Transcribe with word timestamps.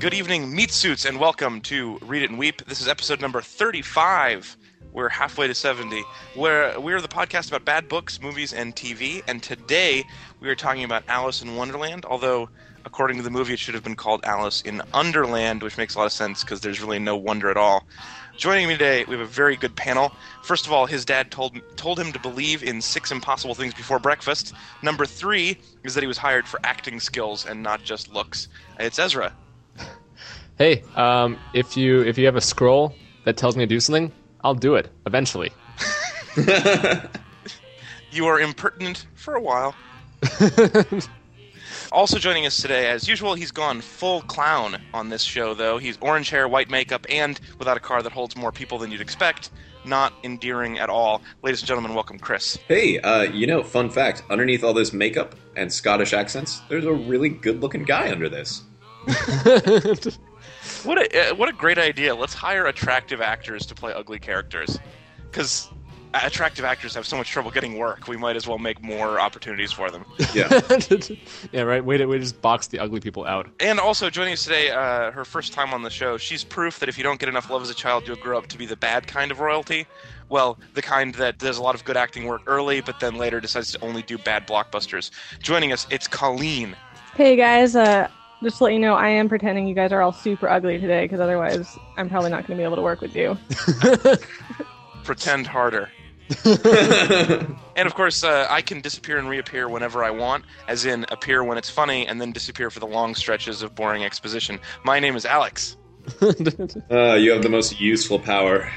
Good 0.00 0.14
evening, 0.14 0.54
meat 0.54 0.70
suits, 0.70 1.06
and 1.06 1.18
welcome 1.18 1.60
to 1.62 1.98
Read 2.02 2.22
It 2.22 2.30
and 2.30 2.38
Weep. 2.38 2.64
This 2.66 2.80
is 2.80 2.86
episode 2.86 3.20
number 3.20 3.40
35. 3.40 4.56
We're 4.92 5.08
halfway 5.08 5.48
to 5.48 5.54
70. 5.56 6.04
Where 6.36 6.78
we're 6.78 7.00
the 7.00 7.08
podcast 7.08 7.48
about 7.48 7.64
bad 7.64 7.88
books, 7.88 8.22
movies, 8.22 8.52
and 8.52 8.76
TV. 8.76 9.24
And 9.26 9.42
today 9.42 10.04
we 10.38 10.48
are 10.50 10.54
talking 10.54 10.84
about 10.84 11.02
Alice 11.08 11.42
in 11.42 11.56
Wonderland. 11.56 12.04
Although, 12.04 12.48
according 12.84 13.16
to 13.16 13.24
the 13.24 13.30
movie, 13.30 13.54
it 13.54 13.58
should 13.58 13.74
have 13.74 13.82
been 13.82 13.96
called 13.96 14.20
Alice 14.22 14.62
in 14.62 14.82
Underland, 14.94 15.64
which 15.64 15.76
makes 15.76 15.96
a 15.96 15.98
lot 15.98 16.04
of 16.04 16.12
sense 16.12 16.44
because 16.44 16.60
there's 16.60 16.80
really 16.80 17.00
no 17.00 17.16
wonder 17.16 17.50
at 17.50 17.56
all. 17.56 17.84
Joining 18.36 18.68
me 18.68 18.74
today, 18.74 19.04
we 19.04 19.16
have 19.16 19.26
a 19.26 19.28
very 19.28 19.56
good 19.56 19.74
panel. 19.74 20.12
First 20.44 20.64
of 20.64 20.72
all, 20.72 20.86
his 20.86 21.04
dad 21.04 21.32
told 21.32 21.60
told 21.74 21.98
him 21.98 22.12
to 22.12 22.20
believe 22.20 22.62
in 22.62 22.80
six 22.80 23.10
impossible 23.10 23.56
things 23.56 23.74
before 23.74 23.98
breakfast. 23.98 24.54
Number 24.80 25.06
three 25.06 25.58
is 25.82 25.94
that 25.94 26.04
he 26.04 26.06
was 26.06 26.18
hired 26.18 26.46
for 26.46 26.60
acting 26.62 27.00
skills 27.00 27.44
and 27.46 27.64
not 27.64 27.82
just 27.82 28.14
looks. 28.14 28.46
It's 28.78 29.00
Ezra. 29.00 29.34
Hey, 30.58 30.82
um, 30.96 31.38
if 31.54 31.76
you 31.76 32.02
if 32.02 32.18
you 32.18 32.26
have 32.26 32.36
a 32.36 32.40
scroll 32.40 32.94
that 33.24 33.36
tells 33.36 33.56
me 33.56 33.62
to 33.62 33.66
do 33.66 33.80
something, 33.80 34.12
I'll 34.42 34.54
do 34.54 34.74
it 34.74 34.90
eventually. 35.06 35.52
You 38.10 38.26
are 38.26 38.40
impertinent 38.40 39.06
for 39.14 39.34
a 39.34 39.40
while. 39.40 39.74
also 41.92 42.18
joining 42.18 42.46
us 42.46 42.56
today, 42.56 42.88
as 42.88 43.06
usual, 43.06 43.34
he's 43.34 43.50
gone 43.50 43.82
full 43.82 44.22
clown 44.22 44.80
on 44.94 45.10
this 45.10 45.22
show, 45.22 45.52
though. 45.52 45.76
He's 45.76 45.98
orange 46.00 46.30
hair, 46.30 46.48
white 46.48 46.70
makeup, 46.70 47.04
and 47.10 47.38
without 47.58 47.76
a 47.76 47.80
car 47.80 48.02
that 48.02 48.12
holds 48.12 48.34
more 48.34 48.50
people 48.50 48.78
than 48.78 48.90
you'd 48.90 49.02
expect. 49.02 49.50
Not 49.84 50.14
endearing 50.24 50.78
at 50.78 50.88
all. 50.88 51.20
Ladies 51.42 51.60
and 51.60 51.68
gentlemen, 51.68 51.94
welcome 51.94 52.18
Chris. 52.18 52.58
Hey, 52.66 52.98
uh, 53.00 53.22
you 53.22 53.46
know, 53.46 53.62
fun 53.62 53.90
fact 53.90 54.22
underneath 54.30 54.64
all 54.64 54.72
this 54.72 54.94
makeup 54.94 55.34
and 55.54 55.70
Scottish 55.70 56.14
accents, 56.14 56.60
there's 56.70 56.86
a 56.86 56.92
really 56.92 57.28
good 57.28 57.60
looking 57.60 57.84
guy 57.84 58.10
under 58.10 58.28
this. 58.30 58.62
What 60.84 60.98
a 60.98 61.30
uh, 61.30 61.34
what 61.34 61.48
a 61.48 61.52
great 61.52 61.78
idea! 61.78 62.14
Let's 62.14 62.34
hire 62.34 62.66
attractive 62.66 63.20
actors 63.20 63.66
to 63.66 63.74
play 63.74 63.92
ugly 63.92 64.18
characters, 64.18 64.78
because 65.30 65.68
attractive 66.14 66.64
actors 66.64 66.94
have 66.94 67.06
so 67.06 67.16
much 67.16 67.30
trouble 67.30 67.50
getting 67.50 67.78
work. 67.78 68.08
We 68.08 68.16
might 68.16 68.36
as 68.36 68.46
well 68.46 68.58
make 68.58 68.82
more 68.82 69.20
opportunities 69.20 69.72
for 69.72 69.90
them. 69.90 70.04
Yeah. 70.34 70.60
yeah, 71.52 71.62
right. 71.62 71.82
Way 71.82 71.96
to, 71.96 72.06
way 72.06 72.18
to 72.18 72.22
just 72.22 72.40
box 72.42 72.66
the 72.66 72.78
ugly 72.78 73.00
people 73.00 73.24
out. 73.24 73.48
And 73.60 73.80
also 73.80 74.10
joining 74.10 74.34
us 74.34 74.44
today, 74.44 74.70
uh, 74.70 75.10
her 75.10 75.24
first 75.24 75.52
time 75.52 75.72
on 75.72 75.82
the 75.82 75.90
show. 75.90 76.18
She's 76.18 76.44
proof 76.44 76.78
that 76.80 76.88
if 76.88 76.98
you 76.98 77.02
don't 77.02 77.18
get 77.18 77.30
enough 77.30 77.50
love 77.50 77.62
as 77.62 77.70
a 77.70 77.74
child, 77.74 78.06
you'll 78.06 78.16
grow 78.16 78.36
up 78.36 78.46
to 78.48 78.58
be 78.58 78.66
the 78.66 78.76
bad 78.76 79.06
kind 79.06 79.30
of 79.30 79.40
royalty. 79.40 79.86
Well, 80.28 80.58
the 80.74 80.82
kind 80.82 81.14
that 81.14 81.38
does 81.38 81.56
a 81.56 81.62
lot 81.62 81.74
of 81.74 81.84
good 81.84 81.96
acting 81.96 82.26
work 82.26 82.42
early, 82.46 82.82
but 82.82 83.00
then 83.00 83.16
later 83.16 83.40
decides 83.40 83.72
to 83.72 83.80
only 83.80 84.02
do 84.02 84.18
bad 84.18 84.46
blockbusters. 84.46 85.10
Joining 85.42 85.72
us, 85.72 85.86
it's 85.90 86.06
Colleen. 86.06 86.76
Hey 87.14 87.34
guys, 87.34 87.74
uh, 87.74 88.08
just 88.42 88.58
to 88.58 88.64
let 88.64 88.72
you 88.72 88.78
know, 88.78 88.94
I 88.94 89.08
am 89.08 89.28
pretending 89.28 89.66
you 89.66 89.74
guys 89.74 89.92
are 89.92 90.02
all 90.02 90.12
super 90.12 90.48
ugly 90.48 90.78
today 90.78 91.04
because 91.04 91.20
otherwise 91.20 91.78
I'm 91.96 92.08
probably 92.08 92.30
not 92.30 92.46
going 92.46 92.56
to 92.56 92.60
be 92.60 92.64
able 92.64 92.76
to 92.76 92.82
work 92.82 93.00
with 93.00 93.14
you. 93.14 93.36
Pretend 95.04 95.46
harder. 95.46 95.90
And 97.78 97.86
of 97.86 97.94
course, 97.94 98.24
uh, 98.24 98.44
I 98.50 98.60
can 98.60 98.80
disappear 98.80 99.18
and 99.18 99.28
reappear 99.28 99.68
whenever 99.68 100.02
I 100.02 100.10
want, 100.10 100.44
as 100.66 100.84
in 100.84 101.06
appear 101.12 101.44
when 101.44 101.56
it's 101.56 101.70
funny 101.70 102.08
and 102.08 102.20
then 102.20 102.32
disappear 102.32 102.70
for 102.70 102.80
the 102.80 102.88
long 102.88 103.14
stretches 103.14 103.62
of 103.62 103.76
boring 103.76 104.02
exposition. 104.02 104.58
My 104.82 104.98
name 104.98 105.14
is 105.14 105.24
Alex. 105.24 105.76
uh, 106.20 107.14
you 107.14 107.30
have 107.30 107.44
the 107.44 107.48
most 107.48 107.80
useful 107.80 108.18
power. 108.18 108.68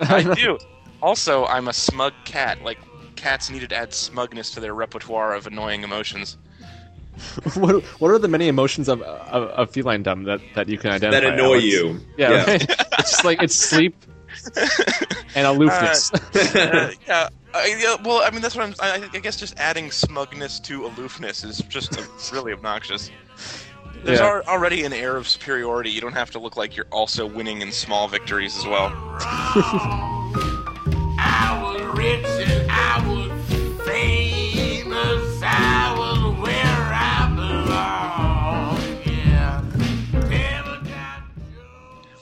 I 0.00 0.34
do. 0.34 0.58
Also, 1.00 1.44
I'm 1.44 1.68
a 1.68 1.72
smug 1.72 2.14
cat. 2.24 2.64
Like, 2.64 2.78
cats 3.14 3.48
needed 3.48 3.70
to 3.70 3.76
add 3.76 3.94
smugness 3.94 4.50
to 4.54 4.60
their 4.60 4.74
repertoire 4.74 5.34
of 5.34 5.46
annoying 5.46 5.84
emotions. 5.84 6.36
what, 7.54 7.82
what 8.00 8.10
are 8.10 8.18
the 8.18 8.28
many 8.28 8.48
emotions 8.48 8.88
of, 8.88 9.02
of, 9.02 9.44
of 9.50 9.70
feline 9.70 10.02
dumb 10.02 10.24
that, 10.24 10.40
that 10.54 10.68
you 10.68 10.78
can 10.78 10.90
identify? 10.90 11.20
That 11.20 11.34
annoy 11.34 11.54
Alex? 11.54 11.64
you. 11.64 12.00
Yeah, 12.16 12.44
right? 12.44 12.62
it's 12.98 13.10
just 13.10 13.24
like 13.24 13.42
it's 13.42 13.54
sleep 13.54 13.94
and 15.34 15.46
aloofness. 15.46 16.12
Uh, 16.12 16.92
yeah. 17.06 17.28
Uh, 17.54 17.62
yeah, 17.78 17.96
well, 18.02 18.22
I 18.24 18.30
mean, 18.30 18.40
that's 18.40 18.56
what 18.56 18.64
I'm. 18.64 18.74
I, 18.80 19.08
I 19.12 19.18
guess 19.18 19.36
just 19.36 19.58
adding 19.58 19.90
smugness 19.90 20.58
to 20.60 20.86
aloofness 20.86 21.44
is 21.44 21.58
just 21.68 21.98
uh, 21.98 22.02
really 22.32 22.52
obnoxious. 22.52 23.10
There's 24.04 24.20
Yeah. 24.20 24.26
al- 24.26 24.42
already 24.48 24.84
an 24.84 24.92
air 24.94 25.16
of 25.16 25.28
superiority. 25.28 25.90
You 25.90 26.00
don't 26.00 26.14
have 26.14 26.30
to 26.32 26.38
look 26.38 26.56
like 26.56 26.74
you're 26.76 26.86
also 26.90 27.26
winning 27.26 27.60
in 27.60 27.70
small 27.70 28.08
victories 28.08 28.56
as 28.56 28.66
well. 28.66 28.88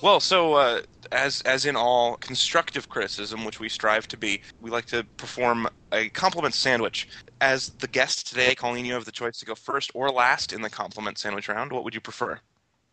Well, 0.03 0.19
so 0.19 0.55
uh, 0.55 0.83
as 1.13 1.43
as 1.43 1.67
in 1.67 1.77
all 1.77 2.17
constructive 2.17 2.89
criticism, 2.89 3.45
which 3.45 3.61
we 3.61 3.69
strive 3.69 4.09
to 4.09 4.17
be, 4.17 4.41
we 4.61 4.71
like 4.71 4.87
to 4.87 5.05
perform 5.17 5.69
a 5.93 6.09
compliment 6.11 6.55
sandwich. 6.55 7.09
As 7.43 7.71
the 7.71 7.89
guest 7.89 8.27
today, 8.27 8.55
Colleen, 8.55 8.85
you 8.85 8.95
have 8.95 9.05
the 9.05 9.13
choice 9.13 9.39
to 9.39 9.47
go 9.47 9.55
first 9.55 9.91
or 9.95 10.11
last 10.11 10.53
in 10.53 10.63
the 10.63 10.71
compliment 10.71 11.19
sandwich 11.19 11.49
round. 11.49 11.73
What 11.73 11.85
would 11.85 11.95
you 11.95 12.01
prefer? 12.01 12.33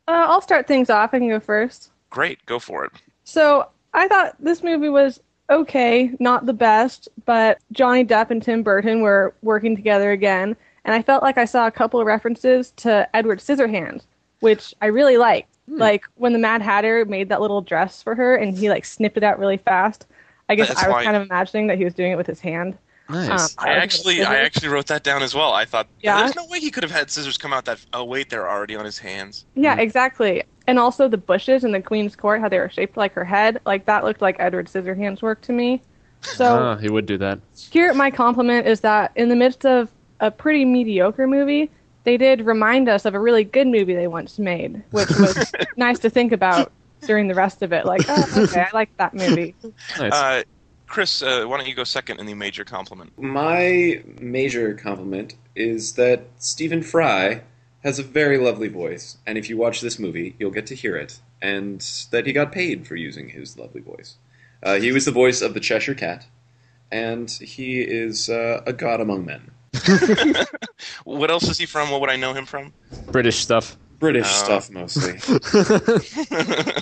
Uh, 0.07 0.25
I'll 0.28 0.41
start 0.41 0.67
things 0.67 0.90
off. 0.90 1.13
I 1.13 1.19
can 1.19 1.29
go 1.29 1.40
first. 1.40 1.91
Great, 2.09 2.46
go 2.46 2.59
for 2.59 2.85
it. 2.85 2.91
So 3.23 3.69
I 3.94 4.07
thought 4.07 4.35
this 4.40 4.63
movie 4.63 4.90
was 4.90 5.22
okay, 5.50 6.12
not 6.19 6.46
the 6.46 6.53
best, 6.53 7.07
but 7.25 7.59
Johnny 7.72 8.06
Depp 8.06 8.31
and 8.31 8.41
Tim 8.41 8.63
Burton 8.63 9.01
were 9.01 9.34
working 9.41 9.75
together 9.75 10.12
again, 10.12 10.56
and 10.84 10.94
I 10.94 11.01
felt 11.01 11.23
like 11.23 11.38
I 11.38 11.46
saw 11.46 11.67
a 11.67 11.72
couple 11.72 12.00
of 12.00 12.07
references 12.07 12.72
to 12.78 13.07
Edward 13.16 13.40
Scissorhands, 13.40 14.03
which 14.40 14.73
I 14.81 14.88
really 14.88 15.17
liked. 15.17 15.56
Like 15.67 16.05
when 16.16 16.33
the 16.33 16.39
Mad 16.39 16.61
Hatter 16.61 17.03
made 17.05 17.29
that 17.29 17.41
little 17.41 17.61
dress 17.61 18.01
for 18.01 18.16
her, 18.16 18.35
and 18.35 18.57
he 18.57 18.69
like 18.69 18.85
snipped 18.85 19.17
it 19.17 19.23
out 19.23 19.38
really 19.39 19.57
fast. 19.57 20.05
I 20.50 20.55
guess 20.55 20.69
That's 20.69 20.83
I 20.83 20.88
was 20.88 20.94
why- 20.94 21.03
kind 21.03 21.17
of 21.17 21.23
imagining 21.23 21.67
that 21.67 21.78
he 21.78 21.83
was 21.83 21.94
doing 21.94 22.11
it 22.11 22.16
with 22.16 22.28
his 22.28 22.39
hand. 22.39 22.78
Nice. 23.09 23.55
Um, 23.57 23.66
I 23.66 23.72
actually, 23.73 24.23
I 24.23 24.35
actually 24.38 24.67
wrote 24.67 24.88
that 24.88 25.03
down 25.03 25.23
as 25.23 25.33
well. 25.33 25.53
I 25.53 25.63
thought, 25.63 25.88
Yeah? 26.01 26.19
there's 26.19 26.35
no 26.35 26.45
way 26.47 26.59
he 26.59 26.69
could 26.72 26.83
have 26.83 26.91
had 26.91 27.09
scissors 27.09 27.38
come 27.38 27.53
out 27.53 27.66
that. 27.66 27.79
Oh 27.94 28.03
wait, 28.03 28.29
they're 28.29 28.50
already 28.50 28.75
on 28.75 28.83
his 28.85 28.97
hands. 29.00 29.45
Yeah, 29.55 29.78
exactly. 29.78 30.44
And 30.67 30.78
also 30.79 31.07
the 31.07 31.17
bushes 31.17 31.63
in 31.63 31.72
the 31.72 31.81
Queen's 31.81 32.16
Court, 32.17 32.41
how 32.41 32.49
they 32.49 32.59
were 32.59 32.69
shaped 32.69 32.97
like 32.97 33.13
her 33.13 33.23
head, 33.23 33.59
like 33.66 33.85
that 33.85 34.03
looked 34.03 34.22
like 34.22 34.35
Edward 34.39 34.67
Scissorhands' 34.67 35.22
work 35.22 35.41
to 35.44 35.53
me. 35.53 35.81
So 36.22 36.45
Ah, 36.45 36.75
he 36.78 36.89
would 36.89 37.05
do 37.05 37.17
that. 37.19 37.39
here, 37.72 37.94
my 37.94 38.11
compliment 38.11 38.67
is 38.67 38.81
that 38.81 39.11
in 39.16 39.29
the 39.29 39.35
midst 39.35 39.66
of 39.66 39.89
a 40.19 40.29
pretty 40.31 40.66
mediocre 40.66 41.28
movie, 41.28 41.69
they 42.07 42.16
did 42.16 42.45
remind 42.45 42.88
us 42.88 43.03
of 43.03 43.13
a 43.16 43.19
really 43.19 43.44
good 43.44 43.68
movie 43.68 43.94
they 43.94 44.07
once 44.07 44.40
made, 44.40 44.81
which 44.91 45.09
was 45.19 45.51
nice 45.75 46.00
to 46.00 46.09
think 46.09 46.31
about 46.31 46.72
during 47.06 47.28
the 47.28 47.35
rest 47.35 47.62
of 47.62 47.73
it. 47.73 47.85
Like, 47.85 48.00
oh, 48.07 48.44
okay, 48.44 48.62
I 48.62 48.69
like 48.73 48.95
that 48.95 49.13
movie. 49.13 49.53
Nice. 50.00 50.13
Uh, 50.13 50.44
Chris, 50.88 51.22
uh, 51.22 51.44
why 51.44 51.57
don't 51.57 51.67
you 51.67 51.75
go 51.75 51.84
second 51.84 52.22
in 52.22 52.25
the 52.25 52.34
major 52.34 52.63
compliment? 52.63 53.12
My 53.19 54.01
major 54.22 54.73
compliment 54.73 55.35
is 55.53 55.96
that 55.96 56.22
Stephen 56.40 56.81
Fry 56.81 57.41
has 57.84 58.00
a 58.00 58.03
very 58.03 58.38
lovely 58.38 58.69
voice, 58.69 59.17
and 59.25 59.38
if 59.38 59.50
you 59.50 59.57
watch 59.57 59.81
this 59.81 60.00
movie, 60.00 60.34
you'll 60.40 60.50
get 60.50 60.66
to 60.67 60.75
hear 60.75 60.96
it, 60.96 61.19
and 61.41 61.81
that 62.12 62.25
he 62.25 62.31
got 62.31 62.53
paid 62.53 62.88
for 62.88 62.96
using 62.96 63.28
his 63.28 63.57
lovely 63.57 63.81
voice. 63.81 64.16
Uh, 64.63 64.75
he 64.75 64.94
was 64.94 65.03
the 65.03 65.12
voice 65.12 65.41
of 65.41 65.53
the 65.53 65.59
Cheshire 65.59 65.94
Cat, 65.94 66.25
and 66.90 67.29
he 67.29 67.81
is 67.81 68.29
uh, 68.29 68.63
a 68.66 68.72
god 68.72 69.01
among 69.01 69.25
men. 69.25 69.51
What 71.03 71.29
else 71.31 71.50
is 71.50 71.57
he 71.57 71.66
from? 71.66 71.89
What 71.89 72.01
would 72.01 72.09
I 72.09 72.16
know 72.16 72.33
him 72.33 72.45
from? 72.45 72.73
British 73.11 73.38
stuff. 73.38 73.78
British 74.00 74.28
Oh. 74.28 74.44
stuff 74.44 74.69
mostly. 74.69 75.13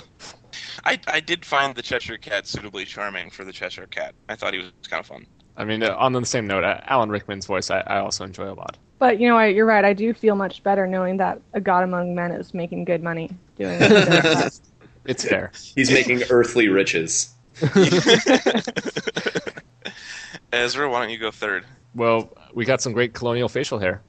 I, 0.84 0.98
I 1.08 1.20
did 1.20 1.44
find 1.44 1.74
the 1.74 1.82
Cheshire 1.82 2.18
Cat 2.18 2.46
suitably 2.46 2.84
charming 2.84 3.30
for 3.30 3.44
the 3.44 3.52
Cheshire 3.52 3.86
Cat. 3.86 4.14
I 4.28 4.36
thought 4.36 4.52
he 4.54 4.60
was 4.60 4.70
kind 4.88 5.00
of 5.00 5.06
fun. 5.06 5.26
I 5.56 5.64
mean, 5.64 5.82
uh, 5.82 5.96
on 5.96 6.12
the 6.12 6.24
same 6.26 6.46
note, 6.46 6.64
uh, 6.64 6.80
Alan 6.86 7.08
Rickman's 7.08 7.46
voice 7.46 7.70
I, 7.70 7.80
I 7.80 7.98
also 7.98 8.24
enjoy 8.24 8.50
a 8.50 8.54
lot. 8.54 8.76
But 8.98 9.18
you 9.18 9.28
know, 9.28 9.36
I, 9.36 9.46
you're 9.46 9.66
right. 9.66 9.84
I 9.84 9.92
do 9.94 10.12
feel 10.14 10.36
much 10.36 10.62
better 10.62 10.86
knowing 10.86 11.16
that 11.16 11.40
a 11.54 11.60
God 11.60 11.82
Among 11.84 12.14
Men 12.14 12.30
is 12.32 12.54
making 12.54 12.84
good 12.84 13.02
money 13.02 13.30
doing 13.58 13.78
it. 13.80 14.60
It's 15.06 15.24
fair. 15.24 15.52
He's 15.74 15.90
making 15.90 16.22
earthly 16.30 16.68
riches. 16.68 17.30
Ezra, 20.56 20.88
why 20.88 21.00
don't 21.00 21.10
you 21.10 21.18
go 21.18 21.30
third? 21.30 21.64
Well, 21.94 22.36
we 22.54 22.64
got 22.64 22.80
some 22.80 22.92
great 22.92 23.14
colonial 23.14 23.48
facial 23.48 23.78
hair 23.78 24.02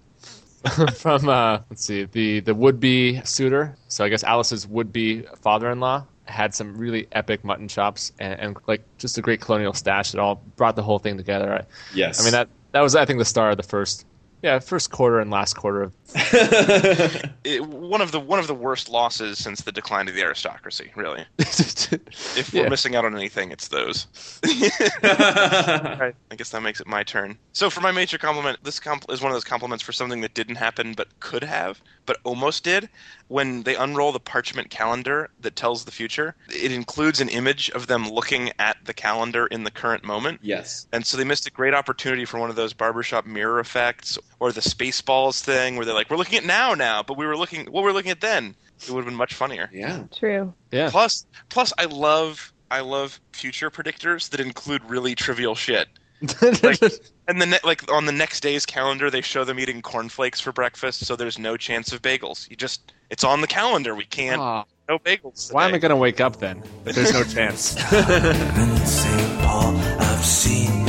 from 0.96 1.30
uh, 1.30 1.60
let's 1.70 1.86
see 1.86 2.06
the 2.06 2.40
the 2.42 2.56
would 2.56 2.80
be 2.80 3.22
suitor. 3.24 3.78
So 3.88 4.04
I 4.04 4.10
guess 4.10 4.24
Alice's 4.24 4.68
would 4.68 4.92
be 4.92 5.24
father 5.42 5.72
in 5.72 5.80
law 5.80 6.06
had 6.30 6.54
some 6.54 6.78
really 6.78 7.08
epic 7.14 7.44
mutton 7.44 7.68
chops 7.68 8.12
and, 8.20 8.40
and 8.40 8.58
like 8.68 8.84
just 8.98 9.18
a 9.18 9.22
great 9.22 9.42
colonial 9.42 9.74
stash 9.74 10.12
that 10.12 10.20
all 10.20 10.42
brought 10.56 10.76
the 10.76 10.84
whole 10.84 11.00
thing 11.00 11.18
together. 11.18 11.54
I, 11.54 11.64
Yes. 11.94 12.20
I 12.20 12.24
mean 12.24 12.34
that 12.34 12.50
that 12.72 12.82
was 12.82 12.96
I 12.96 13.06
think 13.06 13.20
the 13.20 13.26
star 13.26 13.52
of 13.52 13.58
the 13.58 13.64
first 13.64 14.06
yeah 14.42 14.60
first 14.60 14.92
quarter 14.92 15.20
and 15.20 15.32
last 15.32 15.56
quarter 15.56 15.82
of 15.82 15.94
It, 17.44 17.66
one 17.66 18.02
of 18.02 18.12
the 18.12 18.20
one 18.20 18.40
of 18.40 18.48
the 18.48 18.54
worst 18.54 18.90
losses 18.90 19.38
since 19.38 19.62
the 19.62 19.72
decline 19.72 20.10
of 20.10 20.16
the 20.16 20.22
aristocracy. 20.22 20.92
Really, 20.96 21.26
if 21.40 22.52
Yeah. 22.54 22.64
we're 22.64 22.70
missing 22.70 22.96
out 22.96 23.06
on 23.06 23.16
anything, 23.16 23.52
it's 23.52 23.70
those. 23.70 24.06
Right. 24.44 26.14
I 26.32 26.36
guess 26.36 26.50
that 26.50 26.62
makes 26.62 26.82
it 26.82 26.88
my 26.88 27.04
turn. 27.04 27.38
So 27.54 27.70
for 27.70 27.80
my 27.82 27.92
major 27.92 28.18
compliment, 28.18 28.60
this 28.64 28.80
compl- 28.82 29.12
is 29.14 29.22
one 29.22 29.32
of 29.32 29.36
those 29.36 29.46
compliments 29.46 29.84
for 29.84 29.94
something 29.94 30.20
that 30.22 30.34
didn't 30.34 30.56
happen 30.56 30.94
but 30.94 31.08
could 31.22 31.44
have, 31.44 31.82
but 32.06 32.18
almost 32.26 32.64
did. 32.66 32.90
When 33.30 33.64
they 33.64 33.76
unroll 33.76 34.12
the 34.12 34.20
parchment 34.20 34.70
calendar 34.70 35.30
that 35.42 35.56
tells 35.56 35.86
the 35.86 35.92
future, 35.92 36.36
it 36.50 36.72
includes 36.72 37.22
an 37.22 37.30
image 37.30 37.70
of 37.72 37.88
them 37.88 38.10
looking 38.10 38.52
at 38.60 38.78
the 38.86 38.94
calendar 38.94 39.48
in 39.48 39.64
the 39.64 39.72
current 39.72 40.04
moment. 40.04 40.40
yes. 40.42 40.86
And 40.92 41.06
so 41.06 41.16
they 41.18 41.24
missed 41.24 41.48
a 41.48 41.52
great 41.52 41.74
opportunity 41.74 42.26
for 42.26 42.40
one 42.40 42.50
of 42.50 42.56
those 42.58 42.74
barbershop 42.74 43.26
mirror 43.26 43.60
effects 43.60 44.18
or 44.40 44.52
the 44.52 44.62
Spaceballs 44.62 45.42
thing 45.42 45.76
where 45.78 45.86
they're 45.86 45.96
like, 45.98 46.10
we're 46.10 46.18
looking 46.18 46.38
at 46.38 46.46
now 46.46 46.74
now, 46.74 47.04
but 47.04 47.18
we 47.18 47.26
were 47.26 47.36
looking, 47.38 47.66
what 47.72 47.84
were 47.84 47.90
we 47.90 47.94
looking 47.94 48.12
at 48.12 48.22
then? 48.22 48.56
It 48.82 48.90
would 48.92 49.00
have 49.00 49.06
been 49.06 49.16
much 49.16 49.34
funnier. 49.34 49.70
Yeah. 49.74 50.04
True. 50.16 50.54
yeah. 50.72 50.90
Plus, 50.90 51.26
plus, 51.50 51.74
I 51.78 51.86
love, 51.86 52.54
I 52.72 52.82
love 52.82 53.20
future 53.34 53.70
predictors 53.72 54.30
that 54.30 54.40
include 54.40 54.88
really 54.90 55.16
trivial 55.16 55.56
shit. 55.56 55.88
Like, 56.64 56.82
and 57.28 57.40
the 57.42 57.46
ne- 57.46 57.60
like 57.64 57.92
on 57.92 58.06
the 58.06 58.12
next 58.12 58.40
day's 58.42 58.66
calendar, 58.66 59.12
they 59.12 59.22
show 59.22 59.44
them 59.44 59.60
eating 59.60 59.82
cornflakes 59.84 60.40
for 60.40 60.52
breakfast, 60.52 61.06
so 61.06 61.16
there's 61.16 61.38
no 61.38 61.58
chance 61.58 61.92
of 61.94 62.02
bagels. 62.02 62.50
You 62.50 62.56
just, 62.56 62.94
it's 63.12 63.24
on 63.24 63.42
the 63.42 63.48
calendar. 63.48 63.94
We 63.94 64.06
can't, 64.06 64.40
Aw, 64.42 64.64
no 64.90 64.98
bagels. 64.98 65.52
why 65.54 65.66
am 65.66 65.68
I 65.68 65.72
today. 65.74 65.80
going 65.82 65.90
to 65.92 65.96
wake 65.98 66.20
up 66.22 66.38
then? 66.38 66.64
If 66.86 66.96
there's 66.96 67.14
no 67.14 67.24
chance. 67.24 67.76
In 67.94 68.78
St. 68.88 69.40
Paul, 69.42 69.76
I've 69.78 70.26
seen 70.26 70.87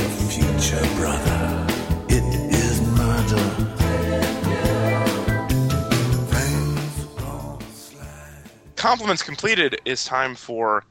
Compliments 8.79 9.25
completed. 9.25 9.81
It's 9.85 10.05
time 10.05 10.37
for 10.37 10.85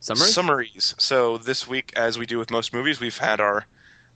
Summary? 0.00 0.28
summaries. 0.28 0.94
So 0.98 1.38
this 1.38 1.66
week, 1.66 1.90
as 1.96 2.18
we 2.18 2.26
do 2.26 2.38
with 2.38 2.50
most 2.50 2.74
movies, 2.74 3.00
we've 3.00 3.16
had 3.16 3.40
our 3.40 3.64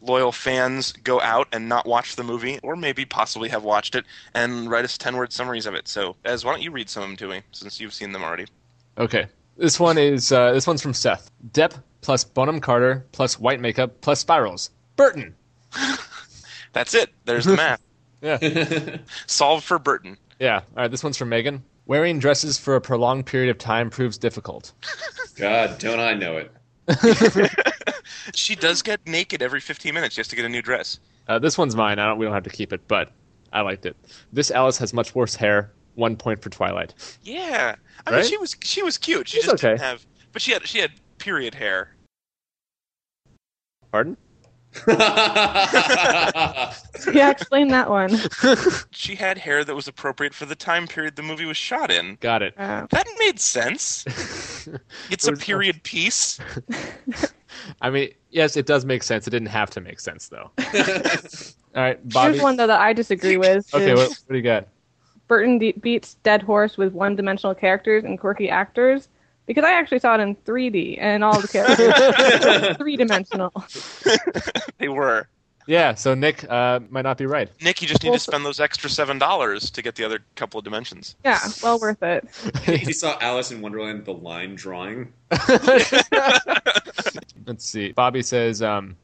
loyal 0.03 0.31
fans 0.31 0.93
go 0.93 1.23
out 1.23 1.49
and 1.51 1.67
not 1.67 1.87
watch 1.87 2.17
the 2.17 2.23
movie, 2.23 2.61
or 2.63 2.77
maybe 2.77 3.07
possibly 3.07 3.49
have 3.49 3.65
watched 3.65 3.95
it, 3.95 4.05
and 4.35 4.71
write 4.71 4.85
us 4.85 4.99
ten-word 4.99 5.33
summaries 5.33 5.65
of 5.65 5.75
it. 5.75 5.89
So, 5.89 6.17
Ez, 6.27 6.45
why 6.45 6.53
don't 6.53 6.63
you 6.63 6.71
read 6.71 6.91
some 6.91 7.03
of 7.03 7.09
them 7.09 7.17
to 7.17 7.29
me, 7.29 7.41
since 7.53 7.81
you've 7.81 7.95
seen 7.95 8.13
them 8.13 8.23
already? 8.23 8.45
Okay. 8.99 9.27
This 9.57 9.81
one 9.81 9.97
is 9.97 10.31
uh, 10.31 10.53
this 10.53 10.67
one's 10.67 10.83
from 10.83 10.93
Seth. 10.93 11.31
Depp 11.53 11.81
plus 12.03 12.25
Bonham 12.25 12.61
Carter 12.61 13.07
plus 13.13 13.41
white 13.41 13.61
makeup 13.61 14.03
plus 14.03 14.21
spirals. 14.21 14.69
Burton. 14.97 15.35
That's 16.75 16.93
it. 16.93 17.11
There's 17.25 17.47
the 17.47 17.57
math. 17.57 17.81
Yeah. 18.21 18.99
Solved 19.27 19.65
for 19.65 19.79
Burton. 19.79 20.19
Yeah. 20.39 20.57
All 20.57 20.83
right. 20.83 20.91
This 20.91 21.03
one's 21.03 21.17
from 21.17 21.31
Megan. 21.31 21.63
Wearing 21.87 22.19
dresses 22.19 22.59
for 22.59 22.77
a 22.77 22.81
prolonged 22.81 23.27
period 23.27 23.51
of 23.51 23.59
time 23.59 23.91
proves 23.91 24.17
difficult. 24.17 24.73
God, 25.37 25.79
don't 25.79 26.01
I 26.01 26.15
know 26.15 26.37
it? 26.39 26.51
She 28.35 28.55
does 28.55 28.81
get 28.83 29.07
naked 29.07 29.43
every 29.43 29.61
15 29.61 29.93
minutes 29.93 30.15
just 30.15 30.31
to 30.31 30.37
get 30.37 30.45
a 30.45 30.49
new 30.49 30.63
dress. 30.63 30.99
Uh, 31.29 31.39
this 31.39 31.59
one's 31.59 31.77
mine. 31.77 31.99
I 31.99 32.07
don't. 32.07 32.19
We 32.19 32.25
don't 32.25 32.33
have 32.35 32.45
to 32.45 32.51
keep 32.51 32.73
it, 32.73 32.81
but 32.89 33.13
I 33.53 33.61
liked 33.61 33.85
it. 33.87 33.97
This 34.33 34.51
Alice 34.51 34.79
has 34.79 34.95
much 34.95 35.15
worse 35.15 35.35
hair. 35.35 35.73
One 35.95 36.17
point 36.17 36.43
for 36.43 36.49
Twilight. 36.51 36.95
Yeah, 37.23 37.77
I 38.07 38.11
Right? 38.11 38.21
mean 38.21 38.29
she 38.31 38.37
was 38.39 38.57
she 38.63 38.83
was 38.83 38.97
cute. 38.99 39.29
She 39.29 39.37
She's 39.39 39.45
just 39.47 39.61
didn't 39.63 39.75
okay. 39.75 39.85
have, 39.85 40.05
but 40.33 40.41
she 40.43 40.53
had 40.53 40.67
she 40.67 40.79
had 40.79 40.93
period 41.19 41.55
hair. 41.55 41.95
Pardon? 43.93 44.17
Yeah, 47.13 47.31
explain 47.31 47.69
that 47.69 47.89
one. 47.91 48.19
She 48.91 49.15
had 49.15 49.37
hair 49.39 49.65
that 49.65 49.75
was 49.75 49.89
appropriate 49.89 50.33
for 50.35 50.47
the 50.47 50.55
time 50.55 50.87
period 50.87 51.17
the 51.17 51.23
movie 51.23 51.45
was 51.45 51.57
shot 51.57 51.91
in. 51.91 52.17
Got 52.21 52.43
it. 52.43 52.55
Uh, 52.59 52.87
That 52.91 53.07
made 53.19 53.39
sense. 53.41 54.05
It's 55.11 55.25
It 55.25 55.29
a 55.29 55.31
was- 55.33 55.41
period 55.45 55.83
piece. 55.83 56.39
I 57.81 57.91
mean, 57.91 58.11
yes, 58.31 58.57
it 58.57 58.67
does 58.67 58.85
make 58.85 59.03
sense. 59.03 59.27
It 59.27 59.31
didn't 59.31 59.49
have 59.49 59.71
to 59.71 59.81
make 59.81 60.01
sense 60.01 60.29
though. 60.29 60.51
All 60.59 61.83
right, 61.83 62.09
Bobby. 62.09 62.33
here's 62.33 62.43
one 62.43 62.57
though 62.57 62.67
that 62.67 62.81
I 62.81 62.93
disagree 62.93 63.37
with. 63.37 63.73
Okay, 63.75 63.93
is 63.93 63.99
what, 63.99 64.09
what 64.09 64.29
do 64.31 64.37
you 64.37 64.43
got? 64.43 64.69
Burton 65.29 65.59
de- 65.59 65.73
beats 65.73 66.15
Dead 66.23 66.43
Horse 66.43 66.77
with 66.77 66.93
one-dimensional 66.93 67.55
characters 67.55 68.05
and 68.05 68.19
quirky 68.19 68.49
actors 68.51 69.09
because 69.47 69.65
I 69.65 69.73
actually 69.73 69.99
saw 69.99 70.15
it 70.15 70.21
in 70.21 70.35
3D 70.37 70.99
and 71.01 71.23
all 71.25 71.41
the 71.41 71.49
characters 71.49 71.89
were 72.45 72.75
three-dimensional. 72.79 73.53
They 74.79 74.89
were. 74.89 75.29
Yeah. 75.67 75.95
So 75.95 76.15
Nick 76.15 76.45
uh, 76.51 76.81
might 76.91 77.03
not 77.03 77.17
be 77.17 77.25
right. 77.27 77.49
Nick, 77.63 77.81
you 77.81 77.89
just 77.89 78.03
need 78.03 78.11
Well, 78.11 78.19
to 78.19 78.23
spend 78.23 78.45
those 78.45 78.61
extra 78.61 78.91
seven 78.91 79.19
dollars 79.19 79.71
to 79.71 79.81
get 79.83 79.95
the 79.95 80.05
other 80.05 80.19
couple 80.37 80.59
of 80.59 80.65
dimensions. 80.65 81.17
Yeah, 81.25 81.39
well 81.63 81.79
worth 81.81 82.03
it. 82.03 82.29
he 82.65 82.93
saw 82.93 83.17
Alice 83.21 83.51
in 83.51 83.63
Wonderland, 83.63 84.05
the 84.05 84.13
line 84.13 84.57
drawing. 84.57 85.13
Let's 87.47 87.65
see. 87.65 87.93
Bobby 87.93 88.23
says 88.23 88.63
um, 88.63 88.97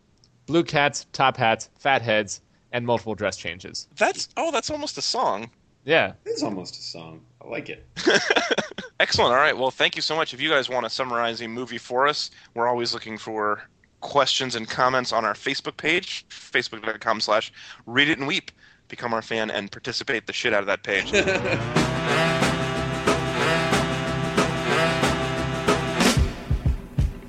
blue 0.46 0.64
cats, 0.64 1.06
top 1.12 1.36
hats, 1.36 1.70
fat 1.78 2.02
heads, 2.02 2.40
and 2.72 2.84
multiple 2.86 3.14
dress 3.14 3.36
changes. 3.36 3.88
That's 3.96 4.28
oh, 4.36 4.50
that's 4.50 4.70
almost 4.70 4.98
a 4.98 5.02
song. 5.02 5.50
Yeah. 5.84 6.12
It's 6.26 6.42
almost 6.42 6.76
a 6.78 6.82
song. 6.82 7.20
I 7.42 7.48
like 7.48 7.68
it. 7.68 7.86
Excellent. 9.00 9.32
All 9.32 9.38
right. 9.38 9.56
Well, 9.56 9.70
thank 9.70 9.96
you 9.96 10.02
so 10.02 10.14
much. 10.14 10.34
If 10.34 10.40
you 10.40 10.50
guys 10.50 10.68
want 10.68 10.84
to 10.84 10.90
summarize 10.90 11.40
a 11.40 11.48
movie 11.48 11.78
for 11.78 12.06
us, 12.06 12.30
we're 12.54 12.68
always 12.68 12.92
looking 12.92 13.16
for 13.16 13.62
questions 14.00 14.56
and 14.56 14.68
comments 14.68 15.12
on 15.12 15.24
our 15.24 15.34
Facebook 15.34 15.76
page, 15.76 16.26
facebook.com 16.28 17.20
slash 17.20 17.52
read 17.86 18.08
it 18.08 18.18
and 18.18 18.26
weep. 18.26 18.50
Become 18.88 19.14
our 19.14 19.22
fan 19.22 19.50
and 19.50 19.70
participate 19.70 20.26
the 20.26 20.32
shit 20.32 20.52
out 20.52 20.60
of 20.60 20.66
that 20.66 20.82
page. 20.82 21.12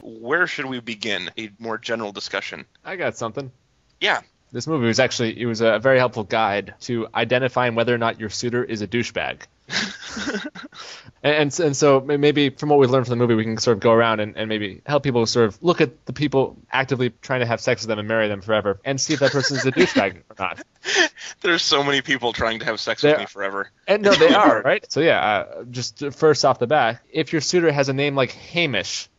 Where 0.02 0.48
should 0.48 0.66
we 0.66 0.80
begin? 0.80 1.30
A 1.38 1.52
more 1.60 1.78
general 1.78 2.12
discussion. 2.12 2.66
I 2.84 2.96
got 2.96 3.18
something. 3.18 3.52
Yeah. 4.00 4.22
This 4.52 4.68
movie 4.68 4.88
was 4.88 5.00
actually 5.00 5.40
it 5.40 5.46
was 5.46 5.62
a 5.62 5.80
very 5.80 5.98
helpful 5.98 6.24
guide 6.24 6.74
to 6.82 7.08
identifying 7.16 7.76
whether 7.76 7.94
or 7.94 7.98
not 7.98 8.20
your 8.20 8.30
suitor 8.30 8.64
is 8.64 8.82
a 8.82 8.88
douchebag. 8.88 9.42
and, 11.24 11.34
and 11.54 11.60
and 11.60 11.78
so 11.78 12.00
maybe 12.02 12.50
from 12.50 12.70
what 12.70 12.80
we've 12.80 12.90
learned 12.90 13.06
from 13.08 13.18
the 13.18 13.24
movie, 13.26 13.36
we 13.36 13.44
can 13.44 13.58
sort 13.58 13.78
of 13.78 13.82
go 13.82 13.92
around 13.92 14.20
and, 14.20 14.38
and 14.38 14.50
maybe 14.50 14.82
help 14.86 15.04
people 15.04 15.26
sort 15.26 15.46
of 15.48 15.62
look 15.64 15.82
at 15.82 16.06
the 16.06 16.14
people 16.14 16.58
actively 16.72 17.12
trying 17.22 17.40
to 17.42 17.46
have 17.46 17.62
sex 17.62 17.82
with 17.82 17.88
them 17.90 18.00
and 18.00 18.08
marry 18.08 18.28
them 18.28 18.42
forever, 18.42 18.80
and 18.86 19.00
see 19.00 19.14
if 19.14 19.20
that 19.20 19.32
person 19.32 19.58
is 19.58 19.66
a 19.66 19.72
douchebag 19.72 20.18
or 20.30 20.36
not. 20.40 20.62
There's 21.42 21.62
so 21.64 21.84
many 21.84 22.02
people 22.02 22.34
trying 22.34 22.60
to 22.60 22.66
have 22.66 22.80
sex 22.80 23.02
There- 23.02 23.14
with 23.14 23.20
me 23.22 23.26
forever. 23.28 23.70
And 23.88 24.04
no, 24.04 24.14
they 24.14 24.34
are 24.34 24.62
right. 24.66 24.86
So 24.92 25.00
yeah, 25.00 25.20
uh, 25.20 25.64
just 25.70 26.04
first 26.14 26.46
off 26.46 26.60
the 26.60 26.68
bat, 26.68 27.02
if 27.12 27.32
your 27.34 27.42
suitor 27.42 27.72
has 27.72 27.90
a 27.90 27.94
name 27.94 28.16
like 28.16 28.32
Hamish, 28.32 29.10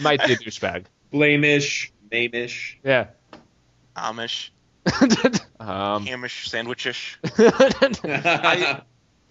might 0.00 0.24
be 0.24 0.32
a 0.32 0.36
douchebag. 0.36 0.84
Blamish, 1.12 1.90
Mamish. 2.10 2.76
Yeah. 2.84 3.08
Amish, 3.96 4.50
um, 5.60 6.06
Hamish, 6.06 6.50
sandwichish. 6.50 7.16
I, 8.04 8.80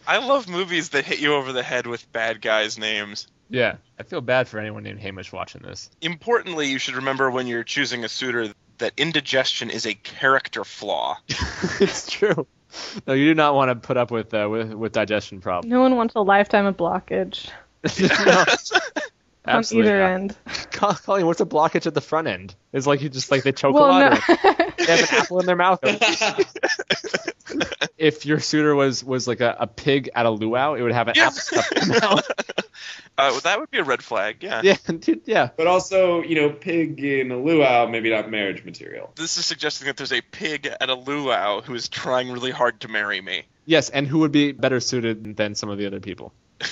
I 0.07 0.25
love 0.27 0.47
movies 0.47 0.89
that 0.89 1.05
hit 1.05 1.19
you 1.19 1.33
over 1.35 1.51
the 1.51 1.63
head 1.63 1.87
with 1.87 2.11
bad 2.11 2.41
guys' 2.41 2.77
names. 2.77 3.27
yeah, 3.49 3.77
I 3.99 4.03
feel 4.03 4.21
bad 4.21 4.47
for 4.47 4.59
anyone 4.59 4.83
named 4.83 4.99
Hamish 4.99 5.31
watching 5.31 5.61
this. 5.61 5.89
Importantly, 6.01 6.67
you 6.69 6.77
should 6.79 6.95
remember 6.95 7.29
when 7.31 7.47
you're 7.47 7.63
choosing 7.63 8.03
a 8.05 8.09
suitor 8.09 8.53
that 8.77 8.93
indigestion 8.97 9.69
is 9.69 9.85
a 9.85 9.93
character 9.93 10.63
flaw. 10.63 11.17
it's 11.79 12.09
true. 12.09 12.47
No, 13.07 13.13
you 13.13 13.25
do 13.25 13.35
not 13.35 13.55
want 13.55 13.69
to 13.69 13.75
put 13.75 13.97
up 13.97 14.11
with 14.11 14.33
uh, 14.33 14.47
with, 14.49 14.71
with 14.73 14.91
digestion 14.91 15.41
problems. 15.41 15.69
No 15.71 15.81
one 15.81 15.95
wants 15.95 16.13
a 16.15 16.21
lifetime 16.21 16.65
of 16.67 16.77
blockage 16.77 17.49
no, 17.99 18.39
on 19.45 19.57
absolutely 19.57 19.89
either 19.89 19.99
not. 19.99 20.11
end. 20.11 20.37
Col- 20.71 20.93
Colleen, 20.93 21.25
what's 21.25 21.41
a 21.41 21.45
blockage 21.45 21.87
at 21.87 21.93
the 21.95 22.01
front 22.01 22.27
end? 22.27 22.53
It's 22.71 22.85
like 22.85 23.01
you 23.01 23.09
just 23.09 23.31
like 23.31 23.41
they 23.43 23.51
choke 23.51 23.75
a 23.75 23.79
lot. 23.79 24.19
no. 24.29 24.55
Or 24.89 24.95
They 24.95 25.01
have 25.01 25.11
an 25.11 25.17
apple 25.19 25.39
in 25.39 25.45
their 25.45 25.55
mouth. 25.55 25.79
if 27.97 28.25
your 28.25 28.39
suitor 28.39 28.75
was 28.75 29.03
was 29.03 29.27
like 29.27 29.41
a, 29.41 29.55
a 29.59 29.67
pig 29.67 30.09
at 30.15 30.25
a 30.25 30.29
luau, 30.29 30.73
it 30.75 30.81
would 30.81 30.91
have 30.93 31.07
an 31.07 31.13
Yeah. 31.15 31.27
apple 31.27 31.39
stuck 31.39 31.71
in 31.71 31.87
the 31.89 31.99
mouth. 32.01 32.31
Uh, 33.17 33.37
that 33.41 33.59
would 33.59 33.69
be 33.69 33.79
a 33.79 33.83
red 33.83 34.01
flag, 34.01 34.37
yeah. 34.39 34.61
yeah, 34.63 34.77
yeah. 35.25 35.49
but 35.57 35.67
also, 35.67 36.23
you 36.23 36.35
know, 36.35 36.49
pig 36.49 37.03
in 37.03 37.29
a 37.31 37.37
luau, 37.37 37.85
maybe 37.85 38.09
not 38.09 38.31
marriage 38.31 38.63
material. 38.63 39.11
This 39.17 39.37
is 39.37 39.45
suggesting 39.45 39.87
that 39.87 39.97
there's 39.97 40.13
a 40.13 40.21
pig 40.21 40.67
at 40.67 40.89
a 40.89 40.95
luau 40.95 41.59
who 41.59 41.75
is 41.75 41.89
trying 41.89 42.31
really 42.31 42.51
hard 42.51 42.79
to 42.81 42.87
marry 42.87 43.19
me. 43.19 43.43
Yes, 43.65 43.89
and 43.89 44.07
who 44.07 44.19
would 44.19 44.31
be 44.31 44.53
better 44.53 44.79
suited 44.79 45.35
than 45.35 45.53
some 45.55 45.69
of 45.69 45.77
the 45.77 45.85
other 45.85 45.99
people? 45.99 46.33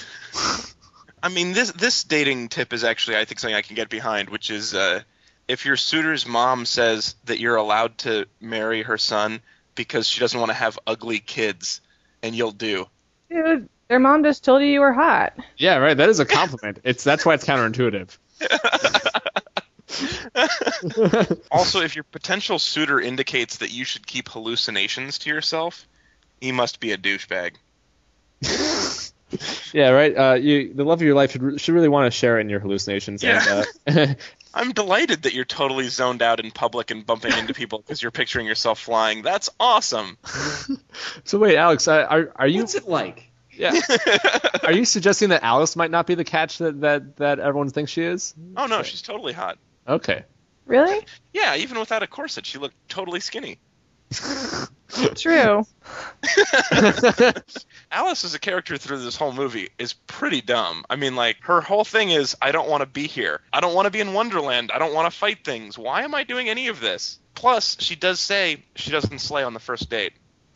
I 1.21 1.27
mean, 1.27 1.51
this 1.51 1.71
this 1.73 2.05
dating 2.05 2.47
tip 2.47 2.71
is 2.71 2.85
actually, 2.85 3.17
I 3.17 3.25
think, 3.25 3.39
something 3.39 3.55
I 3.55 3.61
can 3.61 3.75
get 3.75 3.89
behind, 3.89 4.29
which 4.29 4.49
is 4.49 4.73
uh, 4.73 5.01
if 5.47 5.65
your 5.65 5.77
suitor's 5.77 6.27
mom 6.27 6.65
says 6.65 7.15
that 7.25 7.39
you're 7.39 7.55
allowed 7.55 7.97
to 7.99 8.25
marry 8.41 8.83
her 8.83 8.97
son 8.97 9.41
because 9.75 10.07
she 10.07 10.19
doesn't 10.19 10.39
want 10.39 10.49
to 10.49 10.55
have 10.55 10.77
ugly 10.85 11.19
kids, 11.19 11.81
and 12.21 12.35
you'll 12.35 12.51
do. 12.51 12.87
Dude, 13.29 13.69
their 13.87 13.99
mom 13.99 14.23
just 14.23 14.43
told 14.43 14.61
you 14.61 14.67
you 14.67 14.81
were 14.81 14.93
hot. 14.93 15.33
Yeah, 15.57 15.77
right. 15.77 15.95
That 15.95 16.09
is 16.09 16.19
a 16.19 16.25
compliment. 16.25 16.79
it's 16.83 17.03
that's 17.03 17.25
why 17.25 17.35
it's 17.35 17.45
counterintuitive. 17.45 18.17
Also, 21.49 21.81
if 21.81 21.95
your 21.95 22.03
potential 22.03 22.59
suitor 22.59 22.99
indicates 22.99 23.57
that 23.57 23.71
you 23.71 23.83
should 23.83 24.05
keep 24.05 24.29
hallucinations 24.29 25.17
to 25.19 25.29
yourself, 25.29 25.87
He 26.39 26.51
must 26.51 26.79
be 26.79 26.91
a 26.91 26.97
douchebag. 26.97 27.53
Yeah, 29.73 29.89
right. 29.89 30.17
Uh, 30.17 30.33
you, 30.35 30.73
the 30.73 30.85
love 30.85 30.99
of 30.99 31.05
your 31.05 31.15
life 31.15 31.31
should, 31.31 31.59
should 31.59 31.75
really 31.75 31.89
want 31.89 32.11
to 32.11 32.17
share 32.17 32.37
it 32.37 32.41
in 32.41 32.49
your 32.49 32.61
hallucinations. 32.61 33.21
Yeah. 33.21 33.65
And, 33.85 33.99
uh, 33.99 34.13
I'm 34.57 34.71
delighted 34.71 35.23
that 35.23 35.33
you're 35.33 35.45
totally 35.45 35.87
zoned 35.87 36.21
out 36.21 36.39
in 36.39 36.51
public 36.51 36.89
and 36.89 37.05
bumping 37.05 37.31
into 37.37 37.53
people 37.53 37.79
because 37.79 38.01
you're 38.01 38.11
picturing 38.11 38.47
yourself 38.47 38.79
flying. 38.79 39.21
That's 39.21 39.49
awesome. 39.59 40.17
so 41.23 41.37
wait, 41.37 41.57
Alex, 41.57 41.87
are 41.87 42.31
are 42.35 42.47
you? 42.47 42.61
What's 42.61 42.75
it 42.75 42.87
like? 42.87 43.29
Yeah. 43.51 43.79
are 44.63 44.71
you 44.71 44.85
suggesting 44.85 45.29
that 45.29 45.43
Alice 45.43 45.75
might 45.75 45.91
not 45.91 46.07
be 46.07 46.15
the 46.15 46.23
catch 46.23 46.57
that 46.57 46.81
that, 46.81 47.17
that 47.17 47.39
everyone 47.39 47.69
thinks 47.69 47.91
she 47.91 48.03
is? 48.03 48.33
Oh 48.55 48.65
no, 48.65 48.83
she's 48.83 49.01
totally 49.01 49.33
hot. 49.33 49.57
Okay. 49.87 50.23
Really? 50.65 51.05
Yeah, 51.33 51.55
even 51.55 51.79
without 51.79 52.03
a 52.03 52.07
corset, 52.07 52.45
she 52.45 52.57
looked 52.57 52.75
totally 52.89 53.19
skinny. 53.19 53.59
True. 55.15 55.65
Alice 57.91 58.23
as 58.23 58.33
a 58.33 58.39
character 58.39 58.77
through 58.77 58.99
this 58.99 59.15
whole 59.15 59.33
movie 59.33 59.69
is 59.77 59.93
pretty 59.93 60.41
dumb. 60.41 60.85
I 60.89 60.95
mean, 60.95 61.15
like, 61.15 61.37
her 61.41 61.61
whole 61.61 61.83
thing 61.83 62.09
is, 62.09 62.35
I 62.41 62.51
don't 62.51 62.69
want 62.69 62.81
to 62.81 62.87
be 62.87 63.07
here. 63.07 63.41
I 63.51 63.59
don't 63.59 63.73
want 63.73 63.85
to 63.85 63.91
be 63.91 63.99
in 63.99 64.13
Wonderland. 64.13 64.71
I 64.73 64.79
don't 64.79 64.93
want 64.93 65.11
to 65.11 65.17
fight 65.17 65.43
things. 65.43 65.77
Why 65.77 66.03
am 66.03 66.15
I 66.15 66.23
doing 66.23 66.49
any 66.49 66.67
of 66.69 66.79
this? 66.79 67.19
Plus, 67.35 67.77
she 67.79 67.95
does 67.95 68.19
say 68.19 68.63
she 68.75 68.91
doesn't 68.91 69.19
slay 69.19 69.43
on 69.43 69.53
the 69.53 69.59
first 69.59 69.89
date. 69.89 70.13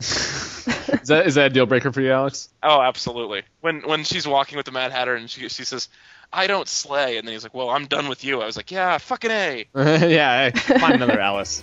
Is 1.02 1.08
that 1.08 1.26
is 1.26 1.34
that 1.34 1.46
a 1.46 1.50
deal 1.50 1.66
breaker 1.66 1.92
for 1.92 2.00
you, 2.00 2.12
Alex? 2.12 2.48
Oh, 2.62 2.80
absolutely. 2.80 3.42
When 3.60 3.80
when 3.82 4.04
she's 4.04 4.26
walking 4.26 4.56
with 4.56 4.66
the 4.66 4.72
Mad 4.72 4.92
Hatter 4.92 5.14
and 5.14 5.28
she 5.28 5.48
she 5.48 5.64
says, 5.64 5.88
"I 6.32 6.46
don't 6.46 6.68
slay," 6.68 7.16
and 7.16 7.26
then 7.26 7.32
he's 7.32 7.42
like, 7.42 7.54
"Well, 7.54 7.70
I'm 7.70 7.86
done 7.86 8.08
with 8.08 8.22
you." 8.24 8.40
I 8.40 8.46
was 8.46 8.56
like, 8.56 8.70
"Yeah, 8.70 8.98
fucking 8.98 9.30
a." 9.30 9.66
yeah. 9.74 10.50
Hey, 10.50 10.78
find 10.78 10.94
another 10.94 11.18
Alice. 11.18 11.62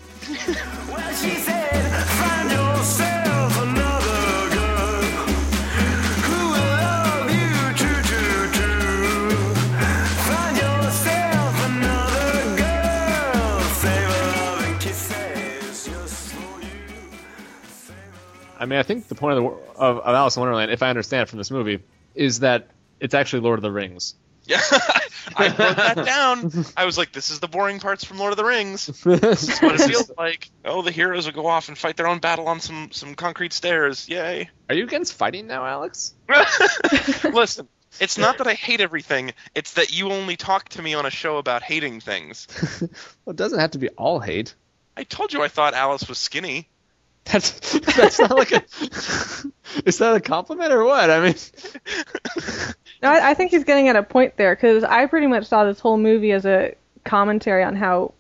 Well, 0.90 1.59
I 18.60 18.66
mean, 18.66 18.78
I 18.78 18.84
think 18.84 19.08
the 19.08 19.16
point 19.16 19.38
of, 19.38 19.44
the, 19.44 19.50
of, 19.82 19.98
of 20.00 20.16
Alice 20.16 20.36
in 20.36 20.42
Wonderland, 20.42 20.72
if 20.72 20.84
I 20.84 20.90
understand 20.90 21.30
from 21.30 21.38
this 21.38 21.50
movie, 21.50 21.80
is 22.14 22.42
that 22.42 22.68
it's 23.00 23.14
actually 23.14 23.42
Lord 23.42 23.58
of 23.58 23.64
the 23.64 23.72
Rings. 23.72 24.16
Yeah, 24.46 24.60
I 25.38 25.48
wrote 25.48 25.78
that 25.78 26.06
down. 26.06 26.66
I 26.76 26.86
was 26.86 26.98
like, 26.98 27.12
"This 27.12 27.30
is 27.30 27.40
the 27.40 27.48
boring 27.48 27.80
parts 27.80 28.04
from 28.04 28.18
Lord 28.18 28.32
of 28.32 28.38
the 28.38 28.44
Rings." 28.44 28.88
This 29.06 29.48
is 29.48 29.60
what 29.60 29.80
it 29.80 29.88
feels 29.88 30.12
like. 30.18 30.50
Oh, 30.66 30.82
the 30.82 30.92
heroes 30.92 31.26
will 31.26 31.34
go 31.34 31.46
off 31.46 31.68
and 31.68 31.78
fight 31.78 31.98
their 31.98 32.08
own 32.08 32.20
battle 32.20 32.48
on 32.48 32.60
some 32.60 32.90
some 32.92 33.14
concrete 33.14 33.54
stairs. 33.54 34.10
Yay! 34.10 34.50
Are 34.68 34.76
you 34.76 34.86
against 34.86 35.14
fighting 35.14 35.46
now, 35.46 35.66
Alex? 35.66 36.16
Listen, 37.24 37.68
it's 38.00 38.18
not 38.18 38.40
that 38.40 38.48
I 38.48 38.54
hate 38.56 38.82
everything. 38.82 39.34
It's 39.54 39.74
that 39.74 39.96
you 39.96 40.12
only 40.12 40.36
talk 40.36 40.70
to 40.70 40.82
me 40.82 40.96
on 40.96 41.06
a 41.06 41.12
show 41.12 41.38
about 41.38 41.62
hating 41.62 42.00
things. 42.00 42.48
Well, 42.82 43.34
it 43.34 43.36
doesn't 43.36 43.60
have 43.60 43.72
to 43.72 43.78
be 43.78 43.90
all 43.90 44.20
hate. 44.20 44.56
I 44.98 45.04
told 45.04 45.32
you 45.32 45.44
I 45.44 45.48
thought 45.48 45.76
Alice 45.76 46.10
was 46.10 46.18
skinny. 46.18 46.70
That's 47.26 47.80
that's 47.80 48.20
not 48.20 48.32
like 48.38 48.52
a. 48.52 48.64
is 49.86 50.00
that 50.00 50.16
a 50.16 50.20
compliment 50.20 50.72
or 50.72 50.84
what? 50.84 51.10
I 51.12 51.20
mean, 51.22 51.36
No, 53.02 53.10
I, 53.10 53.30
I 53.30 53.34
think 53.34 53.52
he's 53.52 53.64
getting 53.64 53.88
at 53.88 53.96
a 53.96 54.04
point 54.04 54.36
there 54.36 54.56
because 54.56 54.84
I 54.84 55.06
pretty 55.06 55.28
much 55.28 55.46
saw 55.46 55.64
this 55.64 55.80
whole 55.80 55.98
movie 55.98 56.32
as 56.32 56.46
a 56.46 56.76
commentary 57.06 57.64
on 57.64 57.76
how 57.76 58.14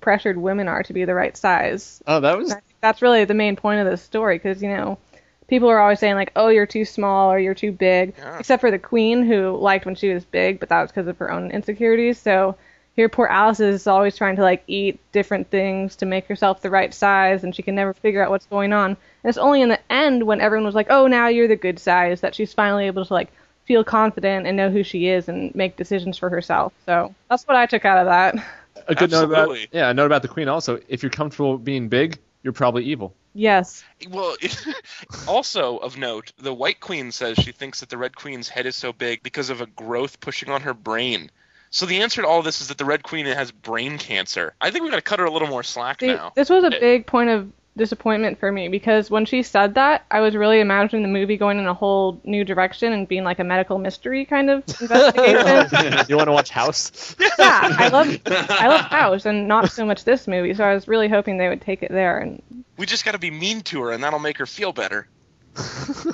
pressured 0.00 0.36
women 0.36 0.68
are 0.68 0.82
to 0.82 0.92
be 0.92 1.04
the 1.04 1.14
right 1.14 1.36
size. 1.36 2.02
oh, 2.06 2.20
that 2.20 2.36
was 2.36 2.50
And 2.50 2.58
I 2.58 2.60
think 2.60 2.76
that's 2.80 3.00
really 3.00 3.24
the 3.24 3.34
main 3.34 3.56
point 3.56 3.80
of 3.80 3.86
this 3.86 4.02
story 4.02 4.36
because 4.38 4.62
you 4.62 4.68
know 4.68 4.98
people 5.46 5.68
are 5.70 5.78
always 5.78 5.98
saying 6.00 6.16
like, 6.16 6.32
"Oh, 6.36 6.48
you're 6.48 6.66
too 6.66 6.84
small" 6.84 7.30
or 7.32 7.38
"You're 7.38 7.54
too 7.54 7.72
big," 7.72 8.14
Yeah. 8.18 8.38
except 8.38 8.60
for 8.60 8.70
the 8.70 8.78
queen 8.78 9.22
who 9.24 9.56
liked 9.56 9.86
when 9.86 9.94
she 9.94 10.12
was 10.12 10.24
big, 10.24 10.60
but 10.60 10.68
that 10.70 10.82
was 10.82 10.90
because 10.90 11.06
of 11.06 11.16
her 11.18 11.30
own 11.30 11.50
insecurities. 11.52 12.18
So 12.18 12.56
here, 12.98 13.08
poor 13.08 13.28
Alice 13.28 13.60
is 13.60 13.86
always 13.86 14.16
trying 14.16 14.34
to 14.34 14.42
like 14.42 14.64
eat 14.66 14.98
different 15.12 15.48
things 15.50 15.94
to 15.94 16.04
make 16.04 16.26
herself 16.26 16.62
the 16.62 16.68
right 16.68 16.92
size, 16.92 17.44
and 17.44 17.54
she 17.54 17.62
can 17.62 17.76
never 17.76 17.94
figure 17.94 18.20
out 18.20 18.28
what's 18.28 18.46
going 18.46 18.72
on. 18.72 18.90
And 18.90 19.28
it's 19.28 19.38
only 19.38 19.62
in 19.62 19.68
the 19.68 19.78
end 19.88 20.24
when 20.24 20.40
everyone 20.40 20.64
was 20.64 20.74
like, 20.74 20.88
"Oh, 20.90 21.06
now 21.06 21.28
you're 21.28 21.46
the 21.46 21.54
good 21.54 21.78
size," 21.78 22.22
that 22.22 22.34
she's 22.34 22.52
finally 22.52 22.88
able 22.88 23.04
to 23.04 23.14
like 23.14 23.28
feel 23.66 23.84
confident 23.84 24.48
and 24.48 24.56
know 24.56 24.68
who 24.68 24.82
she 24.82 25.06
is 25.06 25.28
and 25.28 25.54
make 25.54 25.76
decisions 25.76 26.18
for 26.18 26.28
herself. 26.28 26.72
So 26.86 27.14
that's 27.30 27.46
what 27.46 27.56
I 27.56 27.66
took 27.66 27.84
out 27.84 27.98
of 27.98 28.06
that. 28.06 28.44
a 28.88 28.96
good 28.96 29.12
note 29.12 29.26
about. 29.26 29.42
Absolutely. 29.42 29.68
Yeah, 29.70 29.90
a 29.90 29.94
note 29.94 30.06
about 30.06 30.22
the 30.22 30.28
queen 30.28 30.48
also. 30.48 30.80
If 30.88 31.04
you're 31.04 31.10
comfortable 31.10 31.56
being 31.56 31.88
big, 31.88 32.18
you're 32.42 32.52
probably 32.52 32.82
evil. 32.82 33.14
Yes. 33.32 33.84
Well, 34.10 34.34
also 35.28 35.76
of 35.76 35.96
note, 35.96 36.32
the 36.38 36.52
White 36.52 36.80
Queen 36.80 37.12
says 37.12 37.36
she 37.36 37.52
thinks 37.52 37.78
that 37.78 37.90
the 37.90 37.96
Red 37.96 38.16
Queen's 38.16 38.48
head 38.48 38.66
is 38.66 38.74
so 38.74 38.92
big 38.92 39.22
because 39.22 39.50
of 39.50 39.60
a 39.60 39.66
growth 39.66 40.18
pushing 40.18 40.50
on 40.50 40.62
her 40.62 40.74
brain. 40.74 41.30
So 41.70 41.86
the 41.86 42.00
answer 42.02 42.22
to 42.22 42.28
all 42.28 42.42
this 42.42 42.60
is 42.60 42.68
that 42.68 42.78
the 42.78 42.84
Red 42.84 43.02
Queen 43.02 43.26
has 43.26 43.50
brain 43.50 43.98
cancer. 43.98 44.54
I 44.60 44.70
think 44.70 44.84
we 44.84 44.90
got 44.90 44.96
to 44.96 45.02
cut 45.02 45.18
her 45.18 45.24
a 45.26 45.30
little 45.30 45.48
more 45.48 45.62
slack 45.62 46.00
See, 46.00 46.06
now. 46.08 46.32
this 46.34 46.48
was 46.50 46.64
a 46.64 46.70
big 46.70 47.06
point 47.06 47.30
of 47.30 47.50
disappointment 47.76 48.40
for 48.40 48.50
me 48.50 48.66
because 48.66 49.08
when 49.08 49.24
she 49.24 49.42
said 49.42 49.74
that, 49.74 50.04
I 50.10 50.18
was 50.20 50.34
really 50.34 50.58
imagining 50.60 51.02
the 51.02 51.08
movie 51.08 51.36
going 51.36 51.58
in 51.60 51.66
a 51.66 51.74
whole 51.74 52.20
new 52.24 52.42
direction 52.44 52.92
and 52.92 53.06
being 53.06 53.22
like 53.22 53.38
a 53.38 53.44
medical 53.44 53.78
mystery 53.78 54.24
kind 54.24 54.50
of 54.50 54.64
investigation. 54.80 56.06
you 56.08 56.16
want 56.16 56.26
to 56.28 56.32
watch 56.32 56.50
House? 56.50 57.14
yeah, 57.20 57.60
I 57.78 57.88
love 57.88 58.18
I 58.26 58.66
love 58.66 58.80
House 58.86 59.26
and 59.26 59.46
not 59.46 59.70
so 59.70 59.84
much 59.86 60.02
this 60.04 60.26
movie, 60.26 60.54
so 60.54 60.64
I 60.64 60.74
was 60.74 60.88
really 60.88 61.08
hoping 61.08 61.36
they 61.38 61.48
would 61.48 61.60
take 61.62 61.82
it 61.84 61.92
there 61.92 62.18
and 62.18 62.42
We 62.76 62.86
just 62.86 63.04
got 63.04 63.12
to 63.12 63.18
be 63.18 63.30
mean 63.30 63.60
to 63.62 63.82
her, 63.82 63.92
and 63.92 64.02
that'll 64.02 64.18
make 64.18 64.38
her 64.38 64.46
feel 64.46 64.72
better. 64.72 65.06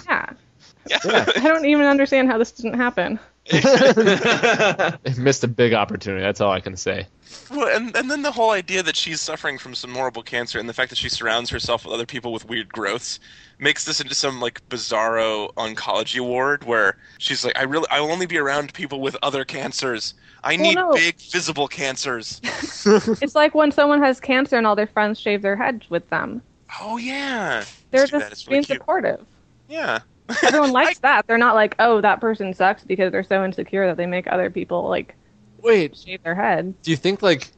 yeah. 0.08 0.30
Yeah. 0.86 0.98
I 1.06 1.40
don't 1.40 1.64
even 1.64 1.86
understand 1.86 2.28
how 2.28 2.36
this 2.36 2.52
didn't 2.52 2.74
happen. 2.78 3.18
They 5.02 5.14
missed 5.18 5.44
a 5.44 5.48
big 5.48 5.74
opportunity. 5.74 6.22
That's 6.22 6.40
all 6.40 6.50
I 6.50 6.60
can 6.60 6.76
say. 6.76 7.06
Well, 7.50 7.68
and 7.68 7.94
and 7.94 8.10
then 8.10 8.22
the 8.22 8.32
whole 8.32 8.50
idea 8.50 8.82
that 8.82 8.96
she's 8.96 9.20
suffering 9.20 9.58
from 9.58 9.74
some 9.74 9.94
horrible 9.94 10.22
cancer, 10.22 10.58
and 10.58 10.68
the 10.68 10.72
fact 10.72 10.90
that 10.90 10.96
she 10.96 11.08
surrounds 11.08 11.50
herself 11.50 11.84
with 11.84 11.92
other 11.92 12.06
people 12.06 12.32
with 12.32 12.48
weird 12.48 12.72
growths, 12.72 13.20
makes 13.58 13.84
this 13.84 14.00
into 14.00 14.14
some 14.14 14.40
like 14.40 14.66
bizarro 14.68 15.52
oncology 15.54 16.20
ward 16.20 16.64
where 16.64 16.96
she's 17.18 17.44
like, 17.44 17.58
I 17.58 17.64
really, 17.64 17.86
I 17.90 18.00
will 18.00 18.12
only 18.12 18.26
be 18.26 18.38
around 18.38 18.72
people 18.72 19.00
with 19.00 19.16
other 19.22 19.44
cancers. 19.44 20.14
I 20.42 20.56
need 20.56 20.74
no. 20.76 20.92
big 20.92 21.16
visible 21.16 21.68
cancers. 21.68 22.40
It's 23.22 23.34
like 23.34 23.54
when 23.54 23.72
someone 23.72 24.02
has 24.02 24.20
cancer 24.20 24.56
and 24.56 24.66
all 24.66 24.76
their 24.76 24.86
friends 24.86 25.18
shave 25.18 25.40
their 25.40 25.56
heads 25.56 25.88
with 25.88 26.08
them. 26.10 26.42
oh 26.80 26.98
yeah, 26.98 27.64
They're 27.90 28.06
That's 28.06 28.10
just 28.10 28.32
It's 28.32 28.46
really 28.46 28.60
being 28.60 28.64
supportive. 28.78 29.24
Yeah. 29.68 30.00
Everyone 30.42 30.72
likes 30.82 30.98
that. 31.00 31.26
They're 31.26 31.38
not 31.38 31.54
like, 31.54 31.74
oh, 31.78 32.00
that 32.00 32.20
person 32.20 32.52
sucks 32.54 32.84
because 32.84 33.12
they're 33.12 33.22
so 33.22 33.44
insecure 33.44 33.86
that 33.86 33.96
they 33.96 34.06
make 34.06 34.26
other 34.26 34.50
people 34.50 34.88
like 34.88 35.14
Wait, 35.58 35.96
shave 35.96 36.22
their 36.22 36.34
head. 36.34 36.74
do 36.82 36.90
you 36.90 36.96
think 36.96 37.22
like? 37.22 37.48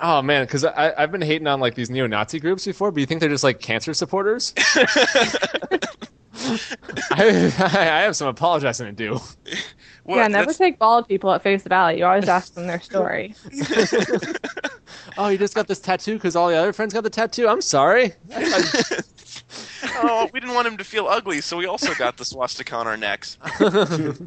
Oh 0.00 0.22
man, 0.22 0.44
because 0.44 0.64
I 0.64 0.94
I've 0.96 1.10
been 1.10 1.22
hating 1.22 1.46
on 1.48 1.58
like 1.60 1.74
these 1.74 1.90
neo-Nazi 1.90 2.38
groups 2.40 2.64
before, 2.64 2.90
but 2.92 3.00
you 3.00 3.06
think 3.06 3.20
they're 3.20 3.28
just 3.28 3.42
like 3.44 3.60
cancer 3.60 3.92
supporters? 3.94 4.54
I, 7.10 7.52
I 7.60 8.02
have 8.02 8.14
some 8.16 8.28
apologizing 8.28 8.86
to 8.86 8.92
do. 8.92 9.20
Well, 10.04 10.18
yeah, 10.18 10.28
never 10.28 10.46
that's- 10.46 10.56
take 10.58 10.78
bald 10.78 11.08
people 11.08 11.32
at 11.32 11.42
face 11.42 11.64
value. 11.64 11.98
You 11.98 12.04
always 12.06 12.28
ask 12.28 12.54
them 12.54 12.66
their 12.66 12.80
story. 12.80 13.34
Oh, 15.16 15.28
you 15.28 15.36
just 15.38 15.54
got 15.54 15.66
this 15.66 15.80
tattoo 15.80 16.14
because 16.14 16.36
all 16.36 16.48
the 16.48 16.54
other 16.54 16.72
friends 16.72 16.94
got 16.94 17.02
the 17.02 17.10
tattoo. 17.10 17.48
I'm 17.48 17.60
sorry. 17.60 18.14
oh, 19.84 20.28
we 20.32 20.40
didn't 20.40 20.54
want 20.54 20.66
him 20.66 20.76
to 20.76 20.84
feel 20.84 21.06
ugly, 21.06 21.40
so 21.40 21.56
we 21.56 21.66
also 21.66 21.94
got 21.94 22.16
the 22.16 22.24
swastika 22.24 22.76
on 22.76 22.86
our 22.86 22.96
necks. 22.96 23.38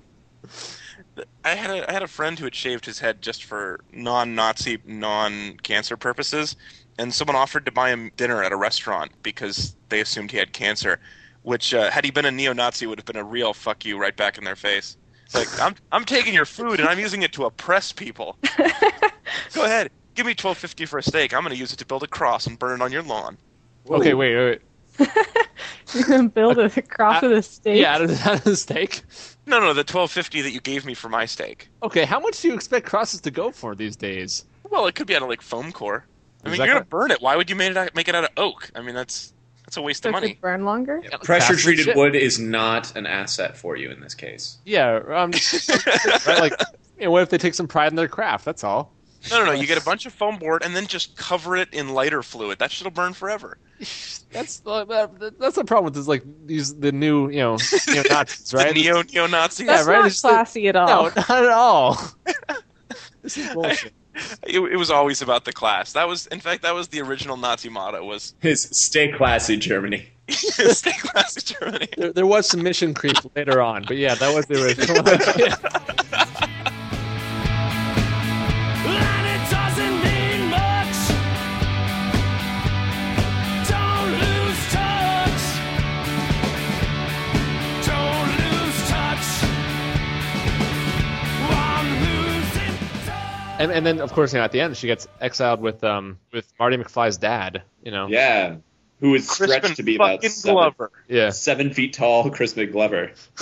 I 1.43 1.55
had 1.55 1.69
a 1.69 1.89
I 1.89 1.93
had 1.93 2.03
a 2.03 2.07
friend 2.07 2.37
who 2.37 2.45
had 2.45 2.55
shaved 2.55 2.85
his 2.85 2.99
head 2.99 3.21
just 3.21 3.43
for 3.43 3.79
non-Nazi, 3.91 4.79
non-cancer 4.85 5.97
purposes, 5.97 6.55
and 6.97 7.13
someone 7.13 7.35
offered 7.35 7.65
to 7.65 7.71
buy 7.71 7.89
him 7.89 8.11
dinner 8.17 8.43
at 8.43 8.51
a 8.51 8.55
restaurant 8.55 9.11
because 9.23 9.75
they 9.89 9.99
assumed 9.99 10.31
he 10.31 10.37
had 10.37 10.53
cancer. 10.53 10.99
Which, 11.43 11.73
uh, 11.73 11.89
had 11.89 12.05
he 12.05 12.11
been 12.11 12.25
a 12.25 12.31
neo-Nazi, 12.31 12.85
would 12.85 12.99
have 12.99 13.05
been 13.05 13.15
a 13.15 13.23
real 13.23 13.55
fuck 13.55 13.83
you 13.83 13.97
right 13.97 14.15
back 14.15 14.37
in 14.37 14.43
their 14.43 14.55
face. 14.55 14.95
It's 15.25 15.33
like 15.33 15.59
I'm 15.59 15.75
I'm 15.91 16.05
taking 16.05 16.33
your 16.33 16.45
food 16.45 16.79
and 16.79 16.87
I'm 16.87 16.99
using 16.99 17.23
it 17.23 17.33
to 17.33 17.45
oppress 17.45 17.91
people. 17.91 18.37
Go 19.53 19.65
ahead, 19.65 19.89
give 20.13 20.25
me 20.25 20.33
twelve 20.35 20.57
fifty 20.57 20.85
for 20.85 20.99
a 20.99 21.03
steak. 21.03 21.33
I'm 21.33 21.41
going 21.41 21.53
to 21.53 21.59
use 21.59 21.73
it 21.73 21.77
to 21.77 21.85
build 21.85 22.03
a 22.03 22.07
cross 22.07 22.45
and 22.47 22.59
burn 22.59 22.81
it 22.81 22.83
on 22.83 22.91
your 22.91 23.03
lawn. 23.03 23.37
okay, 23.89 24.13
wait, 24.13 24.35
wait, 24.35 24.45
wait. 24.45 24.61
You're 24.99 26.03
gonna 26.07 26.29
build 26.29 26.57
a 26.59 26.69
cross 26.81 27.21
with 27.21 27.31
a 27.33 27.41
stake. 27.41 27.81
Yeah, 27.81 27.95
out 27.95 28.01
of, 28.01 28.11
out 28.25 28.37
of 28.39 28.43
the 28.43 28.55
steak. 28.55 29.01
No, 29.45 29.59
no, 29.59 29.73
the 29.73 29.83
twelve 29.83 30.11
fifty 30.11 30.41
that 30.41 30.51
you 30.51 30.59
gave 30.61 30.85
me 30.85 30.93
for 30.93 31.09
my 31.09 31.25
steak. 31.25 31.69
Okay, 31.83 32.05
how 32.05 32.19
much 32.19 32.41
do 32.41 32.47
you 32.49 32.53
expect 32.53 32.85
crosses 32.85 33.21
to 33.21 33.31
go 33.31 33.51
for 33.51 33.75
these 33.75 33.95
days? 33.95 34.45
Well, 34.69 34.87
it 34.87 34.95
could 34.95 35.07
be 35.07 35.15
out 35.15 35.21
of 35.21 35.29
like 35.29 35.41
foam 35.41 35.71
core. 35.71 36.05
I 36.43 36.47
mean, 36.47 36.53
Is 36.53 36.57
that 36.59 36.65
you're 36.65 36.73
gonna 36.75 36.85
gonna- 36.85 36.89
burn 37.03 37.11
it. 37.11 37.21
Why 37.21 37.35
would 37.35 37.49
you 37.49 37.55
make 37.55 37.71
it 37.71 37.77
out, 37.77 37.95
make 37.95 38.07
it 38.07 38.15
out 38.15 38.23
of 38.23 38.29
oak? 38.37 38.69
I 38.75 38.81
mean, 38.81 38.95
that's 38.95 39.33
that's 39.65 39.77
a 39.77 39.81
waste 39.81 40.03
so 40.03 40.09
of 40.09 40.13
money. 40.13 40.29
could 40.29 40.41
burn 40.41 40.65
longer. 40.65 41.01
Pressure 41.23 41.55
treated 41.55 41.95
wood 41.95 42.15
is 42.15 42.39
not 42.39 42.95
an 42.95 43.05
asset 43.05 43.57
for 43.57 43.75
you 43.75 43.91
in 43.91 43.99
this 44.01 44.13
case. 44.15 44.57
Yeah, 44.65 44.95
um, 45.07 45.31
right, 46.27 46.39
like, 46.39 46.53
you 46.97 47.05
know, 47.05 47.11
what 47.11 47.21
if 47.23 47.29
they 47.29 47.37
take 47.37 47.53
some 47.53 47.67
pride 47.67 47.91
in 47.91 47.95
their 47.95 48.07
craft? 48.07 48.43
That's 48.45 48.63
all. 48.63 48.93
No, 49.29 49.39
no, 49.39 49.45
no. 49.45 49.51
You 49.51 49.67
get 49.67 49.77
a 49.77 49.85
bunch 49.85 50.05
of 50.07 50.13
foam 50.13 50.37
board 50.39 50.63
and 50.63 50.75
then 50.75 50.87
just 50.87 51.15
cover 51.15 51.55
it 51.55 51.69
in 51.73 51.89
lighter 51.89 52.23
fluid. 52.23 52.57
That 52.59 52.71
shit'll 52.71 52.91
burn 52.91 53.13
forever. 53.13 53.59
That's 54.31 54.59
the 54.59 55.33
that's 55.39 55.55
the 55.57 55.65
problem 55.65 55.85
with 55.85 55.95
this, 55.95 56.07
like 56.07 56.23
these 56.45 56.73
the 56.75 56.91
new 56.93 57.29
you 57.29 57.39
know 57.39 57.57
neo 57.89 58.03
Nazis, 58.09 58.53
right? 58.53 58.73
Neo 58.73 59.01
neo 59.01 59.27
Nazis. 59.27 59.65
Yeah, 59.67 59.83
right, 59.83 59.97
not 59.99 60.07
it's 60.07 60.21
the- 60.21 60.29
classy 60.29 60.67
at 60.69 60.75
all. 60.77 60.87
no, 61.05 61.09
not 61.15 61.29
at 61.29 61.49
all. 61.49 61.99
this 63.23 63.37
is 63.37 63.53
bullshit. 63.53 63.91
It, 64.45 64.59
it 64.59 64.77
was 64.77 64.89
always 64.91 65.21
about 65.21 65.43
the 65.45 65.51
class. 65.53 65.93
That 65.93 66.07
was, 66.07 66.27
in 66.27 66.39
fact, 66.39 66.61
that 66.63 66.73
was 66.75 66.89
the 66.89 67.01
original 67.01 67.35
Nazi 67.37 67.67
motto: 67.69 68.05
was 68.05 68.33
His 68.39 68.63
stay 68.71 69.11
classy, 69.11 69.57
Germany. 69.57 70.07
"Stay 70.29 70.93
classy, 70.93 71.53
Germany." 71.55 71.87
There, 71.97 72.13
there 72.13 72.25
was 72.25 72.47
some 72.47 72.61
mission 72.63 72.93
creep 72.93 73.17
later 73.35 73.61
on, 73.61 73.83
but 73.87 73.97
yeah, 73.97 74.15
that 74.15 74.33
was 74.35 74.45
the 74.45 74.63
original. 74.63 75.03
And 93.61 93.71
and 93.71 93.85
then 93.85 93.99
of 94.01 94.11
course, 94.13 94.33
you 94.33 94.39
know, 94.39 94.45
at 94.45 94.51
the 94.51 94.61
end, 94.61 94.75
she 94.77 94.87
gets 94.87 95.07
exiled 95.19 95.61
with 95.61 95.83
um 95.83 96.17
with 96.33 96.51
Marty 96.59 96.77
McFly's 96.77 97.17
dad. 97.17 97.63
You 97.83 97.91
know, 97.91 98.07
Yeah. 98.07 98.55
Who 98.99 99.15
is 99.15 99.27
stretched 99.27 99.51
Crispin 99.61 99.75
to 99.77 99.83
be 99.83 99.95
about 99.95 100.23
seven, 100.23 100.53
Glover. 100.53 100.91
yeah. 101.07 101.31
seven 101.31 101.73
feet 101.73 101.93
tall, 101.93 102.29
Crispin 102.29 102.71
Glover. 102.71 103.13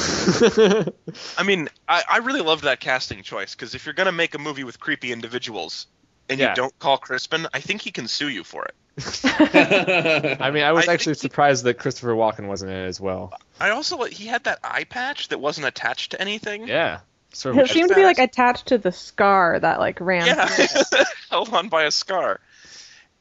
I 1.38 1.44
mean, 1.44 1.68
I, 1.88 2.04
I 2.10 2.18
really 2.20 2.40
love 2.42 2.62
that 2.62 2.80
casting 2.80 3.24
choice 3.24 3.56
because 3.56 3.76
if 3.76 3.86
you're 3.86 3.94
gonna 3.94 4.12
make 4.14 4.36
a 4.36 4.38
movie 4.40 4.64
with 4.64 4.80
creepy 4.80 5.12
individuals 5.12 5.88
and 6.30 6.40
Yeah. 6.40 6.50
you 6.52 6.56
don't 6.56 6.78
call 6.80 6.98
Crispin, 6.98 7.48
I 7.54 7.60
think 7.60 7.82
he 7.82 7.92
can 7.92 8.08
sue 8.08 8.30
you 8.30 8.44
for 8.46 8.66
it. 8.66 8.76
I 10.42 10.52
mean, 10.52 10.64
I 10.64 10.72
was 10.72 10.88
I 10.88 10.94
actually 10.94 11.16
think 11.16 11.24
he- 11.24 11.28
surprised 11.28 11.64
that 11.66 11.76
Christopher 11.76 12.14
Walken 12.14 12.48
wasn't 12.48 12.72
in 12.72 12.78
it 12.78 12.88
as 12.88 13.00
well. 13.02 13.34
I 13.60 13.72
also 13.72 14.04
he 14.04 14.28
had 14.28 14.44
that 14.46 14.60
eye 14.64 14.86
patch 14.86 15.28
that 15.30 15.40
wasn't 15.42 15.68
attached 15.68 16.12
to 16.12 16.22
anything. 16.22 16.68
Yeah, 16.68 17.00
sort 17.34 17.58
of. 17.58 17.66
It 17.66 17.70
seemed 17.70 17.90
to 17.90 17.96
be 17.96 18.04
like 18.04 18.20
attached 18.20 18.68
to 18.68 18.78
the 18.78 18.92
scar 18.92 19.60
that 19.60 19.80
like 19.80 20.00
ran. 20.00 20.28
Yeah, 20.28 20.50
held 21.30 21.54
on 21.54 21.70
by 21.70 21.84
a 21.84 21.92
scar. 21.92 22.40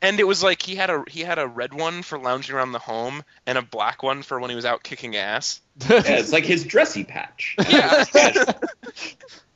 And 0.00 0.20
it 0.20 0.24
was 0.24 0.42
like 0.42 0.62
he 0.62 0.76
had 0.76 0.90
a 0.90 1.04
he 1.08 1.20
had 1.22 1.38
a 1.38 1.46
red 1.46 1.74
one 1.74 2.02
for 2.02 2.18
lounging 2.18 2.54
around 2.54 2.72
the 2.72 2.78
home 2.78 3.24
and 3.46 3.58
a 3.58 3.62
black 3.62 4.02
one 4.02 4.22
for 4.22 4.38
when 4.38 4.50
he 4.50 4.56
was 4.56 4.64
out 4.64 4.82
kicking 4.82 5.16
ass. 5.16 5.60
yeah, 5.88 6.02
it's 6.06 6.32
like 6.32 6.44
his 6.44 6.64
dressy 6.64 7.04
patch. 7.04 7.56
Yeah. 7.68 8.04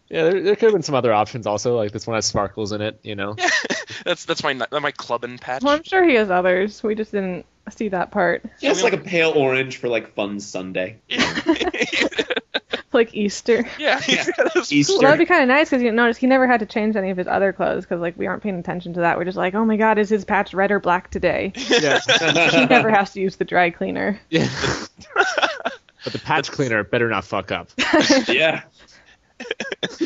Yeah, 0.08 0.24
there, 0.24 0.42
there 0.42 0.56
could 0.56 0.66
have 0.66 0.72
been 0.74 0.82
some 0.82 0.94
other 0.94 1.10
options 1.10 1.46
also. 1.46 1.74
Like 1.74 1.90
this 1.90 2.06
one 2.06 2.16
has 2.16 2.26
sparkles 2.26 2.72
in 2.72 2.82
it. 2.82 3.00
You 3.02 3.14
know. 3.14 3.34
Yeah, 3.38 3.48
that's 4.04 4.26
that's 4.26 4.42
my 4.42 4.52
my 4.52 4.90
clubbing 4.90 5.38
patch. 5.38 5.62
Well, 5.62 5.74
I'm 5.74 5.84
sure 5.84 6.06
he 6.06 6.16
has 6.16 6.30
others. 6.30 6.82
We 6.82 6.94
just 6.94 7.12
didn't 7.12 7.46
see 7.70 7.88
that 7.88 8.10
part. 8.10 8.44
Yeah, 8.60 8.72
it's 8.72 8.82
like 8.82 8.92
a 8.92 8.98
pale 8.98 9.30
orange 9.30 9.78
for 9.78 9.88
like 9.88 10.14
fun 10.14 10.38
Sunday. 10.40 10.98
Like 12.92 13.14
Easter. 13.14 13.64
yeah, 13.78 14.00
he's 14.00 14.30
got 14.32 14.52
his- 14.52 14.72
Easter. 14.72 14.92
Well, 14.94 15.02
that'd 15.02 15.18
be 15.18 15.24
kind 15.26 15.42
of 15.42 15.48
nice 15.48 15.70
because 15.70 15.82
you 15.82 15.90
notice 15.92 16.16
he 16.18 16.26
never 16.26 16.46
had 16.46 16.60
to 16.60 16.66
change 16.66 16.94
any 16.96 17.10
of 17.10 17.16
his 17.16 17.26
other 17.26 17.52
clothes 17.52 17.84
because 17.84 18.00
like 18.00 18.18
we 18.18 18.26
aren't 18.26 18.42
paying 18.42 18.58
attention 18.58 18.92
to 18.94 19.00
that. 19.00 19.16
We're 19.16 19.24
just 19.24 19.36
like, 19.38 19.54
oh 19.54 19.64
my 19.64 19.76
god, 19.76 19.98
is 19.98 20.08
his 20.10 20.24
patch 20.24 20.52
red 20.54 20.70
or 20.70 20.78
black 20.80 21.10
today? 21.10 21.52
Yeah. 21.68 22.00
he 22.50 22.66
never 22.66 22.90
has 22.90 23.12
to 23.14 23.20
use 23.20 23.36
the 23.36 23.44
dry 23.44 23.70
cleaner. 23.70 24.20
yeah. 24.30 24.48
but 26.04 26.12
the 26.12 26.18
patch 26.18 26.50
cleaner 26.52 26.84
better 26.84 27.08
not 27.08 27.24
fuck 27.24 27.50
up. 27.50 27.70
yeah. 28.28 28.62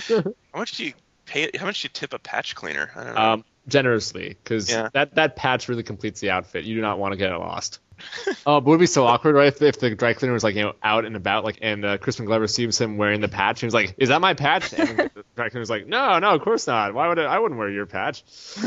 How 0.08 0.24
much 0.60 0.72
do 0.76 0.84
you 0.86 0.92
pay? 1.26 1.50
How 1.58 1.66
much 1.66 1.82
do 1.82 1.86
you 1.86 1.90
tip 1.92 2.12
a 2.14 2.18
patch 2.18 2.54
cleaner? 2.54 2.90
I 2.94 3.04
don't 3.04 3.14
know. 3.14 3.20
um, 3.20 3.44
generously 3.68 4.28
because 4.42 4.70
Yeah. 4.70 4.88
that 4.92 5.14
that 5.16 5.36
patch 5.36 5.68
really 5.68 5.82
completes 5.82 6.20
the 6.20 6.30
outfit. 6.30 6.64
You 6.64 6.74
do 6.76 6.80
not 6.80 6.98
want 6.98 7.12
to 7.12 7.16
get 7.16 7.32
it 7.32 7.38
lost. 7.38 7.80
oh, 8.46 8.60
but 8.60 8.68
it 8.68 8.70
would 8.72 8.80
be 8.80 8.86
so 8.86 9.06
awkward, 9.06 9.34
right? 9.34 9.48
If, 9.48 9.62
if 9.62 9.78
the 9.80 9.94
dry 9.94 10.12
cleaner 10.14 10.32
was 10.32 10.44
like 10.44 10.54
you 10.54 10.62
know 10.62 10.74
out 10.82 11.04
and 11.04 11.16
about, 11.16 11.44
like, 11.44 11.58
and 11.62 11.84
uh, 11.84 11.98
Crispin 11.98 12.26
Glover 12.26 12.46
sees 12.48 12.80
him 12.80 12.96
wearing 12.98 13.20
the 13.20 13.28
patch, 13.28 13.62
and 13.62 13.68
he's 13.68 13.74
like, 13.74 13.94
"Is 13.98 14.08
that 14.10 14.20
my 14.20 14.34
patch?" 14.34 14.72
And 14.72 14.98
the 15.14 15.24
dry 15.34 15.48
cleaner's 15.48 15.70
like, 15.70 15.86
"No, 15.86 16.18
no, 16.18 16.30
of 16.30 16.42
course 16.42 16.66
not. 16.66 16.94
Why 16.94 17.08
would 17.08 17.18
I? 17.18 17.24
I 17.24 17.38
wouldn't 17.38 17.58
wear 17.58 17.70
your 17.70 17.86
patch." 17.86 18.22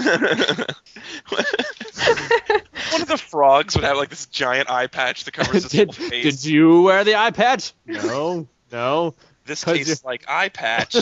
One 2.91 3.01
of 3.01 3.07
the 3.07 3.17
frogs 3.17 3.75
would 3.75 3.83
have 3.83 3.97
like 3.97 4.09
this 4.09 4.25
giant 4.27 4.69
eye 4.69 4.87
patch 4.87 5.25
that 5.25 5.31
covers 5.33 5.63
his 5.63 5.71
did, 5.71 5.93
whole 5.95 6.09
face. 6.09 6.23
did 6.23 6.45
you 6.45 6.81
wear 6.83 7.03
the 7.03 7.15
eye 7.15 7.31
patch? 7.31 7.73
No, 7.85 8.47
no. 8.71 9.13
this 9.45 9.63
'cause 9.63 9.77
tastes 9.77 10.03
like 10.03 10.25
eye 10.27 10.49
patch. 10.49 10.95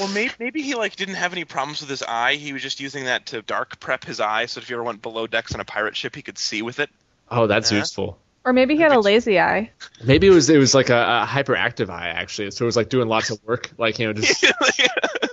or 0.00 0.08
maybe 0.08 0.32
maybe 0.38 0.62
he 0.62 0.74
like 0.74 0.96
didn't 0.96 1.16
have 1.16 1.32
any 1.32 1.44
problems 1.44 1.80
with 1.80 1.90
his 1.90 2.02
eye. 2.02 2.34
He 2.36 2.52
was 2.52 2.62
just 2.62 2.80
using 2.80 3.04
that 3.04 3.26
to 3.26 3.42
dark 3.42 3.78
prep 3.80 4.04
his 4.04 4.20
eye, 4.20 4.46
so 4.46 4.60
if 4.60 4.70
you 4.70 4.76
ever 4.76 4.82
went 4.82 5.02
below 5.02 5.26
decks 5.26 5.54
on 5.54 5.60
a 5.60 5.64
pirate 5.64 5.96
ship, 5.96 6.14
he 6.14 6.22
could 6.22 6.38
see 6.38 6.62
with 6.62 6.78
it. 6.80 6.90
Oh, 7.34 7.46
that's 7.46 7.72
Yeah. 7.72 7.78
useful. 7.78 8.18
Or 8.44 8.52
maybe 8.52 8.74
he 8.74 8.82
had 8.82 8.90
a 8.92 8.98
lazy 9.00 9.38
eye. 9.40 9.70
Maybe 10.04 10.26
it 10.26 10.30
was 10.30 10.50
it 10.50 10.58
was 10.58 10.74
like 10.74 10.90
a, 10.90 11.22
a 11.22 11.26
hyperactive 11.28 11.88
eye 11.90 12.08
actually, 12.08 12.50
so 12.50 12.64
it 12.64 12.66
was 12.66 12.76
like 12.76 12.88
doing 12.88 13.06
lots 13.06 13.30
of 13.30 13.38
work, 13.44 13.70
like 13.78 14.00
you 14.00 14.06
know, 14.06 14.12
just 14.12 14.42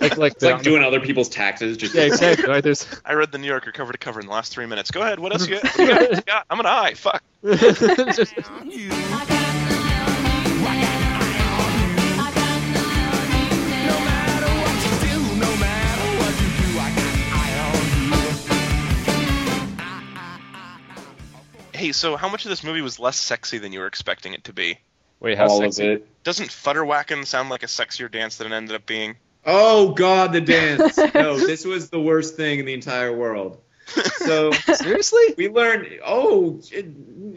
like 0.00 0.16
like 0.16 0.32
It's 0.34 0.42
like 0.44 0.62
doing 0.62 0.84
other 0.84 1.00
people's 1.00 1.28
taxes. 1.28 1.76
Just 1.76 1.92
yeah, 1.92 2.02
exactly. 2.04 2.48
Right? 2.48 2.62
There's 2.62 2.86
I 3.04 3.14
read 3.14 3.32
the 3.32 3.38
New 3.38 3.48
Yorker 3.48 3.72
cover 3.72 3.90
to 3.90 3.98
cover 3.98 4.20
in 4.20 4.26
the 4.26 4.32
last 4.32 4.52
three 4.52 4.66
minutes. 4.66 4.92
Go 4.92 5.02
ahead. 5.02 5.18
What 5.18 5.32
else 5.32 5.48
you 5.48 5.60
got? 5.60 5.76
You 5.76 5.86
got? 5.88 6.00
What 6.00 6.16
you 6.16 6.22
got? 6.22 6.46
I'm 6.50 6.60
an 6.60 6.66
eye. 6.66 6.94
Fuck. 6.94 7.24
Hey, 21.80 21.92
so 21.92 22.16
how 22.16 22.28
much 22.28 22.44
of 22.44 22.50
this 22.50 22.62
movie 22.62 22.82
was 22.82 22.98
less 22.98 23.16
sexy 23.18 23.56
than 23.56 23.72
you 23.72 23.80
were 23.80 23.86
expecting 23.86 24.34
it 24.34 24.44
to 24.44 24.52
be? 24.52 24.78
wait, 25.18 25.38
how 25.38 25.48
all 25.48 25.60
sexy? 25.60 25.86
of 25.86 25.92
it. 26.02 26.22
Doesn't 26.24 26.50
Futterwacken 26.50 27.24
sound 27.24 27.48
like 27.48 27.62
a 27.62 27.66
sexier 27.66 28.10
dance 28.12 28.36
than 28.36 28.52
it 28.52 28.54
ended 28.54 28.76
up 28.76 28.84
being? 28.84 29.16
Oh 29.46 29.92
God, 29.92 30.34
the 30.34 30.42
dance! 30.42 30.98
no, 31.14 31.38
this 31.38 31.64
was 31.64 31.88
the 31.88 31.98
worst 31.98 32.36
thing 32.36 32.58
in 32.58 32.66
the 32.66 32.74
entire 32.74 33.16
world. 33.16 33.62
So 34.18 34.52
Seriously? 34.74 35.22
we 35.38 35.48
learned. 35.48 35.88
Oh, 36.04 36.60
it, 36.70 36.84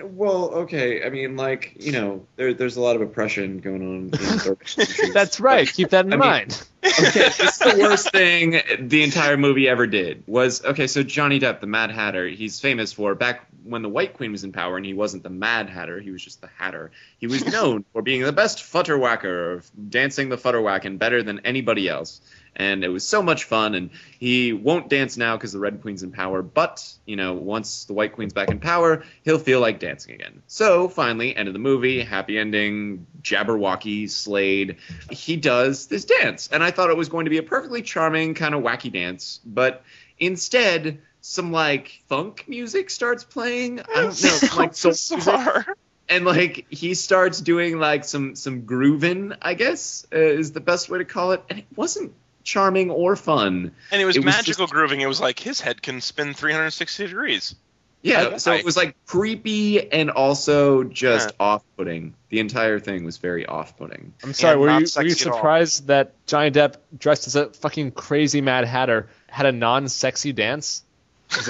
well, 0.04 0.50
okay. 0.64 1.06
I 1.06 1.10
mean, 1.10 1.38
like 1.38 1.78
you 1.80 1.94
know, 1.94 2.26
there, 2.36 2.54
there's 2.54 2.76
a 2.76 2.82
lot 2.82 2.98
of 2.98 3.02
oppression 3.02 3.60
going 3.60 3.82
on. 3.82 3.96
In 3.96 4.12
third. 4.40 5.14
That's 5.14 5.40
right. 5.40 5.72
Keep 5.72 5.92
that 5.92 6.06
in 6.06 6.12
I 6.12 6.18
mean- 6.18 6.20
mind. 6.30 6.68
okay, 6.84 7.12
this 7.30 7.40
is 7.40 7.58
the 7.60 7.78
worst 7.80 8.12
thing 8.12 8.62
the 8.78 9.04
entire 9.04 9.38
movie 9.38 9.70
ever 9.70 9.88
did. 9.88 10.24
Was 10.28 10.66
okay. 10.66 10.88
So 10.88 11.02
Johnny 11.02 11.40
Depp, 11.40 11.62
the 11.62 11.68
Mad 11.68 11.92
Hatter, 11.92 12.28
he's 12.28 12.60
famous 12.60 12.92
for 12.92 13.16
back 13.16 13.48
when 13.64 13.82
the 13.82 13.90
White 13.90 14.14
Queen 14.14 14.32
was 14.32 14.44
in 14.44 14.52
power, 14.52 14.78
and 14.78 14.86
he 14.86 14.94
wasn't 14.94 15.24
the 15.24 15.30
Mad 15.30 15.70
Hatter. 15.70 16.00
He 16.00 16.12
was 16.12 16.24
just 16.24 16.42
the 16.42 16.50
Hatter. 16.58 16.92
He 17.18 17.28
was 17.28 17.46
known 17.46 17.86
for 17.94 18.02
being 18.02 18.22
the 18.24 18.32
best 18.32 18.60
futterwhacker, 18.60 19.58
of 19.58 19.72
dancing 19.90 20.30
the 20.30 20.38
futterwacken 20.38 20.98
better 20.98 21.24
than 21.24 21.40
anybody 21.40 21.88
else. 21.88 22.22
And 22.56 22.84
it 22.84 22.90
was 22.90 23.06
so 23.06 23.24
much 23.24 23.46
fun. 23.46 23.74
And 23.74 23.90
he 24.20 24.54
won't 24.54 24.88
dance 24.90 25.18
now 25.18 25.36
because 25.36 25.54
the 25.54 25.60
Red 25.60 25.82
Queen's 25.82 26.04
in 26.04 26.12
power. 26.12 26.44
But 26.44 26.88
you 27.06 27.16
know, 27.16 27.34
once 27.34 27.86
the 27.86 27.94
White 27.94 28.14
Queen's 28.14 28.34
back 28.34 28.50
in 28.50 28.60
power, 28.60 29.04
he'll 29.24 29.40
feel 29.40 29.60
like 29.60 29.80
dancing 29.80 30.14
again. 30.14 30.44
So 30.48 30.88
finally, 30.88 31.36
end 31.36 31.48
of 31.48 31.54
the 31.54 31.60
movie, 31.60 32.02
happy 32.02 32.38
ending. 32.38 33.08
Jabberwocky, 33.22 34.10
Slade. 34.10 34.78
He 35.10 35.36
does 35.36 35.88
this 35.88 36.06
dance, 36.06 36.50
and 36.52 36.64
I 36.64 36.72
thought 36.72 36.90
it 36.90 36.98
was 36.98 37.10
going 37.10 37.26
to 37.26 37.32
be 37.32 37.38
a 37.38 37.44
perfectly 37.44 37.82
charming 37.82 38.34
kind 38.36 38.54
of 38.54 38.62
wacky 38.62 38.92
dance, 38.92 39.40
but 39.46 39.84
instead. 40.20 41.00
Some 41.26 41.54
like 41.54 42.04
funk 42.10 42.44
music 42.50 42.90
starts 42.90 43.24
playing. 43.24 43.80
I 43.80 43.84
don't 43.96 44.04
know, 44.08 44.12
some, 44.12 44.58
like 44.58 44.76
soul 44.76 44.92
music 44.92 45.18
Bizarre. 45.20 45.66
and 46.10 46.26
like 46.26 46.66
he 46.70 46.94
starts 46.96 47.40
doing 47.40 47.80
like 47.80 48.04
some 48.04 48.36
some 48.36 48.66
grooving 48.66 49.32
i 49.42 49.54
guess 49.54 50.06
uh, 50.14 50.18
is 50.18 50.52
the 50.52 50.60
best 50.60 50.90
way 50.90 50.98
to 50.98 51.06
call 51.06 51.32
it 51.32 51.42
and 51.50 51.60
it 51.60 51.66
wasn't 51.78 52.12
charming 52.44 52.92
or 52.92 53.16
fun 53.16 53.72
And 53.90 54.02
it 54.02 54.06
was 54.06 54.18
It 54.18 54.26
was 54.26 54.36
magical 54.36 54.66
just- 54.66 54.74
grooving. 54.74 55.00
It 55.00 55.06
was 55.08 55.22
like 55.22 55.40
his 55.40 55.62
head 55.62 55.82
can 55.82 56.02
spin 56.02 56.34
360 56.34 57.08
degrees. 57.08 57.56
yeah 58.02 58.32
I- 58.34 58.38
so 58.38 58.52
I- 58.52 58.56
it 58.56 58.66
was 58.66 58.76
like 58.76 58.94
creepy 59.06 59.90
and 59.94 60.10
also 60.12 60.84
just 60.84 61.32
off-putting 61.40 62.16
the 62.28 62.40
entire 62.42 62.82
thing 62.82 63.06
was 63.06 63.16
very 63.16 63.46
off-putting 63.46 64.14
I'm 64.24 64.34
sorry. 64.34 64.58
Were 64.58 64.68
you, 64.68 64.74
were 64.74 64.80
you 64.82 64.88
sexy 64.88 65.22
at 65.22 65.28
all. 65.32 65.38
surprised 65.38 65.88
that 65.88 66.12
Johnny 66.28 66.52
Depp, 66.52 66.76
dressed 67.00 67.28
as 67.28 67.38
a 67.38 67.50
fucking 67.52 67.92
crazy 67.92 68.42
Mad 68.42 68.66
Hatter, 68.66 69.08
had 69.30 69.46
a 69.46 69.54
non-sexy 69.54 70.34
dance? 70.34 70.84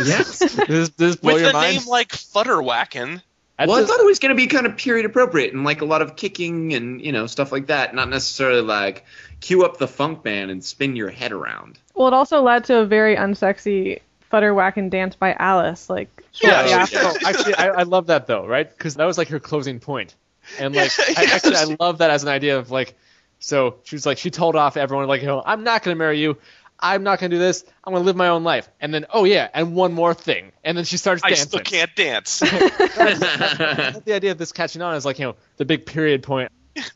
Yes 0.06 0.40
Does, 0.40 0.56
does 0.56 0.90
this 0.92 1.16
blow 1.18 1.34
With 1.34 1.42
your 1.42 1.50
a 1.52 1.54
mind? 1.54 1.78
name 1.78 1.88
like 1.88 2.10
Futterwacken. 2.10 3.22
At 3.60 3.68
well 3.68 3.84
i 3.84 3.86
thought 3.86 4.00
it 4.00 4.06
was 4.06 4.18
going 4.18 4.30
to 4.32 4.36
be 4.36 4.48
kind 4.48 4.66
of 4.66 4.78
period 4.78 5.06
appropriate 5.06 5.54
and 5.54 5.64
like 5.64 5.82
a 5.82 5.86
lot 5.86 6.02
of 6.02 6.16
kicking 6.16 6.74
and 6.74 7.00
you 7.00 7.12
know 7.12 7.28
stuff 7.28 7.52
like 7.52 7.68
that 7.68 7.94
not 7.94 8.10
necessarily 8.10 8.62
like 8.62 9.06
cue 9.42 9.64
up 9.64 9.78
the 9.78 9.88
funk 9.88 10.24
band 10.24 10.50
and 10.50 10.64
spin 10.64 10.96
your 10.96 11.10
head 11.12 11.32
around 11.32 11.78
Well, 11.94 12.08
it 12.08 12.14
also 12.16 12.42
led 12.42 12.64
to 12.66 12.78
a 12.80 12.86
very 12.86 13.16
unsexy 13.16 14.00
futterwhacking 14.32 14.90
dance 14.90 15.16
by 15.16 15.34
Alice. 15.34 15.90
Like, 15.92 16.10
Yeah, 16.42 16.66
Yeah. 16.66 16.88
Oh, 16.96 17.16
actually, 17.26 17.54
I, 17.54 17.68
I 17.68 17.84
love 17.84 18.08
that 18.08 18.26
though, 18.26 18.48
right? 18.48 18.68
Because 18.68 18.96
that 18.96 19.06
was 19.06 19.20
like 19.20 19.28
her 19.28 19.40
closing 19.40 19.80
point, 19.80 20.16
and 20.58 20.74
like, 20.74 20.92
I, 21.18 21.26
actually, 21.32 21.56
I 21.58 21.76
love 21.80 22.00
that 22.00 22.10
as 22.10 22.24
an 22.24 22.30
idea 22.30 22.58
of 22.58 22.72
like, 22.72 22.96
so 23.38 23.76
she 23.84 23.96
was 23.96 24.08
like, 24.08 24.18
she 24.18 24.32
told 24.32 24.56
off 24.56 24.76
everyone 24.76 25.08
like, 25.08 25.22
you 25.22 25.28
know, 25.28 25.44
I'm 25.46 25.64
not 25.64 25.84
gonna 25.84 25.96
marry 25.98 26.20
you. 26.20 26.38
I'm 26.80 27.04
not 27.04 27.20
gonna 27.20 27.30
do 27.30 27.40
this. 27.40 27.64
I'm 27.84 27.94
gonna 27.94 28.06
live 28.06 28.16
my 28.16 28.30
own 28.30 28.44
life. 28.44 28.70
And 28.82 28.94
then, 28.94 29.06
oh 29.12 29.24
yeah, 29.24 29.50
and 29.54 29.76
one 29.76 29.94
more 29.94 30.14
thing. 30.14 30.52
And 30.64 30.78
then 30.78 30.86
she 30.86 30.98
starts 30.98 31.24
I 31.24 31.30
dancing. 31.30 31.48
still 31.48 31.60
can't 31.62 31.96
dance. 31.96 32.40
the 32.40 34.04
idea 34.14 34.32
of 34.32 34.38
this 34.38 34.52
catching 34.52 34.82
on 34.82 34.96
is 34.96 35.06
like 35.06 35.20
you 35.20 35.26
know 35.26 35.36
the 35.58 35.66
big 35.66 35.86
period 35.86 36.24
point 36.24 36.52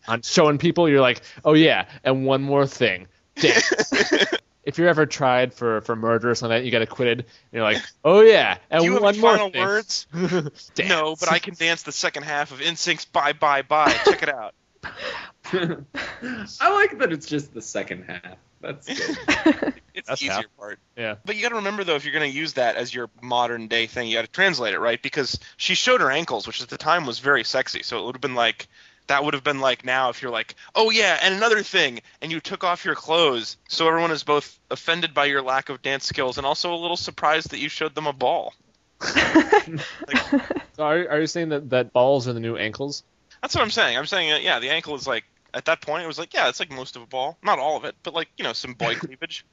on 0.07 0.21
showing 0.21 0.57
people. 0.57 0.89
You're 0.89 1.01
like, 1.01 1.21
oh 1.45 1.53
yeah, 1.53 1.85
and 2.03 2.25
one 2.25 2.41
more 2.43 2.67
thing, 2.67 3.07
dance. 3.35 3.93
if 4.63 4.77
you're 4.77 4.89
ever 4.89 5.05
tried 5.05 5.53
for 5.53 5.79
for 5.81 5.95
murder 5.95 6.29
or 6.31 6.35
something, 6.35 6.53
like 6.53 6.61
that, 6.61 6.65
you 6.65 6.71
get 6.71 6.81
acquitted. 6.81 7.19
And 7.19 7.27
you're 7.53 7.63
like, 7.63 7.81
oh 8.03 8.19
yeah, 8.19 8.57
and 8.69 8.81
Do 8.81 8.85
you 8.85 8.93
have 8.93 9.01
one 9.01 9.13
any 9.13 9.21
more 9.21 9.31
final 9.31 9.49
thing. 9.49 9.61
words? 9.61 10.07
Dance. 10.13 10.89
No, 10.89 11.15
but 11.17 11.31
I 11.31 11.39
can 11.39 11.53
dance 11.53 11.83
the 11.83 11.93
second 11.93 12.23
half 12.23 12.51
of 12.51 12.59
NSYNC's 12.59 13.05
Bye 13.05 13.31
Bye 13.33 13.61
Bye. 13.61 13.95
Check 14.03 14.23
it 14.23 14.29
out. 14.29 14.53
I 15.53 16.73
like 16.73 16.97
that 16.99 17.13
it's 17.13 17.25
just 17.25 17.53
the 17.53 17.61
second 17.61 18.03
half. 18.03 18.37
That's 18.61 18.87
good. 18.87 19.73
It's 19.97 20.07
That's 20.07 20.21
the 20.21 20.27
easier 20.27 20.35
half. 20.35 20.57
part. 20.59 20.79
Yeah. 20.95 21.15
But 21.25 21.37
you 21.37 21.41
got 21.41 21.49
to 21.49 21.55
remember 21.55 21.83
though, 21.83 21.95
if 21.95 22.05
you're 22.05 22.13
going 22.13 22.31
to 22.31 22.37
use 22.37 22.53
that 22.53 22.75
as 22.75 22.93
your 22.93 23.09
modern 23.19 23.67
day 23.67 23.87
thing, 23.87 24.07
you 24.07 24.15
got 24.15 24.25
to 24.25 24.31
translate 24.31 24.75
it 24.75 24.79
right 24.79 25.01
because 25.01 25.39
she 25.57 25.73
showed 25.73 26.01
her 26.01 26.11
ankles, 26.11 26.45
which 26.45 26.61
at 26.61 26.69
the 26.69 26.77
time 26.77 27.07
was 27.07 27.17
very 27.17 27.43
sexy. 27.43 27.81
So 27.81 27.97
it 27.97 28.05
would 28.05 28.13
have 28.13 28.21
been 28.21 28.35
like 28.35 28.67
that 29.07 29.23
would 29.23 29.33
have 29.33 29.43
been 29.43 29.59
like 29.59 29.83
now 29.83 30.09
if 30.09 30.21
you're 30.21 30.29
like, 30.29 30.53
oh 30.75 30.91
yeah, 30.91 31.17
and 31.23 31.33
another 31.33 31.63
thing, 31.63 32.01
and 32.21 32.31
you 32.31 32.39
took 32.39 32.63
off 32.63 32.85
your 32.85 32.93
clothes, 32.93 33.57
so 33.69 33.87
everyone 33.87 34.11
is 34.11 34.23
both 34.23 34.59
offended 34.69 35.15
by 35.15 35.25
your 35.25 35.41
lack 35.41 35.69
of 35.69 35.81
dance 35.81 36.05
skills 36.05 36.37
and 36.37 36.45
also 36.45 36.71
a 36.71 36.77
little 36.77 36.97
surprised 36.97 37.49
that 37.49 37.59
you 37.59 37.69
showed 37.69 37.95
them 37.95 38.05
a 38.05 38.13
ball. 38.13 38.53
So 40.77 40.83
are, 40.83 41.09
are 41.09 41.19
you 41.19 41.25
saying 41.25 41.49
that, 41.49 41.71
that 41.71 41.91
balls 41.91 42.27
are 42.27 42.33
the 42.33 42.39
new 42.39 42.55
ankles? 42.55 43.03
That's 43.41 43.55
what 43.55 43.63
I'm 43.63 43.71
saying. 43.71 43.97
I'm 43.97 44.05
saying, 44.05 44.31
uh, 44.31 44.37
yeah, 44.37 44.59
the 44.59 44.69
ankle 44.69 44.93
is 44.93 45.07
like 45.07 45.23
at 45.57 45.65
that 45.65 45.81
point 45.81 46.03
it 46.03 46.07
was 46.07 46.19
like, 46.19 46.33
yeah, 46.33 46.47
it's 46.49 46.59
like 46.59 46.71
most 46.71 46.95
of 46.95 47.01
a 47.01 47.07
ball, 47.07 47.37
not 47.43 47.59
all 47.59 47.75
of 47.77 47.83
it, 47.83 47.95
but 48.03 48.13
like 48.13 48.29
you 48.37 48.43
know 48.43 48.53
some 48.53 48.73
boy 48.73 48.95
cleavage. 48.99 49.45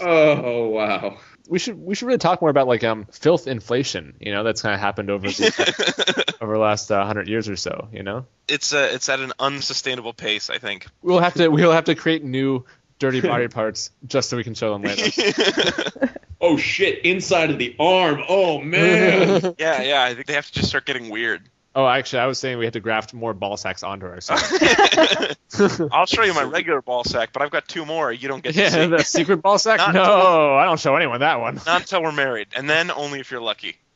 oh 0.00 0.68
wow. 0.68 1.18
We 1.48 1.58
should 1.58 1.76
we 1.76 1.96
should 1.96 2.06
really 2.06 2.18
talk 2.18 2.40
more 2.40 2.50
about 2.50 2.68
like 2.68 2.84
um 2.84 3.06
filth 3.10 3.48
inflation. 3.48 4.14
You 4.20 4.32
know, 4.32 4.44
that's 4.44 4.62
kind 4.62 4.74
of 4.74 4.80
happened 4.80 5.10
over 5.10 5.26
the, 5.26 6.34
over 6.40 6.52
the 6.54 6.60
last 6.60 6.92
uh, 6.92 7.04
hundred 7.04 7.28
years 7.28 7.48
or 7.48 7.56
so. 7.56 7.88
You 7.92 8.04
know, 8.04 8.26
it's 8.46 8.72
uh, 8.72 8.90
it's 8.92 9.08
at 9.08 9.18
an 9.18 9.32
unsustainable 9.40 10.12
pace, 10.12 10.48
I 10.48 10.58
think. 10.58 10.86
we'll 11.02 11.18
have 11.18 11.34
to 11.34 11.48
we'll 11.48 11.72
have 11.72 11.84
to 11.86 11.96
create 11.96 12.22
new 12.22 12.64
dirty 13.00 13.20
body 13.20 13.48
parts 13.58 13.90
just 14.06 14.30
so 14.30 14.36
we 14.36 14.44
can 14.44 14.54
show 14.54 14.72
them 14.72 14.82
later. 14.82 16.12
Oh 16.40 16.56
shit! 16.56 17.04
Inside 17.04 17.50
of 17.50 17.58
the 17.58 17.74
arm. 17.78 18.22
Oh 18.28 18.60
man. 18.60 19.54
Yeah, 19.58 19.82
yeah. 19.82 20.02
I 20.02 20.14
think 20.14 20.26
they 20.26 20.34
have 20.34 20.46
to 20.46 20.52
just 20.52 20.68
start 20.68 20.86
getting 20.86 21.08
weird. 21.10 21.48
Oh, 21.74 21.86
actually, 21.86 22.18
I 22.18 22.26
was 22.26 22.38
saying 22.38 22.58
we 22.58 22.64
had 22.64 22.74
to 22.74 22.80
graft 22.80 23.14
more 23.14 23.32
ball 23.32 23.56
sacks 23.56 23.82
onto 23.82 24.04
ourselves. 24.06 24.42
I'll 25.92 26.06
show 26.06 26.22
you 26.22 26.34
my 26.34 26.42
regular 26.42 26.82
ball 26.82 27.02
sack, 27.02 27.30
but 27.32 27.40
I've 27.40 27.50
got 27.50 27.66
two 27.66 27.86
more. 27.86 28.12
You 28.12 28.28
don't 28.28 28.42
get 28.42 28.54
to 28.54 28.60
yeah, 28.60 28.68
see. 28.68 28.86
the 28.86 29.02
secret 29.02 29.38
ball 29.38 29.58
sack. 29.58 29.78
Not 29.78 29.94
no, 29.94 30.54
I 30.54 30.64
don't 30.66 30.78
show 30.78 30.96
anyone 30.96 31.20
that 31.20 31.40
one. 31.40 31.60
Not 31.66 31.82
until 31.82 32.02
we're 32.02 32.12
married, 32.12 32.48
and 32.54 32.68
then 32.68 32.90
only 32.90 33.20
if 33.20 33.30
you're 33.30 33.40
lucky. 33.40 33.76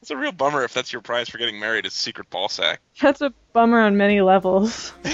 It's 0.00 0.12
a 0.12 0.16
real 0.16 0.32
bummer 0.32 0.62
if 0.62 0.72
that's 0.72 0.92
your 0.92 1.02
prize 1.02 1.28
for 1.28 1.38
getting 1.38 1.58
married 1.58 1.84
is 1.84 1.92
secret 1.92 2.30
ball 2.30 2.48
sack. 2.48 2.80
That's 3.00 3.20
a 3.20 3.32
bummer 3.52 3.80
on 3.80 3.96
many 3.96 4.20
levels. 4.20 4.92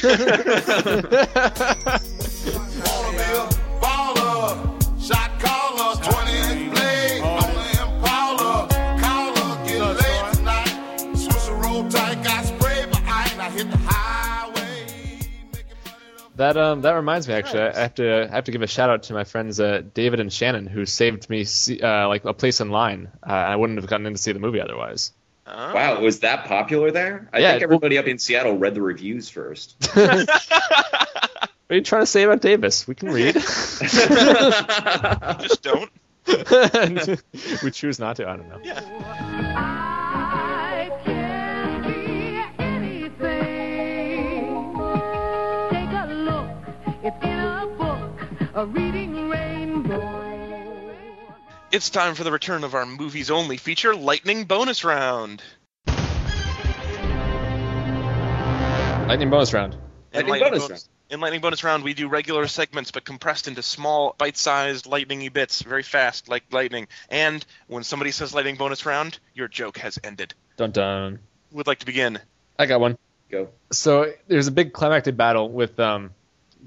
That 16.37 16.57
um 16.57 16.83
that 16.83 16.93
reminds 16.93 17.29
me 17.29 17.35
actually, 17.35 17.63
I 17.63 17.81
have 17.81 17.95
to 17.95 18.29
I 18.31 18.35
have 18.35 18.45
to 18.45 18.53
give 18.53 18.63
a 18.63 18.67
shout 18.67 18.91
out 18.91 19.05
to 19.05 19.13
my 19.13 19.25
friends 19.25 19.61
uh, 19.61 19.83
David 19.95 20.19
and 20.21 20.33
Shannon 20.33 20.67
who 20.67 20.85
saved 20.85 21.31
me 21.31 21.45
see, 21.45 21.81
uh, 21.81 22.09
like 22.09 22.25
a 22.25 22.35
place 22.35 22.61
in 22.61 22.71
line. 22.71 23.09
Uh, 23.23 23.31
I 23.33 23.57
wouldn't 23.57 23.79
have 23.79 23.89
gotten 23.89 24.07
in 24.07 24.15
to 24.15 24.19
see 24.19 24.33
the 24.33 24.41
movie 24.41 24.61
otherwise. 24.61 25.13
Oh. 25.47 25.75
Wow, 25.75 26.01
was 26.01 26.21
that 26.21 26.47
popular 26.47 26.91
there? 26.91 27.29
I 27.33 27.39
Yeah, 27.39 27.51
think 27.53 27.63
everybody 27.65 27.99
up 27.99 28.07
in 28.07 28.19
Seattle 28.19 28.57
read 28.57 28.75
the 28.75 28.83
reviews 28.83 29.29
first. 29.29 29.77
What 31.67 31.77
are 31.77 31.77
you 31.77 31.83
trying 31.83 32.03
to 32.03 32.07
say 32.07 32.25
about 32.25 32.43
Davis? 32.43 32.87
We 32.87 32.95
can 32.95 33.11
read. 33.11 33.35
Just 35.41 35.63
don't. 35.63 35.91
we 37.63 37.71
choose 37.71 37.99
not 37.99 38.17
to. 38.17 38.29
I 38.29 38.37
don't 38.37 38.49
know. 38.51 38.61
Yeah. 38.63 39.91
A 48.55 48.65
reading 48.67 49.29
rainbow. 49.29 50.95
It's 51.73 51.91
time 51.91 52.15
for 52.15 52.23
the 52.23 52.31
return 52.31 52.63
of 52.63 52.75
our 52.75 52.87
movies 52.87 53.29
only 53.31 53.57
feature, 53.57 53.97
Lightning 53.97 54.45
Bonus 54.45 54.85
Round. 54.85 55.43
Lightning 59.09 59.29
bonus 59.29 59.53
round. 59.53 59.77
In 60.13 60.27
Lightning 60.29 60.51
bonus 60.51 60.71
round. 60.71 60.89
In 61.11 61.21
Lightning 61.21 61.41
Bonus 61.43 61.63
Round, 61.63 61.85
we 61.85 61.93
do 61.93 62.09
regular 62.09 62.47
segments, 62.47 62.91
but 62.91 63.05
compressed 63.05 63.47
into 63.47 63.63
small, 63.63 64.15
bite-sized, 64.17 64.87
lightningy 64.87 65.31
bits, 65.31 65.61
very 65.61 65.83
fast, 65.83 66.29
like 66.29 66.45
lightning. 66.51 66.89
And 67.11 67.45
when 67.67 67.85
somebody 67.85 68.11
says 68.11 68.35
Lightning 68.35 68.57
Bonus 68.57 68.87
Round, 68.87 69.19
your 69.35 69.47
joke 69.47 69.77
has 69.79 69.99
ended. 70.03 70.33
Dun 70.57 70.71
dun. 70.71 71.19
Who 71.51 71.59
would 71.59 71.67
like 71.67 71.81
to 71.81 71.87
begin? 71.87 72.19
I 72.59 72.67
got 72.67 72.81
one. 72.81 72.97
Go. 73.31 73.51
So 73.71 74.13
there's 74.29 74.47
a 74.47 74.53
big 74.53 74.73
climactic 74.73 75.17
battle 75.17 75.51
with 75.51 75.79
um, 75.79 76.11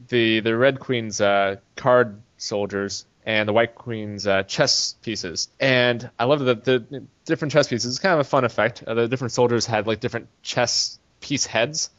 the 0.08 0.40
the 0.42 0.56
Red 0.56 0.80
Queen's 0.80 1.22
uh, 1.22 1.58
card 1.76 2.22
soldiers 2.38 3.06
and 3.26 3.48
the 3.48 3.54
White 3.54 3.76
Queen's 3.76 4.26
uh, 4.26 4.44
chess 4.44 4.96
pieces. 5.02 5.50
And 5.60 6.10
I 6.18 6.24
love 6.26 6.40
that 6.40 6.64
the 6.64 7.04
different 7.26 7.52
chess 7.52 7.68
pieces. 7.68 7.92
It's 7.92 8.00
kind 8.00 8.14
of 8.14 8.20
a 8.20 8.24
fun 8.24 8.46
effect. 8.46 8.84
Uh, 8.84 8.94
the 8.94 9.08
different 9.08 9.34
soldiers 9.34 9.66
had 9.66 9.86
like 9.86 10.00
different 10.00 10.30
chess 10.42 10.98
piece 11.20 11.46
heads, 11.46 11.90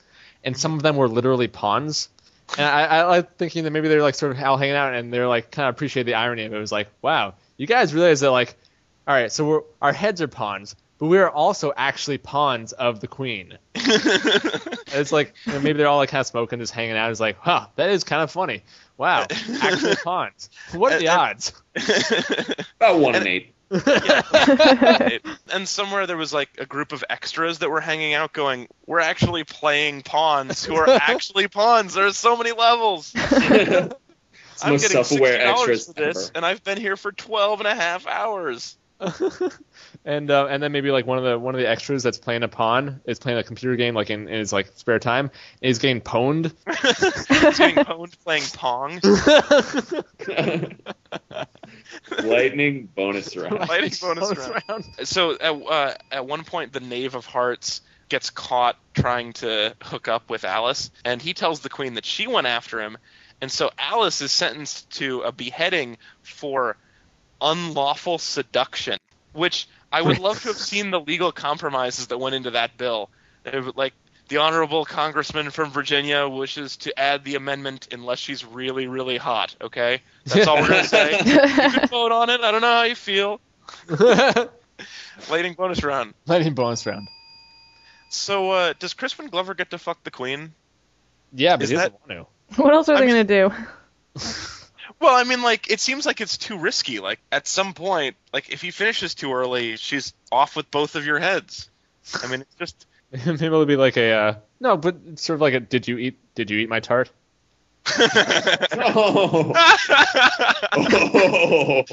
and 0.42 0.56
some 0.56 0.74
of 0.74 0.82
them 0.82 0.96
were 0.96 1.08
literally 1.08 1.48
pawns. 1.48 2.08
And 2.56 2.66
I, 2.66 2.84
I 2.84 3.02
like 3.04 3.36
thinking 3.36 3.64
that 3.64 3.72
maybe 3.72 3.88
they're 3.88 4.00
like 4.00 4.14
sort 4.14 4.32
of 4.32 4.42
all 4.42 4.56
hanging 4.56 4.74
out 4.74 4.94
and 4.94 5.12
they're 5.12 5.28
like 5.28 5.50
kind 5.50 5.68
of 5.68 5.74
appreciate 5.74 6.04
the 6.04 6.14
irony 6.14 6.44
of 6.44 6.52
it. 6.52 6.56
It 6.56 6.60
was 6.60 6.72
like, 6.72 6.88
wow, 7.02 7.34
you 7.58 7.66
guys 7.66 7.92
realize 7.92 8.20
that 8.20 8.30
like, 8.30 8.56
all 9.06 9.14
right, 9.14 9.30
so 9.30 9.66
our 9.82 9.92
heads 9.92 10.22
are 10.22 10.28
pawns, 10.28 10.74
but 10.98 11.06
we 11.06 11.18
are 11.18 11.30
also 11.30 11.72
actually 11.76 12.18
pawns 12.18 12.72
of 12.72 13.00
the 13.00 13.08
queen. 13.08 13.58
It's 14.90 15.12
like 15.12 15.34
you 15.44 15.52
know, 15.52 15.60
maybe 15.60 15.78
they're 15.78 15.86
all 15.86 15.98
like 15.98 16.08
kind 16.08 16.20
of 16.20 16.26
smoking, 16.26 16.58
just 16.58 16.72
hanging 16.72 16.96
out. 16.96 17.10
It's 17.10 17.20
like, 17.20 17.36
huh, 17.38 17.66
that 17.76 17.90
is 17.90 18.04
kind 18.04 18.22
of 18.22 18.30
funny. 18.30 18.62
Wow, 18.96 19.26
actual 19.62 19.94
pawns. 20.02 20.48
What 20.72 20.92
are 20.94 20.98
the 20.98 21.08
odds? 21.08 21.52
About 22.80 22.98
one 22.98 23.14
and 23.14 23.26
eight. 23.26 23.52
Right. 23.70 25.20
and 25.52 25.68
somewhere 25.68 26.06
there 26.06 26.16
was 26.16 26.32
like 26.32 26.48
a 26.58 26.64
group 26.64 26.92
of 26.92 27.04
extras 27.10 27.58
that 27.58 27.70
were 27.70 27.82
hanging 27.82 28.14
out 28.14 28.32
going, 28.32 28.66
We're 28.86 29.00
actually 29.00 29.44
playing 29.44 30.02
pawns 30.02 30.64
who 30.64 30.74
are 30.76 30.88
actually 30.88 31.48
pawns. 31.48 31.92
There's 31.94 32.16
so 32.16 32.34
many 32.36 32.52
levels. 32.52 33.12
I'm 34.60 34.72
getting 34.72 34.78
self-aware 34.88 35.38
$60 35.38 35.50
extras 35.52 35.86
for 35.86 35.92
this, 35.92 36.16
ever. 36.28 36.32
and 36.34 36.46
I've 36.46 36.64
been 36.64 36.78
here 36.78 36.96
for 36.96 37.12
12 37.12 37.60
and 37.60 37.68
a 37.68 37.74
half 37.74 38.06
hours. 38.06 38.76
and 40.04 40.30
uh, 40.30 40.46
and 40.46 40.62
then 40.62 40.72
maybe 40.72 40.90
like 40.90 41.06
one 41.06 41.18
of 41.18 41.24
the 41.24 41.38
one 41.38 41.54
of 41.54 41.60
the 41.60 41.68
extras 41.68 42.02
that's 42.02 42.18
playing 42.18 42.42
a 42.42 42.48
pawn 42.48 43.00
is 43.04 43.20
playing 43.20 43.38
a 43.38 43.44
computer 43.44 43.76
game 43.76 43.94
like 43.94 44.10
in, 44.10 44.26
in 44.28 44.38
his 44.40 44.52
like 44.52 44.72
spare 44.74 44.98
time 44.98 45.30
is 45.60 45.78
getting 45.78 46.00
pwned. 46.00 46.52
He's 46.66 47.58
getting 47.58 47.84
pwned 47.84 48.18
playing 48.24 48.42
Pong. 48.54 49.00
Lightning 52.24 52.88
bonus 52.96 53.36
round. 53.36 53.68
Lightning 53.68 53.92
bonus 54.00 54.36
round. 54.68 54.84
So 55.04 55.32
at, 55.34 55.52
uh, 55.52 55.94
at 56.10 56.26
one 56.26 56.42
point, 56.42 56.72
the 56.72 56.80
Knave 56.80 57.14
of 57.14 57.24
Hearts 57.24 57.82
gets 58.08 58.30
caught 58.30 58.76
trying 58.94 59.32
to 59.34 59.76
hook 59.80 60.08
up 60.08 60.28
with 60.28 60.44
Alice, 60.44 60.90
and 61.04 61.22
he 61.22 61.34
tells 61.34 61.60
the 61.60 61.68
Queen 61.68 61.94
that 61.94 62.04
she 62.04 62.26
went 62.26 62.48
after 62.48 62.80
him, 62.80 62.98
and 63.40 63.52
so 63.52 63.70
Alice 63.78 64.20
is 64.22 64.32
sentenced 64.32 64.90
to 64.90 65.20
a 65.20 65.30
beheading 65.30 65.98
for 66.22 66.76
unlawful 67.40 68.18
seduction, 68.18 68.98
which 69.32 69.68
I 69.92 70.02
would 70.02 70.18
love 70.18 70.40
to 70.42 70.48
have 70.48 70.56
seen 70.58 70.90
the 70.90 71.00
legal 71.00 71.32
compromises 71.32 72.08
that 72.08 72.18
went 72.18 72.34
into 72.34 72.50
that 72.52 72.76
bill. 72.76 73.10
Like 73.74 73.94
the 74.28 74.36
honorable 74.38 74.84
congressman 74.84 75.50
from 75.50 75.70
Virginia 75.70 76.28
wishes 76.28 76.76
to 76.78 76.98
add 76.98 77.24
the 77.24 77.36
amendment 77.36 77.88
unless 77.92 78.18
she's 78.18 78.44
really, 78.44 78.86
really 78.86 79.16
hot. 79.16 79.54
Okay, 79.60 80.02
that's 80.26 80.46
all 80.46 80.56
we're 80.60 80.68
gonna 80.68 80.84
say. 80.84 81.18
You 81.24 81.38
can 81.40 81.88
vote 81.88 82.12
on 82.12 82.28
it. 82.30 82.40
I 82.42 82.50
don't 82.50 82.60
know 82.60 82.66
how 82.72 82.82
you 82.82 82.94
feel. 82.94 83.40
Lightning 85.30 85.54
bonus 85.54 85.82
round. 85.82 86.14
Lightning 86.26 86.54
bonus 86.54 86.84
round. 86.86 87.08
So, 88.10 88.50
uh, 88.52 88.74
does 88.78 88.94
Crispin 88.94 89.28
Glover 89.28 89.54
get 89.54 89.70
to 89.70 89.78
fuck 89.78 90.02
the 90.04 90.10
queen? 90.10 90.52
Yeah, 91.32 91.56
but 91.56 91.64
Is 91.64 91.70
he 91.70 91.76
doesn't 91.76 91.92
that- 92.08 92.16
want 92.16 92.28
What 92.56 92.72
else 92.74 92.88
are 92.88 92.96
they 92.96 93.10
I'm- 93.10 93.24
gonna 93.24 93.24
do? 93.24 93.50
Well, 95.00 95.14
I 95.14 95.24
mean, 95.24 95.42
like, 95.42 95.70
it 95.70 95.80
seems 95.80 96.06
like 96.06 96.20
it's 96.20 96.36
too 96.36 96.58
risky. 96.58 96.98
Like, 96.98 97.20
at 97.30 97.46
some 97.46 97.74
point, 97.74 98.16
like, 98.32 98.50
if 98.50 98.60
he 98.62 98.70
finishes 98.70 99.14
too 99.14 99.32
early, 99.32 99.76
she's 99.76 100.12
off 100.32 100.56
with 100.56 100.70
both 100.70 100.96
of 100.96 101.06
your 101.06 101.18
heads. 101.18 101.70
I 102.22 102.26
mean, 102.26 102.40
it's 102.42 102.54
just. 102.56 102.86
maybe 103.26 103.46
it'll 103.46 103.64
be 103.64 103.76
like 103.76 103.96
a 103.96 104.12
uh, 104.12 104.34
no, 104.60 104.76
but 104.76 104.96
it's 105.06 105.22
sort 105.22 105.36
of 105.36 105.40
like 105.40 105.54
a 105.54 105.60
did 105.60 105.88
you 105.88 105.96
eat 105.96 106.18
did 106.34 106.50
you 106.50 106.58
eat 106.58 106.68
my 106.68 106.80
tart? 106.80 107.10
Oh. 108.80 109.52
Oh. 110.72 111.84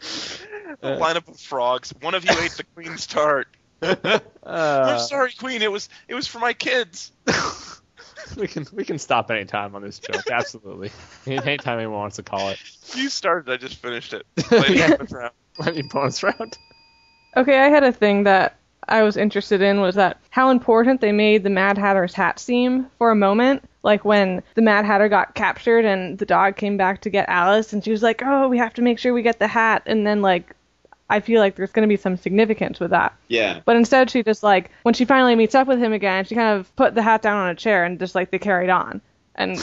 A 0.82 0.96
lineup 0.96 1.28
of 1.28 1.38
frogs. 1.38 1.92
One 2.00 2.14
of 2.14 2.24
you 2.24 2.30
ate 2.40 2.52
the 2.52 2.64
queen's 2.74 3.06
tart. 3.06 3.48
Uh, 3.82 3.96
I'm 4.44 4.98
sorry, 5.00 5.32
queen. 5.32 5.62
It 5.62 5.70
was 5.70 5.88
it 6.08 6.14
was 6.14 6.26
for 6.26 6.38
my 6.38 6.54
kids. 6.54 7.12
we 8.36 8.46
can 8.48 8.66
we 8.72 8.84
can 8.84 8.98
stop 8.98 9.30
anytime 9.30 9.74
on 9.74 9.82
this 9.82 9.98
joke. 9.98 10.22
Absolutely. 10.30 10.90
Anytime 11.26 11.78
anyone 11.78 11.98
wants 11.98 12.16
to 12.16 12.22
call 12.22 12.48
it. 12.50 12.58
You 12.94 13.08
started. 13.08 13.52
I 13.52 13.56
just 13.56 13.76
finished 13.76 14.12
it. 14.14 14.26
Played 14.36 14.70
Yeah. 14.78 14.92
it 14.92 15.10
round. 15.10 15.32
Any 15.66 15.82
bonus 15.82 16.22
round? 16.22 16.58
Okay, 17.36 17.58
I 17.60 17.68
had 17.68 17.84
a 17.84 17.92
thing 17.92 18.24
that 18.24 18.56
I 18.88 19.02
was 19.02 19.16
interested 19.16 19.62
in 19.62 19.80
was 19.80 19.94
that 19.96 20.18
how 20.30 20.50
important 20.50 21.00
they 21.00 21.12
made 21.12 21.42
the 21.44 21.50
Mad 21.50 21.78
Hatter's 21.78 22.14
hat 22.14 22.38
seem 22.40 22.86
for 22.98 23.10
a 23.10 23.16
moment. 23.16 23.62
Like 23.82 24.04
when 24.04 24.42
the 24.54 24.62
Mad 24.62 24.84
Hatter 24.84 25.08
got 25.08 25.34
captured 25.34 25.84
and 25.84 26.18
the 26.18 26.26
dog 26.26 26.56
came 26.56 26.76
back 26.76 27.00
to 27.02 27.10
get 27.10 27.28
Alice, 27.28 27.72
and 27.72 27.84
she 27.84 27.90
was 27.92 28.02
like, 28.02 28.22
"Oh, 28.24 28.48
we 28.48 28.58
have 28.58 28.74
to 28.74 28.82
make 28.82 28.98
sure 28.98 29.12
we 29.14 29.22
get 29.22 29.38
the 29.38 29.46
hat." 29.48 29.82
And 29.86 30.06
then 30.06 30.22
like, 30.22 30.54
I 31.10 31.20
feel 31.20 31.40
like 31.40 31.56
there's 31.56 31.72
going 31.72 31.82
to 31.82 31.92
be 31.92 31.96
some 32.00 32.16
significance 32.16 32.80
with 32.80 32.90
that. 32.90 33.14
Yeah. 33.28 33.60
But 33.64 33.76
instead, 33.76 34.10
she 34.10 34.22
just 34.22 34.42
like 34.42 34.70
when 34.84 34.94
she 34.94 35.04
finally 35.04 35.34
meets 35.34 35.54
up 35.54 35.66
with 35.66 35.78
him 35.78 35.92
again, 35.92 36.24
she 36.24 36.34
kind 36.34 36.58
of 36.58 36.74
put 36.76 36.94
the 36.94 37.02
hat 37.02 37.20
down 37.20 37.36
on 37.36 37.50
a 37.50 37.54
chair 37.54 37.84
and 37.84 37.98
just 37.98 38.14
like 38.14 38.30
they 38.30 38.38
carried 38.38 38.70
on. 38.70 39.02
And 39.34 39.58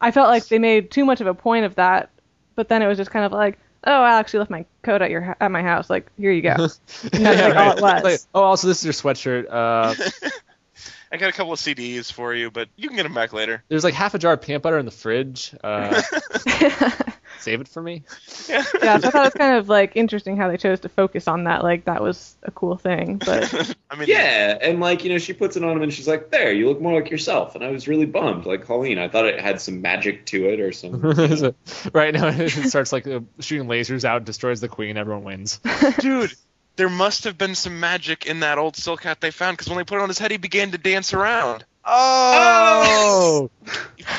I 0.00 0.10
felt 0.10 0.28
like 0.28 0.46
they 0.46 0.58
made 0.58 0.90
too 0.90 1.04
much 1.04 1.20
of 1.20 1.26
a 1.26 1.34
point 1.34 1.64
of 1.64 1.74
that. 1.76 2.10
But 2.54 2.68
then 2.68 2.82
it 2.82 2.86
was 2.86 2.98
just 2.98 3.10
kind 3.10 3.24
of 3.24 3.32
like, 3.32 3.58
oh, 3.84 4.04
Alex, 4.04 4.32
you 4.32 4.38
left 4.38 4.50
my 4.50 4.66
coat 4.82 5.00
at 5.02 5.10
your 5.10 5.36
at 5.40 5.50
my 5.50 5.62
house. 5.62 5.88
Like 5.88 6.10
here 6.18 6.32
you 6.32 6.42
go. 6.42 6.54
And 7.12 7.24
that's 7.24 7.40
like 7.40 7.56
all 7.56 7.70
it 7.72 7.80
was. 7.80 8.04
Like, 8.04 8.20
oh, 8.34 8.42
also 8.42 8.68
this 8.68 8.78
is 8.78 8.84
your 8.84 8.92
sweatshirt. 8.92 9.46
Uh, 9.50 9.94
I 11.12 11.16
got 11.16 11.28
a 11.28 11.32
couple 11.32 11.52
of 11.52 11.58
CDs 11.58 12.12
for 12.12 12.34
you, 12.34 12.50
but 12.50 12.68
you 12.76 12.88
can 12.88 12.96
get 12.96 13.02
them 13.02 13.14
back 13.14 13.32
later. 13.32 13.64
there's 13.68 13.82
like 13.82 13.94
half 13.94 14.14
a 14.14 14.18
jar 14.18 14.34
of 14.34 14.42
peanut 14.42 14.62
butter 14.62 14.78
in 14.78 14.84
the 14.84 14.92
fridge. 14.92 15.52
Uh, 15.64 16.00
save 17.40 17.60
it 17.60 17.68
for 17.68 17.82
me. 17.82 18.02
yeah, 18.48 18.62
so 18.62 18.78
I 18.82 18.98
thought 18.98 19.14
it 19.14 19.14
was 19.14 19.34
kind 19.34 19.56
of 19.56 19.68
like 19.68 19.92
interesting 19.96 20.36
how 20.36 20.48
they 20.48 20.56
chose 20.56 20.80
to 20.80 20.88
focus 20.88 21.28
on 21.28 21.44
that. 21.44 21.62
Like 21.62 21.84
that 21.84 22.02
was 22.02 22.36
a 22.42 22.50
cool 22.50 22.76
thing. 22.76 23.16
But 23.16 23.74
I 23.90 23.96
mean, 23.96 24.08
Yeah, 24.08 24.58
and 24.60 24.80
like 24.80 25.04
you 25.04 25.10
know, 25.10 25.18
she 25.18 25.32
puts 25.32 25.56
it 25.56 25.64
on 25.64 25.76
him, 25.76 25.82
and 25.82 25.92
she's 25.92 26.08
like, 26.08 26.30
"There, 26.30 26.52
you 26.52 26.68
look 26.68 26.80
more 26.80 27.00
like 27.00 27.10
yourself." 27.10 27.54
And 27.54 27.64
I 27.64 27.70
was 27.70 27.88
really 27.88 28.06
bummed, 28.06 28.46
like 28.46 28.64
Colleen. 28.64 28.98
I 28.98 29.08
thought 29.08 29.26
it 29.26 29.40
had 29.40 29.60
some 29.60 29.80
magic 29.80 30.26
to 30.26 30.48
it, 30.48 30.60
or 30.60 30.72
some. 30.72 31.00
right 31.92 32.14
now 32.14 32.28
it 32.28 32.50
starts 32.68 32.92
like 32.92 33.06
uh, 33.06 33.20
shooting 33.40 33.68
lasers 33.68 34.04
out, 34.04 34.24
destroys 34.24 34.60
the 34.60 34.68
queen, 34.68 34.96
everyone 34.96 35.24
wins. 35.24 35.60
dude, 35.98 36.32
there 36.76 36.88
must 36.88 37.24
have 37.24 37.36
been 37.36 37.54
some 37.54 37.80
magic 37.80 38.26
in 38.26 38.40
that 38.40 38.58
old 38.58 38.76
silk 38.76 39.02
hat 39.02 39.20
they 39.20 39.30
found 39.30 39.56
because 39.56 39.68
when 39.68 39.78
they 39.78 39.84
put 39.84 39.98
it 39.98 40.02
on 40.02 40.08
his 40.08 40.18
head, 40.18 40.30
he 40.30 40.36
began 40.36 40.70
to 40.70 40.78
dance 40.78 41.12
around. 41.12 41.64
Oh, 41.84 43.50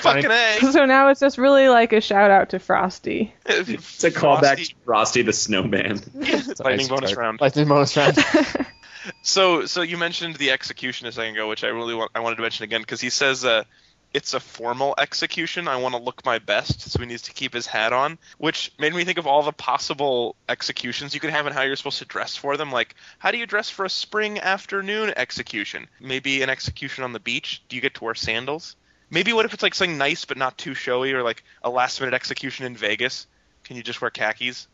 fucking 0.02 0.32
a. 0.32 0.60
so 0.72 0.86
now 0.86 1.10
it's 1.10 1.20
just 1.20 1.38
really 1.38 1.70
like 1.70 1.94
a 1.94 2.02
shout 2.02 2.32
out 2.32 2.50
to 2.50 2.60
Frosty. 2.60 3.34
It's 3.46 4.04
a 4.04 4.12
callback 4.12 4.68
to 4.68 4.76
Frosty 4.86 5.22
the 5.22 5.34
Snowman. 5.34 6.02
Lightning 6.60 6.88
bonus 6.88 7.16
round. 7.16 7.42
Lightning 7.42 7.68
bonus 7.68 7.96
round. 7.96 8.18
So, 9.24 9.66
so 9.66 9.82
you 9.82 9.98
mentioned 9.98 10.36
the 10.36 10.52
execution 10.52 11.08
a 11.08 11.12
second 11.12 11.34
ago, 11.34 11.50
which 11.50 11.64
I 11.64 11.70
really 11.70 11.96
want. 11.96 12.12
I 12.14 12.20
wanted 12.20 12.36
to 12.36 12.44
mention 12.44 12.66
again 12.66 12.82
because 12.82 13.02
he 13.02 13.10
says 13.10 13.44
uh, 13.44 13.64
it's 14.14 14.34
a 14.34 14.40
formal 14.40 14.94
execution. 14.98 15.68
I 15.68 15.78
want 15.78 15.96
to 15.96 16.02
look 16.02 16.26
my 16.26 16.40
best, 16.40 16.82
so 16.82 17.00
he 17.00 17.06
needs 17.06 17.24
to 17.24 17.34
keep 17.34 17.54
his 17.54 17.66
hat 17.66 17.94
on, 17.94 18.18
which 18.38 18.72
made 18.78 18.94
me 18.94 19.06
think 19.06 19.18
of 19.18 19.28
all 19.28 19.44
the 19.44 19.54
possible 19.54 20.36
executions 20.50 21.14
you 21.14 21.20
could 21.20 21.30
have 21.30 21.46
and 21.46 21.56
how 21.56 21.62
you're 21.62 21.76
supposed 21.76 22.00
to 22.00 22.06
dress 22.06 22.36
for 22.36 22.58
them. 22.58 22.72
Like, 22.72 22.96
how 23.20 23.32
do 23.32 23.38
you 23.38 23.46
dress 23.46 23.70
for 23.70 23.86
a 23.86 23.90
spring 23.90 24.40
afternoon 24.40 25.14
execution? 25.16 25.88
Maybe 26.00 26.42
an 26.42 26.50
execution 26.50 27.04
on 27.04 27.14
the 27.14 27.20
beach. 27.20 27.64
Do 27.70 27.76
you 27.76 27.82
get 27.82 27.96
to 27.96 28.04
wear 28.04 28.16
sandals? 28.16 28.76
Maybe 29.10 29.34
what 29.34 29.46
if 29.46 29.54
it's 29.54 29.64
like 29.64 29.76
something 29.76 29.98
nice 29.98 30.26
but 30.26 30.38
not 30.38 30.58
too 30.58 30.74
showy, 30.74 31.14
or 31.14 31.24
like 31.24 31.44
a 31.64 31.70
last 31.70 32.00
minute 32.00 32.14
execution 32.14 32.66
in 32.66 32.76
Vegas? 32.76 33.28
Can 33.64 33.78
you 33.78 33.84
just 33.84 34.02
wear 34.02 34.10
khakis? 34.10 34.68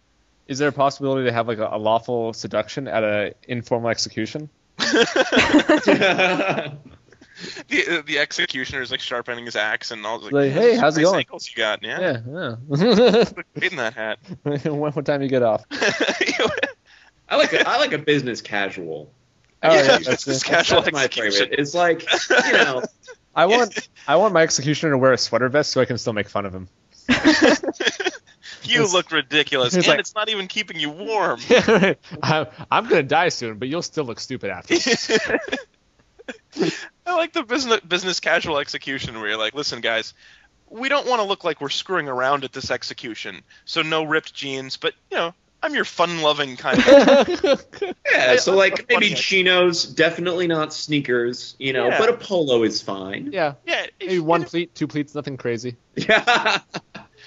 Is 0.47 0.59
there 0.59 0.69
a 0.69 0.73
possibility 0.73 1.25
to 1.25 1.33
have 1.33 1.47
like 1.47 1.59
a, 1.59 1.69
a 1.71 1.77
lawful 1.77 2.33
seduction 2.33 2.87
at 2.87 3.03
a 3.03 3.33
informal 3.47 3.89
execution? 3.89 4.49
The 7.67 8.03
the 8.05 8.19
executioner 8.19 8.81
is 8.81 8.91
like 8.91 8.99
sharpening 8.99 9.45
his 9.45 9.55
axe 9.55 9.91
and 9.91 10.05
all. 10.05 10.19
Like, 10.19 10.31
Like, 10.31 10.51
hey, 10.51 10.71
"Those 10.71 10.79
how's 10.79 10.97
it 10.97 11.01
nice 11.01 11.09
going?" 11.11 11.19
ankles 11.19 11.49
you 11.49 11.57
got? 11.57 11.83
Yeah. 11.83 11.99
Yeah, 12.27 12.55
yeah. 12.69 13.23
Great 13.55 13.71
in 13.71 13.77
that 13.77 13.93
hat. 13.93 14.19
when, 14.43 14.91
what 14.91 15.05
time 15.05 15.21
you 15.21 15.29
get 15.29 15.43
off? 15.43 15.63
I 17.29 17.35
like 17.35 17.53
a, 17.53 17.67
I 17.67 17.77
like 17.77 17.93
a 17.93 17.97
business 17.97 18.41
casual. 18.41 19.11
Oh, 19.61 19.73
yeah, 19.73 19.81
Yeah, 19.81 19.87
that's 19.97 20.05
business 20.25 20.43
casual 20.43 20.81
That's 20.81 20.93
my 20.93 21.07
favorite. 21.07 21.49
It's 21.57 21.73
like 21.73 22.03
you 22.29 22.53
know, 22.53 22.83
I 23.35 23.45
want 23.45 23.89
I 24.07 24.15
want 24.15 24.33
my 24.33 24.41
executioner 24.43 24.93
to 24.93 24.97
wear 24.97 25.13
a 25.13 25.17
sweater 25.17 25.49
vest 25.49 25.71
so 25.71 25.81
I 25.81 25.85
can 25.85 25.97
still 25.97 26.13
make 26.13 26.29
fun 26.29 26.45
of 26.45 26.53
him. 26.55 26.67
You 28.63 28.91
look 28.91 29.11
ridiculous, 29.11 29.67
It's 29.75 29.85
and 29.85 29.87
like- 29.87 29.99
it's 29.99 30.13
not 30.15 30.29
even 30.29 30.47
keeping 30.47 30.79
you 30.79 30.89
warm. 30.89 31.39
I'm, 32.21 32.47
I'm 32.69 32.87
gonna 32.87 33.03
die 33.03 33.29
soon, 33.29 33.57
but 33.59 33.67
you'll 33.69 33.81
still 33.81 34.03
look 34.05 34.19
stupid 34.19 34.49
after. 34.49 34.75
I 37.05 37.15
like 37.15 37.33
the 37.33 37.43
business 37.43 37.79
business 37.81 38.19
casual 38.19 38.57
execution 38.57 39.19
where 39.19 39.29
you're 39.29 39.37
like, 39.37 39.53
listen, 39.53 39.81
guys, 39.81 40.13
we 40.69 40.89
don't 40.89 41.07
want 41.07 41.21
to 41.21 41.27
look 41.27 41.43
like 41.43 41.61
we're 41.61 41.69
screwing 41.69 42.07
around 42.07 42.43
at 42.43 42.51
this 42.53 42.71
execution, 42.71 43.41
so 43.65 43.81
no 43.81 44.03
ripped 44.03 44.33
jeans, 44.33 44.77
but 44.77 44.93
you 45.11 45.17
know, 45.17 45.33
I'm 45.63 45.73
your 45.73 45.85
fun-loving 45.85 46.57
kind 46.57 46.77
of. 46.79 47.65
yeah. 48.11 48.35
So 48.35 48.55
like 48.55 48.85
maybe 48.89 49.13
chinos, 49.13 49.85
definitely 49.85 50.47
not 50.47 50.73
sneakers. 50.73 51.55
You 51.59 51.73
know, 51.73 51.87
Yeah. 51.87 51.97
but 51.97 52.09
a 52.09 52.13
polo 52.17 52.63
is 52.63 52.81
fine. 52.81 53.31
yeah, 53.31 53.53
yeah, 53.65 53.87
maybe 53.99 54.19
one 54.19 54.43
pleat, 54.43 54.75
two 54.75 54.87
pleats, 54.87 55.15
nothing 55.15 55.37
crazy. 55.37 55.75
Yeah. 55.95 56.59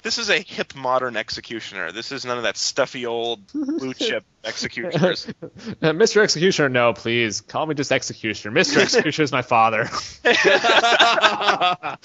This 0.03 0.17
is 0.17 0.29
a 0.31 0.39
hip 0.39 0.73
modern 0.75 1.15
executioner. 1.15 1.91
This 1.91 2.11
is 2.11 2.25
none 2.25 2.37
of 2.37 2.43
that 2.43 2.57
stuffy 2.57 3.05
old 3.05 3.45
blue 3.53 3.93
chip 3.99 4.23
executioners. 4.43 5.27
Uh, 5.27 5.91
Mr. 5.91 6.23
Executioner, 6.23 6.69
no, 6.69 6.93
please 6.93 7.41
call 7.41 7.67
me 7.67 7.75
just 7.75 7.91
Executioner. 7.91 8.55
Mr. 8.55 8.77
Executioner 8.81 9.23
is 9.23 9.31
my 9.31 9.43
father. 9.43 9.87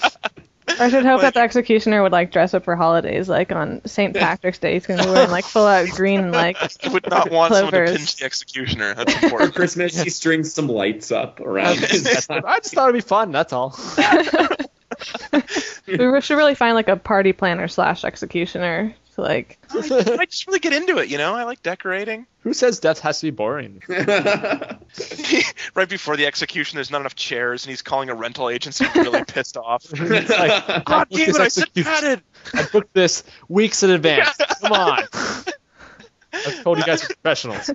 I 0.79 0.89
should 0.89 1.05
hope 1.05 1.21
that 1.21 1.33
the 1.33 1.39
executioner 1.39 2.03
would 2.03 2.11
like 2.11 2.31
dress 2.31 2.53
up 2.53 2.65
for 2.65 2.75
holidays, 2.75 3.27
like 3.29 3.51
on 3.51 3.81
St. 3.85 4.13
Patrick's 4.13 4.59
Day. 4.59 4.73
He's 4.73 4.85
gonna 4.85 5.03
be 5.03 5.09
wearing 5.09 5.31
like 5.31 5.45
full 5.45 5.65
out 5.65 5.89
green 5.89 6.19
and 6.19 6.31
like 6.31 6.57
You 6.83 6.91
would 6.91 7.09
not 7.09 7.31
want 7.31 7.53
someone 7.53 7.71
to 7.73 7.77
Clovers. 7.79 7.97
pinch 7.97 8.15
the 8.17 8.25
executioner. 8.25 8.93
That's 8.93 9.23
important. 9.23 9.53
For. 9.53 9.59
Christmas, 9.59 9.99
he 9.99 10.09
strings 10.11 10.53
some 10.53 10.67
lights 10.67 11.11
up 11.11 11.39
around. 11.39 11.79
his 11.79 12.27
I 12.29 12.59
just 12.59 12.75
thought 12.75 12.89
it'd 12.89 13.01
be 13.01 13.07
fun. 13.07 13.31
That's 13.31 13.53
all. 13.53 13.79
We 15.87 16.21
should 16.21 16.37
really 16.37 16.55
find 16.55 16.75
like 16.75 16.89
a 16.89 16.97
party 16.97 17.33
planner 17.33 17.67
slash 17.67 18.03
executioner 18.03 18.95
to 19.15 19.21
like. 19.21 19.59
I 19.69 20.25
just 20.25 20.47
really 20.47 20.59
get 20.59 20.73
into 20.73 20.97
it, 20.97 21.09
you 21.09 21.17
know. 21.17 21.35
I 21.35 21.43
like 21.43 21.61
decorating. 21.61 22.25
Who 22.41 22.53
says 22.53 22.79
death 22.79 22.99
has 22.99 23.19
to 23.19 23.27
be 23.27 23.31
boring? 23.31 23.81
right 23.87 24.79
before 25.89 26.17
the 26.17 26.25
execution, 26.25 26.77
there's 26.77 26.91
not 26.91 27.01
enough 27.01 27.15
chairs, 27.15 27.65
and 27.65 27.69
he's 27.69 27.81
calling 27.81 28.09
a 28.09 28.15
rental 28.15 28.49
agency, 28.49 28.85
really 28.95 29.23
pissed 29.23 29.57
off. 29.57 29.85
It's 29.91 30.29
like, 30.29 30.85
God 30.85 31.07
damn 31.09 31.29
it! 31.29 31.37
I 31.37 31.47
said 31.49 31.73
padded. 31.73 32.21
I 32.53 32.65
booked 32.71 32.93
this 32.93 33.23
weeks 33.49 33.83
in 33.83 33.91
advance. 33.91 34.37
Come 34.61 34.71
on. 34.71 35.03
I've 36.33 36.63
told 36.63 36.77
you 36.77 36.85
guys 36.85 37.03
are 37.03 37.07
professionals. 37.07 37.69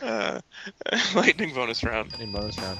Uh, 0.00 0.40
lightning 1.14 1.54
bonus 1.54 1.82
round. 1.82 2.14
Any 2.14 2.30
bonus 2.30 2.58
round. 2.58 2.78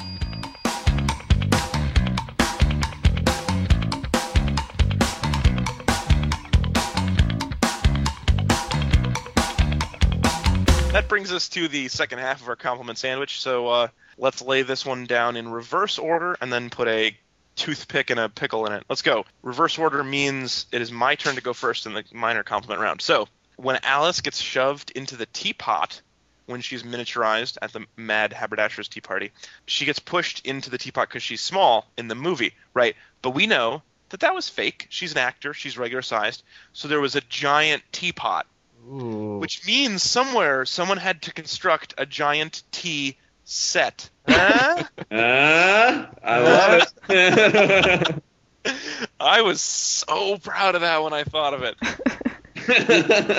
That 10.94 11.08
brings 11.08 11.32
us 11.32 11.48
to 11.48 11.66
the 11.66 11.88
second 11.88 12.20
half 12.20 12.40
of 12.40 12.48
our 12.48 12.54
compliment 12.54 12.98
sandwich. 12.98 13.40
So 13.40 13.66
uh, 13.66 13.88
let's 14.16 14.40
lay 14.40 14.62
this 14.62 14.86
one 14.86 15.06
down 15.06 15.36
in 15.36 15.48
reverse 15.48 15.98
order 15.98 16.36
and 16.40 16.52
then 16.52 16.70
put 16.70 16.86
a 16.86 17.16
toothpick 17.56 18.10
and 18.10 18.20
a 18.20 18.28
pickle 18.28 18.64
in 18.66 18.72
it. 18.74 18.84
Let's 18.88 19.02
go. 19.02 19.24
Reverse 19.42 19.76
order 19.76 20.04
means 20.04 20.66
it 20.70 20.80
is 20.80 20.92
my 20.92 21.16
turn 21.16 21.34
to 21.34 21.40
go 21.40 21.52
first 21.52 21.86
in 21.86 21.94
the 21.94 22.04
minor 22.12 22.44
compliment 22.44 22.80
round. 22.80 23.02
So 23.02 23.26
when 23.56 23.80
Alice 23.82 24.20
gets 24.20 24.40
shoved 24.40 24.92
into 24.92 25.16
the 25.16 25.26
teapot 25.26 26.00
when 26.46 26.60
she's 26.60 26.84
miniaturized 26.84 27.58
at 27.60 27.72
the 27.72 27.84
Mad 27.96 28.32
Haberdasher's 28.32 28.86
Tea 28.86 29.00
Party, 29.00 29.32
she 29.66 29.86
gets 29.86 29.98
pushed 29.98 30.46
into 30.46 30.70
the 30.70 30.78
teapot 30.78 31.08
because 31.08 31.24
she's 31.24 31.40
small 31.40 31.88
in 31.98 32.06
the 32.06 32.14
movie, 32.14 32.54
right? 32.72 32.94
But 33.20 33.30
we 33.30 33.48
know 33.48 33.82
that 34.10 34.20
that 34.20 34.32
was 34.36 34.48
fake. 34.48 34.86
She's 34.90 35.10
an 35.10 35.18
actor. 35.18 35.54
She's 35.54 35.76
regular 35.76 36.02
sized. 36.02 36.44
So 36.72 36.86
there 36.86 37.00
was 37.00 37.16
a 37.16 37.20
giant 37.22 37.82
teapot 37.90 38.46
Ooh. 38.90 39.38
which 39.38 39.66
means 39.66 40.02
somewhere 40.02 40.64
someone 40.66 40.98
had 40.98 41.22
to 41.22 41.32
construct 41.32 41.94
a 41.96 42.04
giant 42.06 42.62
tea 42.70 43.16
set. 43.44 44.10
Huh? 44.26 44.82
Uh, 45.10 46.06
I 46.22 46.38
love 46.40 46.92
it. 47.10 48.22
I 49.20 49.42
was 49.42 49.60
so 49.60 50.38
proud 50.38 50.74
of 50.74 50.80
that 50.80 51.02
when 51.02 51.12
I 51.12 51.24
thought 51.24 51.54
of 51.54 51.62
it. 51.62 51.76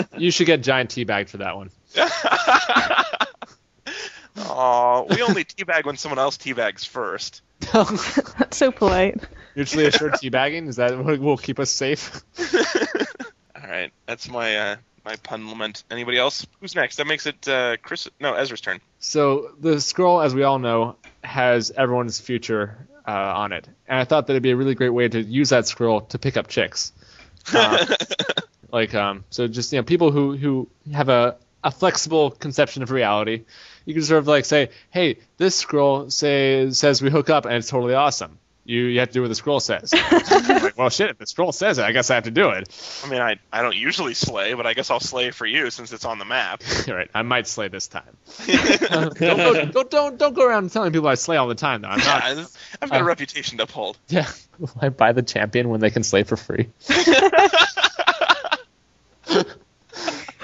You 0.18 0.30
should 0.30 0.46
get 0.46 0.62
giant 0.62 0.92
tea 0.92 1.04
bag 1.04 1.30
for 1.30 1.38
that 1.38 1.56
one. 1.56 1.72
Aw, 4.38 5.02
we 5.10 5.22
only 5.24 5.44
teabag 5.46 5.86
when 5.86 5.98
someone 5.98 6.20
else 6.20 6.38
teabags 6.38 6.86
first. 6.86 7.42
That's 7.74 8.58
so 8.58 8.72
polite. 8.72 9.18
Mutually 9.56 9.86
assured 9.86 10.14
teabagging 10.14 10.68
is 10.68 10.76
that 10.76 10.98
what 10.98 11.20
will 11.20 11.38
keep 11.38 11.60
us 11.60 11.72
safe? 11.72 12.22
All 13.56 13.68
right, 13.68 13.92
that's 14.06 14.30
my 14.30 14.58
uh, 14.58 14.76
my 15.06 15.16
pun 15.18 15.48
lament. 15.50 15.84
Anybody 15.92 16.18
else? 16.18 16.46
Who's 16.60 16.76
next? 16.76 16.98
That 16.98 17.08
makes 17.08 17.26
it 17.26 17.48
uh, 17.48 17.78
Chris. 17.78 18.10
No, 18.20 18.34
Ezra's 18.34 18.62
turn. 18.62 18.82
So 19.00 19.52
the 19.60 19.80
scroll, 19.80 20.22
as 20.22 20.34
we 20.34 20.44
all 20.44 20.60
know, 20.60 20.96
has 21.24 21.72
everyone's 21.72 22.20
future 22.20 22.88
uh, 23.08 23.12
on 23.12 23.52
it, 23.54 23.70
and 23.88 24.00
I 24.00 24.04
thought 24.04 24.28
that 24.28 24.34
it'd 24.34 24.44
be 24.44 24.52
a 24.52 24.56
really 24.56 24.76
great 24.76 24.90
way 24.90 25.08
to 25.08 25.22
use 25.22 25.50
that 25.50 25.68
scroll 25.68 26.02
to 26.02 26.20
pick 26.20 26.38
up 26.38 26.48
chicks. 26.48 26.92
Uh, 27.54 27.86
like, 28.72 28.96
um, 28.96 29.24
so 29.30 29.48
just 29.48 29.72
you 29.72 29.78
know, 29.78 29.84
people 29.84 30.12
who 30.12 30.36
who 30.36 30.68
have 30.92 31.10
a 31.10 31.38
a 31.64 31.70
flexible 31.70 32.32
conception 32.32 32.82
of 32.82 32.90
reality, 32.90 33.46
you 33.86 33.94
can 33.94 34.02
sort 34.02 34.20
of 34.20 34.28
like 34.28 34.46
say, 34.46 34.70
hey, 34.90 35.18
this 35.38 35.56
scroll 35.56 36.10
say 36.10 36.72
says 36.72 37.04
we 37.04 37.12
hook 37.12 37.30
up, 37.30 37.46
and 37.46 37.54
it's 37.54 37.70
totally 37.70 37.94
awesome. 37.94 38.40
You 38.68 38.82
you 38.86 39.00
have 39.00 39.10
to 39.10 39.14
do 39.14 39.22
what 39.22 39.28
the 39.28 39.36
scroll 39.36 39.60
says. 39.60 39.94
like, 40.12 40.76
well, 40.76 40.90
shit, 40.90 41.12
if 41.12 41.20
the 41.20 41.28
scroll 41.28 41.52
says 41.52 41.78
it, 41.78 41.84
I 41.84 41.92
guess 41.92 42.10
I 42.10 42.16
have 42.16 42.24
to 42.24 42.32
do 42.32 42.50
it. 42.50 42.68
I 43.04 43.10
mean, 43.10 43.22
I 43.22 43.38
I 43.54 43.62
don't 43.62 43.76
usually 43.76 44.16
slay, 44.16 44.56
but 44.56 44.66
I 44.66 44.74
guess 44.74 44.90
I'll 44.90 45.00
slay 45.00 45.30
for 45.30 45.46
you 45.46 45.70
since 45.70 45.94
it's 45.94 46.04
on 46.04 46.18
the 46.18 46.26
map. 46.26 46.64
All 46.88 46.96
right, 46.96 47.10
I 47.14 47.22
might 47.22 47.48
slay 47.48 47.68
this 47.68 47.88
time. 47.88 48.18
don't, 48.48 49.18
go, 49.20 49.66
don't 49.66 49.90
don't 49.92 50.18
don't 50.18 50.34
go 50.34 50.48
around 50.48 50.72
telling 50.72 50.92
people 50.92 51.08
I 51.08 51.14
slay 51.14 51.38
all 51.38 51.48
the 51.48 51.54
time 51.54 51.82
though. 51.82 51.90
I'm 51.90 52.00
not, 52.00 52.24
yeah, 52.38 52.46
I've 52.82 52.90
got 52.90 53.02
a 53.02 53.04
Uh, 53.04 53.08
reputation 53.08 53.58
to 53.60 53.64
uphold. 53.66 53.98
Yeah. 54.08 54.28
I 54.82 54.90
buy 54.90 55.12
the 55.12 55.22
champion 55.22 55.70
when 55.70 55.80
they 55.80 55.92
can 55.92 56.02
slay 56.04 56.24
for 56.24 56.36
free. 56.38 56.70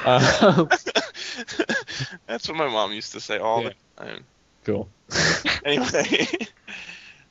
uh, 0.06 0.66
That's 2.28 2.48
what 2.48 2.58
my 2.58 2.68
mom 2.68 2.92
used 2.94 3.14
to 3.14 3.20
say 3.20 3.38
all 3.38 3.64
Yeah. 3.64 3.70
the 3.98 4.04
time. 4.06 4.24
cool. 4.64 4.90
Anyway. 5.66 6.28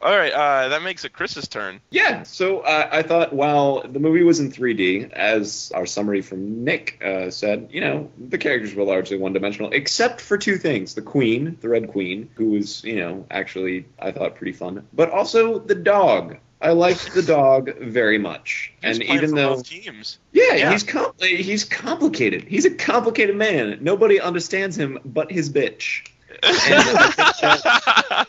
All 0.02 0.16
right, 0.16 0.32
uh, 0.32 0.68
that 0.68 0.82
makes 0.82 1.04
it 1.04 1.12
Chris's 1.12 1.46
turn. 1.46 1.80
Yeah, 1.90 2.22
so 2.22 2.60
uh, 2.60 2.88
I 2.90 3.02
thought 3.02 3.34
while 3.34 3.82
the 3.86 3.98
movie 3.98 4.22
was 4.22 4.40
in 4.40 4.50
3D, 4.50 5.12
as 5.12 5.70
our 5.74 5.84
summary 5.84 6.22
from 6.22 6.64
Nick 6.64 7.02
uh, 7.04 7.30
said, 7.30 7.68
you 7.70 7.82
know, 7.82 8.10
the 8.18 8.38
characters 8.38 8.74
were 8.74 8.84
largely 8.84 9.18
one 9.18 9.34
dimensional, 9.34 9.70
except 9.72 10.22
for 10.22 10.38
two 10.38 10.56
things 10.56 10.94
the 10.94 11.02
Queen, 11.02 11.58
the 11.60 11.68
Red 11.68 11.88
Queen, 11.88 12.30
who 12.36 12.50
was, 12.52 12.82
you 12.82 12.96
know, 12.96 13.26
actually, 13.30 13.84
I 13.98 14.10
thought 14.12 14.36
pretty 14.36 14.52
fun, 14.52 14.86
but 14.94 15.10
also 15.10 15.58
the 15.58 15.74
dog. 15.74 16.38
I 16.62 16.72
liked 16.72 17.14
the 17.14 17.22
dog 17.22 17.78
very 17.78 18.18
much. 18.18 18.72
He 18.82 18.88
was 18.88 18.98
and 18.98 19.06
even 19.10 19.34
though. 19.34 19.60
teams. 19.62 20.18
Yeah, 20.32 20.54
Yeah. 20.54 20.72
he's 20.72 20.82
com- 20.82 21.12
he's 21.18 21.64
complicated. 21.64 22.44
He's 22.44 22.64
a 22.66 22.70
complicated 22.70 23.36
man. 23.36 23.78
Nobody 23.82 24.18
understands 24.20 24.76
him 24.78 24.98
but 25.04 25.30
his 25.30 25.50
bitch. 25.50 26.06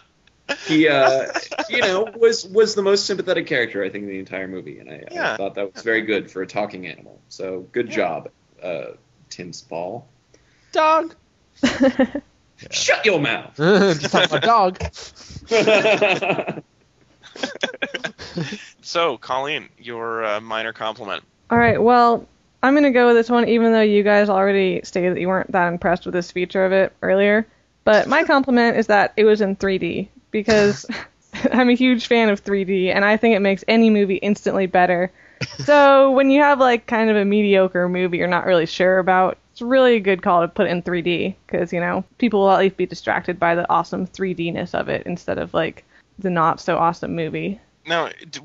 he, 0.67 0.87
uh, 0.87 1.31
you 1.69 1.81
know, 1.81 2.07
was 2.15 2.45
was 2.45 2.75
the 2.75 2.81
most 2.81 3.05
sympathetic 3.05 3.47
character 3.47 3.83
I 3.83 3.89
think 3.89 4.03
in 4.03 4.09
the 4.09 4.19
entire 4.19 4.47
movie, 4.47 4.79
and 4.79 4.89
I, 4.89 5.03
Yeah. 5.11 5.33
I 5.33 5.37
thought 5.37 5.55
that 5.55 5.73
was 5.73 5.83
very 5.83 6.01
good 6.01 6.29
for 6.29 6.41
a 6.41 6.47
talking 6.47 6.87
animal. 6.87 7.19
So 7.29 7.67
good 7.71 7.89
job, 7.89 8.29
uh, 8.61 8.91
Tim 9.29 9.53
Spall. 9.53 10.07
Dog. 10.71 11.15
Shut 12.69 13.05
your 13.05 13.19
mouth. 13.19 13.55
Just 13.57 14.11
talking 14.11 14.37
about 14.37 14.43
dog. 14.43 14.93
so, 18.81 19.17
Colleen, 19.17 19.69
your 19.79 20.23
uh, 20.23 20.41
minor 20.41 20.73
compliment. 20.73 21.23
All 21.49 21.57
right, 21.57 21.81
well, 21.81 22.27
I'm 22.61 22.73
going 22.73 22.83
to 22.83 22.91
go 22.91 23.07
with 23.07 23.15
this 23.15 23.29
one, 23.29 23.49
even 23.49 23.71
though 23.71 23.81
you 23.81 24.03
guys 24.03 24.29
already 24.29 24.81
stated 24.83 25.15
that 25.15 25.19
you 25.19 25.27
weren't 25.27 25.51
that 25.51 25.67
impressed 25.67 26.05
with 26.05 26.13
this 26.13 26.31
feature 26.31 26.65
of 26.65 26.71
it 26.71 26.93
earlier. 27.01 27.47
But 27.83 28.07
my 28.07 28.23
compliment 28.23 28.77
is 28.77 28.87
that 28.87 29.13
it 29.17 29.25
was 29.25 29.41
in 29.41 29.55
3D, 29.55 30.09
because 30.31 30.85
I'm 31.51 31.69
a 31.69 31.75
huge 31.75 32.07
fan 32.07 32.29
of 32.29 32.43
3D, 32.43 32.93
and 32.93 33.05
I 33.05 33.17
think 33.17 33.35
it 33.35 33.41
makes 33.41 33.63
any 33.67 33.89
movie 33.89 34.15
instantly 34.15 34.67
better. 34.67 35.11
So 35.65 36.11
when 36.11 36.29
you 36.29 36.39
have, 36.41 36.59
like, 36.59 36.85
kind 36.85 37.09
of 37.09 37.17
a 37.17 37.25
mediocre 37.25 37.89
movie 37.89 38.19
you're 38.19 38.27
not 38.27 38.45
really 38.45 38.67
sure 38.67 38.99
about, 38.99 39.39
it's 39.51 39.61
really 39.61 39.95
a 39.95 39.99
good 39.99 40.21
call 40.21 40.41
to 40.41 40.47
put 40.47 40.67
in 40.67 40.83
3D, 40.83 41.33
because, 41.47 41.73
you 41.73 41.79
know, 41.79 42.03
people 42.19 42.41
will 42.41 42.51
at 42.51 42.59
least 42.59 42.77
be 42.77 42.85
distracted 42.85 43.39
by 43.39 43.55
the 43.55 43.67
awesome 43.67 44.05
3D-ness 44.05 44.75
of 44.75 44.87
it 44.87 45.07
instead 45.07 45.39
of, 45.39 45.51
like, 45.55 45.83
the 46.19 46.29
not-so-awesome 46.29 47.15
movie. 47.15 47.59
Now, 47.87 48.09
d- 48.29 48.41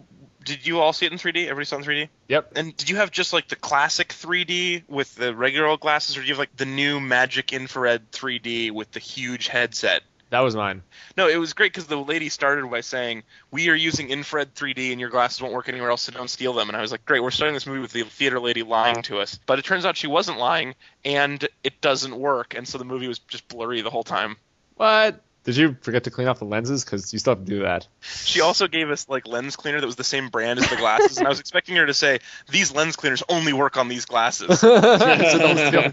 did 0.47 0.67
you 0.67 0.81
all 0.81 0.93
see 0.93 1.05
it 1.05 1.13
in 1.13 1.19
3D? 1.19 1.49
Everybody 1.49 1.67
saw 1.67 1.77
it 1.77 1.81
in 1.81 1.85
3D? 1.85 2.09
Yep. 2.29 2.53
And 2.57 2.77
did 2.77 2.89
you 2.89 2.97
have 2.97 3.11
just 3.11 3.33
like 3.33 3.49
the 3.49 3.57
classic 3.57 4.09
3D 4.09 4.85
with 4.89 5.15
the 5.17 5.35
regular 5.35 5.67
old 5.67 5.81
glasses, 5.81 6.17
or 6.17 6.21
do 6.21 6.27
you 6.27 6.33
have 6.33 6.39
like 6.39 6.57
the 6.57 6.65
new 6.65 7.01
Magic 7.01 7.53
Infrared 7.53 8.11
3D 8.13 8.71
with 8.71 8.91
the 8.93 9.01
huge 9.01 9.49
headset? 9.49 10.03
That 10.37 10.43
was 10.43 10.55
mine. 10.55 10.83
No, 11.17 11.29
it 11.29 11.39
was 11.39 11.55
great 11.55 11.73
because 11.73 11.87
the 11.87 11.97
lady 11.97 12.29
started 12.29 12.71
by 12.71 12.83
saying, 12.83 13.23
"We 13.51 13.71
are 13.71 13.75
using 13.75 14.11
infrared 14.11 14.55
3D, 14.55 14.93
and 14.93 15.01
your 15.01 15.09
glasses 15.09 15.41
won't 15.41 15.55
work 15.55 15.67
anywhere 15.67 15.89
else, 15.89 16.03
so 16.03 16.13
don't 16.13 16.29
steal 16.29 16.53
them." 16.53 16.69
And 16.69 16.77
I 16.77 16.83
was 16.83 16.93
like, 16.93 17.07
"Great, 17.07 17.23
we're 17.23 17.31
starting 17.31 17.55
this 17.55 17.65
movie 17.67 17.81
with 17.81 17.93
the 17.93 18.03
theater 18.03 18.39
lady 18.39 18.63
lying 18.63 19.01
to 19.05 19.19
us." 19.21 19.41
But 19.47 19.59
it 19.59 19.65
turns 19.65 19.87
out 19.87 19.97
she 19.97 20.09
wasn't 20.09 20.37
lying, 20.37 20.75
and 21.07 21.49
it 21.65 21.81
doesn't 21.81 22.15
work, 22.15 22.53
and 22.55 22.69
so 22.69 22.77
the 22.77 22.85
movie 22.85 23.09
was 23.09 23.19
just 23.19 23.49
blurry 23.49 23.81
the 23.81 23.89
whole 23.89 24.05
time. 24.05 24.37
What? 24.75 25.23
Did 25.45 25.57
you 25.57 25.75
forget 25.81 26.05
to 26.05 26.11
clean 26.11 26.29
off 26.29 26.39
the 26.39 26.45
lenses? 26.45 26.85
Because 26.85 27.15
you 27.15 27.19
still 27.19 27.37
have 27.37 27.47
to 27.47 27.51
do 27.51 27.61
that. 27.61 27.89
She 28.03 28.43
also 28.43 28.69
gave 28.69 28.91
us 28.91 29.09
like 29.09 29.27
lens 29.27 29.57
cleaner 29.57 29.81
that 29.81 29.87
was 29.87 29.97
the 29.97 30.05
same 30.05 30.29
brand 30.29 30.59
as 30.59 30.69
the 30.69 30.77
glasses, 30.77 31.17
and 31.17 31.27
I 31.27 31.31
was 31.31 31.41
expecting 31.41 31.77
her 31.77 31.87
to 31.87 31.95
say, 31.95 32.19
"These 32.51 32.75
lens 32.75 32.97
cleaners 32.97 33.23
only 33.31 33.55
work 33.55 33.79
on 33.79 33.89
these 33.89 34.05
glasses." 34.05 34.61
so 34.61 34.79
don't 34.79 35.57
steal. 35.57 35.93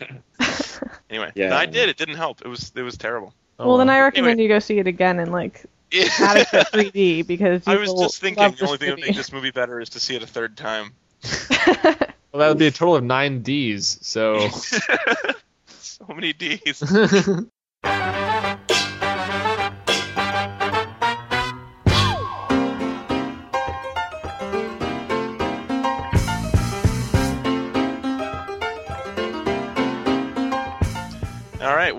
Anyway, 1.10 1.32
Yeah. 1.34 1.56
I 1.56 1.66
did. 1.66 1.88
It 1.88 1.96
didn't 1.96 2.16
help. 2.16 2.42
It 2.42 2.50
was 2.50 2.74
it 2.76 2.82
was 2.82 2.98
terrible. 2.98 3.34
Oh, 3.60 3.68
well, 3.68 3.78
then 3.78 3.90
I 3.90 3.98
well. 3.98 4.06
recommend 4.06 4.40
you 4.40 4.48
go 4.48 4.60
see 4.60 4.80
it 4.80 4.88
again 4.88 5.20
and, 5.20 5.32
like, 5.32 5.64
adequate 6.20 6.68
3D, 6.68 7.28
because 7.28 7.68
I 7.68 7.76
was 7.78 7.94
just 7.94 8.20
thinking 8.20 8.42
the 8.42 8.46
only 8.46 8.58
this 8.58 8.70
thing 8.78 8.90
that 8.90 8.96
would 8.98 9.06
make 9.06 9.16
this 9.16 9.32
movie 9.32 9.52
better 9.52 9.80
is 9.80 9.90
to 9.90 10.00
see 10.00 10.16
it 10.16 10.24
a 10.24 10.28
third 10.28 10.58
time. 10.58 10.94
Well, 12.34 12.40
that 12.40 12.48
would 12.50 12.58
be 12.58 12.66
a 12.66 12.72
total 12.72 12.96
of 12.96 13.04
nine 13.04 13.44
D's. 13.44 14.00
So. 14.02 14.50
so 15.68 16.06
many 16.08 16.34
D's. 16.34 16.82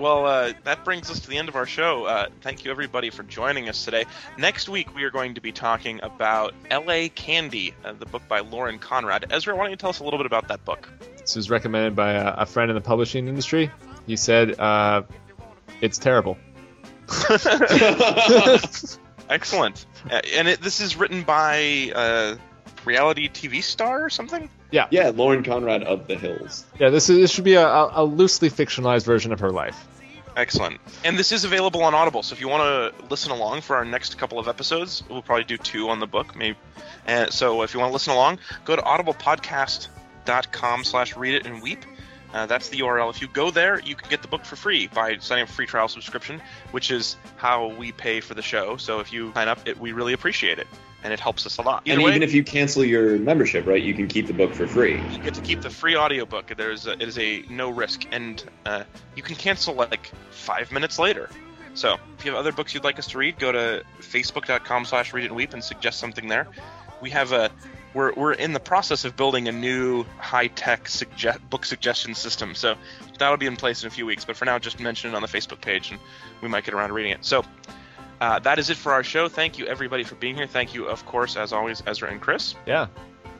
Well, 0.05 0.27
uh, 0.27 0.53
that 0.65 0.85
brings 0.85 1.09
us 1.09 1.21
to 1.21 1.27
the 1.27 1.39
end 1.39 1.49
of 1.49 1.55
our 1.55 1.65
show. 1.65 2.05
Uh, 2.05 2.27
thank 2.41 2.63
you, 2.63 2.69
everybody, 2.69 3.09
for 3.09 3.23
joining 3.23 3.69
us 3.69 3.83
today. 3.85 4.05
Next 4.37 4.69
week, 4.69 4.93
we 4.93 5.03
are 5.03 5.09
going 5.09 5.33
to 5.33 5.41
be 5.41 5.51
talking 5.51 5.99
about 6.03 6.53
L.A. 6.69 7.09
Candy, 7.09 7.73
uh, 7.83 7.93
the 7.93 8.05
book 8.05 8.21
by 8.27 8.41
Lauren 8.41 8.77
Conrad. 8.77 9.25
Ezra, 9.31 9.55
why 9.55 9.63
don't 9.63 9.71
you 9.71 9.77
tell 9.77 9.89
us 9.89 10.01
a 10.01 10.03
little 10.03 10.19
bit 10.19 10.27
about 10.27 10.49
that 10.49 10.63
book? 10.63 10.87
This 11.17 11.35
was 11.35 11.49
recommended 11.49 11.95
by 11.95 12.11
a, 12.11 12.35
a 12.37 12.45
friend 12.45 12.69
in 12.69 12.75
the 12.75 12.81
publishing 12.81 13.27
industry. 13.27 13.71
He 14.05 14.15
said, 14.15 14.59
uh, 14.59 15.01
"It's 15.81 15.97
terrible." 15.97 16.37
Excellent. 19.27 19.87
Uh, 20.11 20.21
and 20.35 20.47
it, 20.47 20.61
this 20.61 20.81
is 20.81 20.95
written 20.95 21.23
by 21.23 21.55
a 21.95 22.37
reality 22.85 23.27
TV 23.27 23.63
star 23.63 24.05
or 24.05 24.11
something? 24.11 24.51
yeah, 24.69 24.87
Yeah, 24.91 25.09
Lauren 25.09 25.43
Conrad 25.43 25.81
of 25.81 26.05
the 26.05 26.15
Hills. 26.15 26.63
Yeah, 26.79 26.91
this 26.91 27.09
is 27.09 27.17
this 27.17 27.31
should 27.31 27.43
be 27.43 27.55
a, 27.55 27.65
a, 27.65 28.03
a 28.03 28.03
loosely 28.03 28.51
fictionalized 28.51 29.05
version 29.05 29.33
of 29.33 29.39
her 29.39 29.51
life. 29.51 29.87
Excellent. 30.35 30.81
And 31.05 31.17
this 31.17 31.31
is 31.31 31.45
available 31.45 31.81
on 31.83 31.93
Audible, 31.93 32.21
so 32.21 32.33
if 32.33 32.41
you 32.41 32.49
want 32.49 32.63
to 32.63 33.07
listen 33.07 33.31
along 33.31 33.61
for 33.61 33.77
our 33.77 33.85
next 33.85 34.17
couple 34.17 34.37
of 34.37 34.49
episodes, 34.49 35.03
we'll 35.09 35.21
probably 35.21 35.45
do 35.45 35.57
two 35.57 35.89
on 35.89 35.99
the 35.99 36.07
book, 36.07 36.35
maybe. 36.35 36.57
And 37.07 37.31
so 37.31 37.61
if 37.61 37.73
you 37.73 37.79
want 37.79 37.89
to 37.89 37.93
listen 37.93 38.11
along, 38.11 38.39
go 38.65 38.75
to 38.75 38.81
audiblepodcast.com 38.81 40.83
slash 40.83 41.15
read 41.15 41.35
it 41.35 41.45
and 41.45 41.61
weep. 41.61 41.85
Uh, 42.33 42.45
that's 42.45 42.67
the 42.67 42.79
URL. 42.79 43.09
If 43.09 43.21
you 43.21 43.29
go 43.29 43.49
there, 43.49 43.79
you 43.79 43.95
can 43.95 44.09
get 44.09 44.21
the 44.21 44.27
book 44.27 44.43
for 44.43 44.57
free 44.57 44.87
by 44.87 45.17
signing 45.19 45.43
up 45.43 45.47
for 45.47 45.55
free 45.55 45.67
trial 45.67 45.87
subscription, 45.87 46.41
which 46.71 46.91
is 46.91 47.15
how 47.37 47.67
we 47.67 47.93
pay 47.93 48.19
for 48.19 48.33
the 48.33 48.41
show. 48.41 48.75
So 48.75 48.99
if 48.99 49.13
you 49.13 49.31
sign 49.33 49.47
up, 49.47 49.65
it, 49.65 49.79
we 49.79 49.93
really 49.93 50.11
appreciate 50.11 50.59
it, 50.59 50.67
and 51.05 51.13
it 51.13 51.19
helps 51.19 51.45
us 51.45 51.59
a 51.59 51.61
lot. 51.61 51.83
Either 51.85 51.93
and 51.93 52.03
way, 52.03 52.09
even 52.09 52.23
if 52.23 52.33
you 52.33 52.43
cancel 52.43 52.83
your 52.83 53.19
membership, 53.19 53.67
right, 53.67 53.81
you 53.81 53.93
can 53.93 54.07
keep 54.07 54.25
the 54.25 54.33
book 54.33 54.55
for 54.55 54.65
free. 54.65 54.99
you 55.11 55.19
get 55.19 55.35
to 55.35 55.41
keep 55.41 55.61
the 55.61 55.69
free 55.69 55.95
audiobook. 55.95 56.51
There's 56.57 56.87
a, 56.87 56.93
it 56.93 57.03
is 57.03 57.19
a 57.19 57.43
no 57.47 57.69
risk, 57.69 58.07
and 58.11 58.43
uh, 58.65 58.85
you 59.15 59.21
can 59.21 59.35
cancel 59.35 59.75
like 59.75 60.11
five 60.31 60.71
minutes 60.71 60.97
later. 60.97 61.29
So 61.75 61.97
if 62.17 62.25
you 62.25 62.31
have 62.31 62.39
other 62.39 62.51
books 62.51 62.73
you'd 62.73 62.83
like 62.83 62.97
us 62.97 63.05
to 63.07 63.19
read, 63.19 63.37
go 63.37 63.51
to 63.51 63.83
facebook.com/slash 63.99 65.13
read 65.13 65.25
and 65.25 65.35
weep 65.35 65.53
and 65.53 65.63
suggest 65.63 65.99
something 65.99 66.27
there. 66.27 66.47
We 67.01 67.11
have 67.11 67.33
a 67.33 67.51
we're 67.93 68.11
we're 68.13 68.33
in 68.33 68.53
the 68.53 68.59
process 68.59 69.05
of 69.05 69.15
building 69.15 69.47
a 69.47 69.51
new 69.51 70.05
high 70.17 70.47
tech 70.47 70.89
suggest, 70.89 71.47
book 71.51 71.65
suggestion 71.65 72.15
system. 72.15 72.55
So 72.55 72.77
that'll 73.19 73.37
be 73.37 73.45
in 73.45 73.57
place 73.57 73.83
in 73.83 73.87
a 73.87 73.91
few 73.91 74.07
weeks. 74.07 74.25
But 74.25 74.37
for 74.37 74.45
now, 74.45 74.57
just 74.57 74.79
mention 74.79 75.11
it 75.11 75.15
on 75.15 75.21
the 75.21 75.27
Facebook 75.27 75.61
page, 75.61 75.91
and 75.91 75.99
we 76.41 76.47
might 76.47 76.63
get 76.63 76.73
around 76.73 76.89
to 76.89 76.95
reading 76.95 77.11
it. 77.11 77.23
So. 77.23 77.45
Uh, 78.21 78.39
that 78.39 78.59
is 78.59 78.69
it 78.69 78.77
for 78.77 78.93
our 78.93 79.03
show. 79.03 79.27
Thank 79.27 79.57
you, 79.57 79.65
everybody, 79.65 80.03
for 80.03 80.15
being 80.15 80.35
here. 80.35 80.47
Thank 80.47 80.73
you, 80.73 80.85
of 80.85 81.05
course, 81.05 81.35
as 81.35 81.53
always, 81.53 81.83
Ezra 81.85 82.09
and 82.11 82.21
Chris. 82.21 82.55
Yeah. 82.65 82.87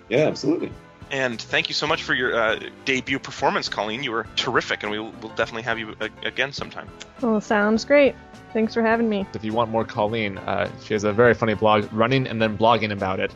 Yeah, 0.09 0.27
absolutely. 0.27 0.71
And 1.11 1.39
thank 1.39 1.69
you 1.69 1.75
so 1.75 1.85
much 1.87 2.03
for 2.03 2.13
your 2.13 2.35
uh, 2.35 2.59
debut 2.83 3.19
performance, 3.19 3.69
Colleen. 3.69 4.03
You 4.03 4.11
were 4.11 4.25
terrific, 4.35 4.83
and 4.83 4.91
we 4.91 4.99
will 4.99 5.11
we'll 5.21 5.35
definitely 5.35 5.61
have 5.63 5.77
you 5.77 5.95
a- 6.01 6.27
again 6.27 6.51
sometime. 6.51 6.89
Well, 7.21 7.39
sounds 7.41 7.85
great. 7.85 8.15
Thanks 8.53 8.73
for 8.73 8.81
having 8.81 9.07
me. 9.07 9.25
If 9.33 9.43
you 9.43 9.53
want 9.53 9.69
more 9.69 9.85
Colleen, 9.85 10.37
uh, 10.39 10.69
she 10.83 10.93
has 10.93 11.03
a 11.03 11.13
very 11.13 11.33
funny 11.33 11.53
blog, 11.53 11.91
running 11.93 12.25
and 12.25 12.41
then 12.41 12.57
blogging 12.57 12.91
about 12.91 13.19
it, 13.19 13.31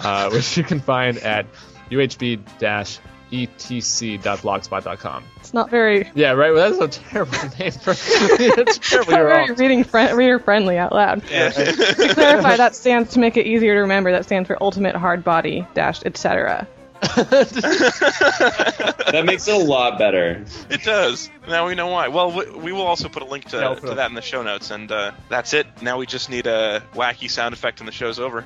uh, 0.00 0.30
which 0.32 0.56
you 0.56 0.64
can 0.64 0.80
find 0.80 1.18
at 1.18 1.46
uhb-etc.blogspot.com. 3.34 5.24
It's 5.36 5.54
not 5.54 5.70
very, 5.70 6.10
Yeah, 6.14 6.32
right. 6.32 6.52
Well, 6.52 6.70
that's 6.72 6.96
a 6.98 7.00
terrible 7.00 7.32
name 7.58 7.72
for. 7.72 7.90
it's 7.96 8.78
terrible. 8.78 9.12
not 9.12 9.18
You're 9.18 9.28
very 9.28 9.52
reading 9.54 9.84
fri- 9.84 10.12
reader 10.14 10.38
friendly 10.38 10.78
out 10.78 10.92
loud. 10.92 11.22
to 11.28 12.10
clarify, 12.14 12.56
that 12.56 12.74
stands 12.74 13.12
to 13.14 13.18
make 13.20 13.36
it 13.36 13.46
easier 13.46 13.74
to 13.74 13.80
remember. 13.80 14.12
That 14.12 14.24
stands 14.24 14.46
for 14.46 14.56
Ultimate 14.62 14.94
Hard 14.96 15.24
Body 15.24 15.66
Dash 15.74 16.02
Etc. 16.04 16.66
That 19.10 19.24
makes 19.26 19.46
it 19.48 19.54
a 19.54 19.58
lot 19.58 19.98
better. 19.98 20.44
It 20.70 20.82
does. 20.84 21.28
Now 21.46 21.66
we 21.66 21.74
know 21.74 21.88
why. 21.88 22.08
Well, 22.08 22.32
we, 22.32 22.50
we 22.50 22.72
will 22.72 22.86
also 22.86 23.08
put 23.10 23.22
a 23.22 23.26
link 23.26 23.46
to, 23.50 23.58
Yeah, 23.58 23.74
to 23.74 23.94
that 23.96 24.08
in 24.08 24.14
the 24.14 24.22
show 24.22 24.42
notes, 24.42 24.70
and 24.70 24.90
uh, 24.90 25.12
that's 25.28 25.52
it. 25.52 25.66
Now 25.82 25.98
we 25.98 26.06
just 26.06 26.30
need 26.30 26.46
a 26.46 26.82
wacky 26.94 27.30
sound 27.30 27.52
effect, 27.52 27.80
and 27.80 27.88
the 27.88 27.92
show's 27.92 28.18
over. 28.18 28.44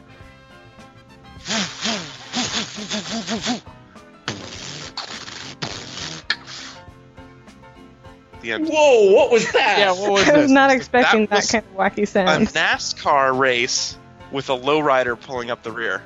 The 8.49 8.55
end. 8.55 8.69
Whoa, 8.71 9.13
what 9.13 9.31
was 9.31 9.51
that? 9.53 9.79
Yeah, 9.79 9.93
what 9.93 10.11
was 10.11 10.29
I 10.29 10.33
was 10.33 10.43
this? 10.45 10.51
not 10.51 10.71
expecting 10.71 11.27
That 11.27 11.43
that, 11.43 11.49
kind 11.51 11.65
of 11.65 11.77
wacky 11.77 12.09
sound. 12.09 12.45
A 12.45 12.47
sound. 12.47 12.81
NASCAR 12.81 13.39
race 13.39 13.99
with 14.33 14.49
a 14.49 14.57
lowrider 14.57 15.21
pulling 15.21 15.51
up 15.51 15.63
the 15.63 15.71
rear. 15.71 16.03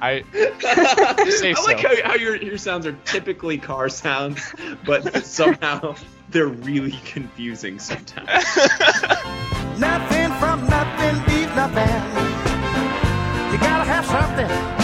I 0.00 0.22
say 1.30 1.54
I 1.56 1.62
like 1.62 1.80
so. 1.80 1.88
how, 1.88 2.08
how 2.10 2.14
your, 2.14 2.36
your 2.36 2.58
sounds 2.58 2.86
are 2.86 2.92
typically 3.04 3.58
car 3.58 3.88
sounds, 3.88 4.54
but 4.86 5.24
somehow 5.26 5.96
they're 6.28 6.46
really 6.46 6.98
confusing 7.04 7.80
sometimes. 7.80 8.28
Nothing 9.80 10.30
from 10.38 10.68
nothing 10.68 11.16
leaves 11.34 11.56
nothing. 11.56 11.88
You 13.52 13.58
gotta 13.58 13.84
have 13.84 14.06
something 14.06 14.83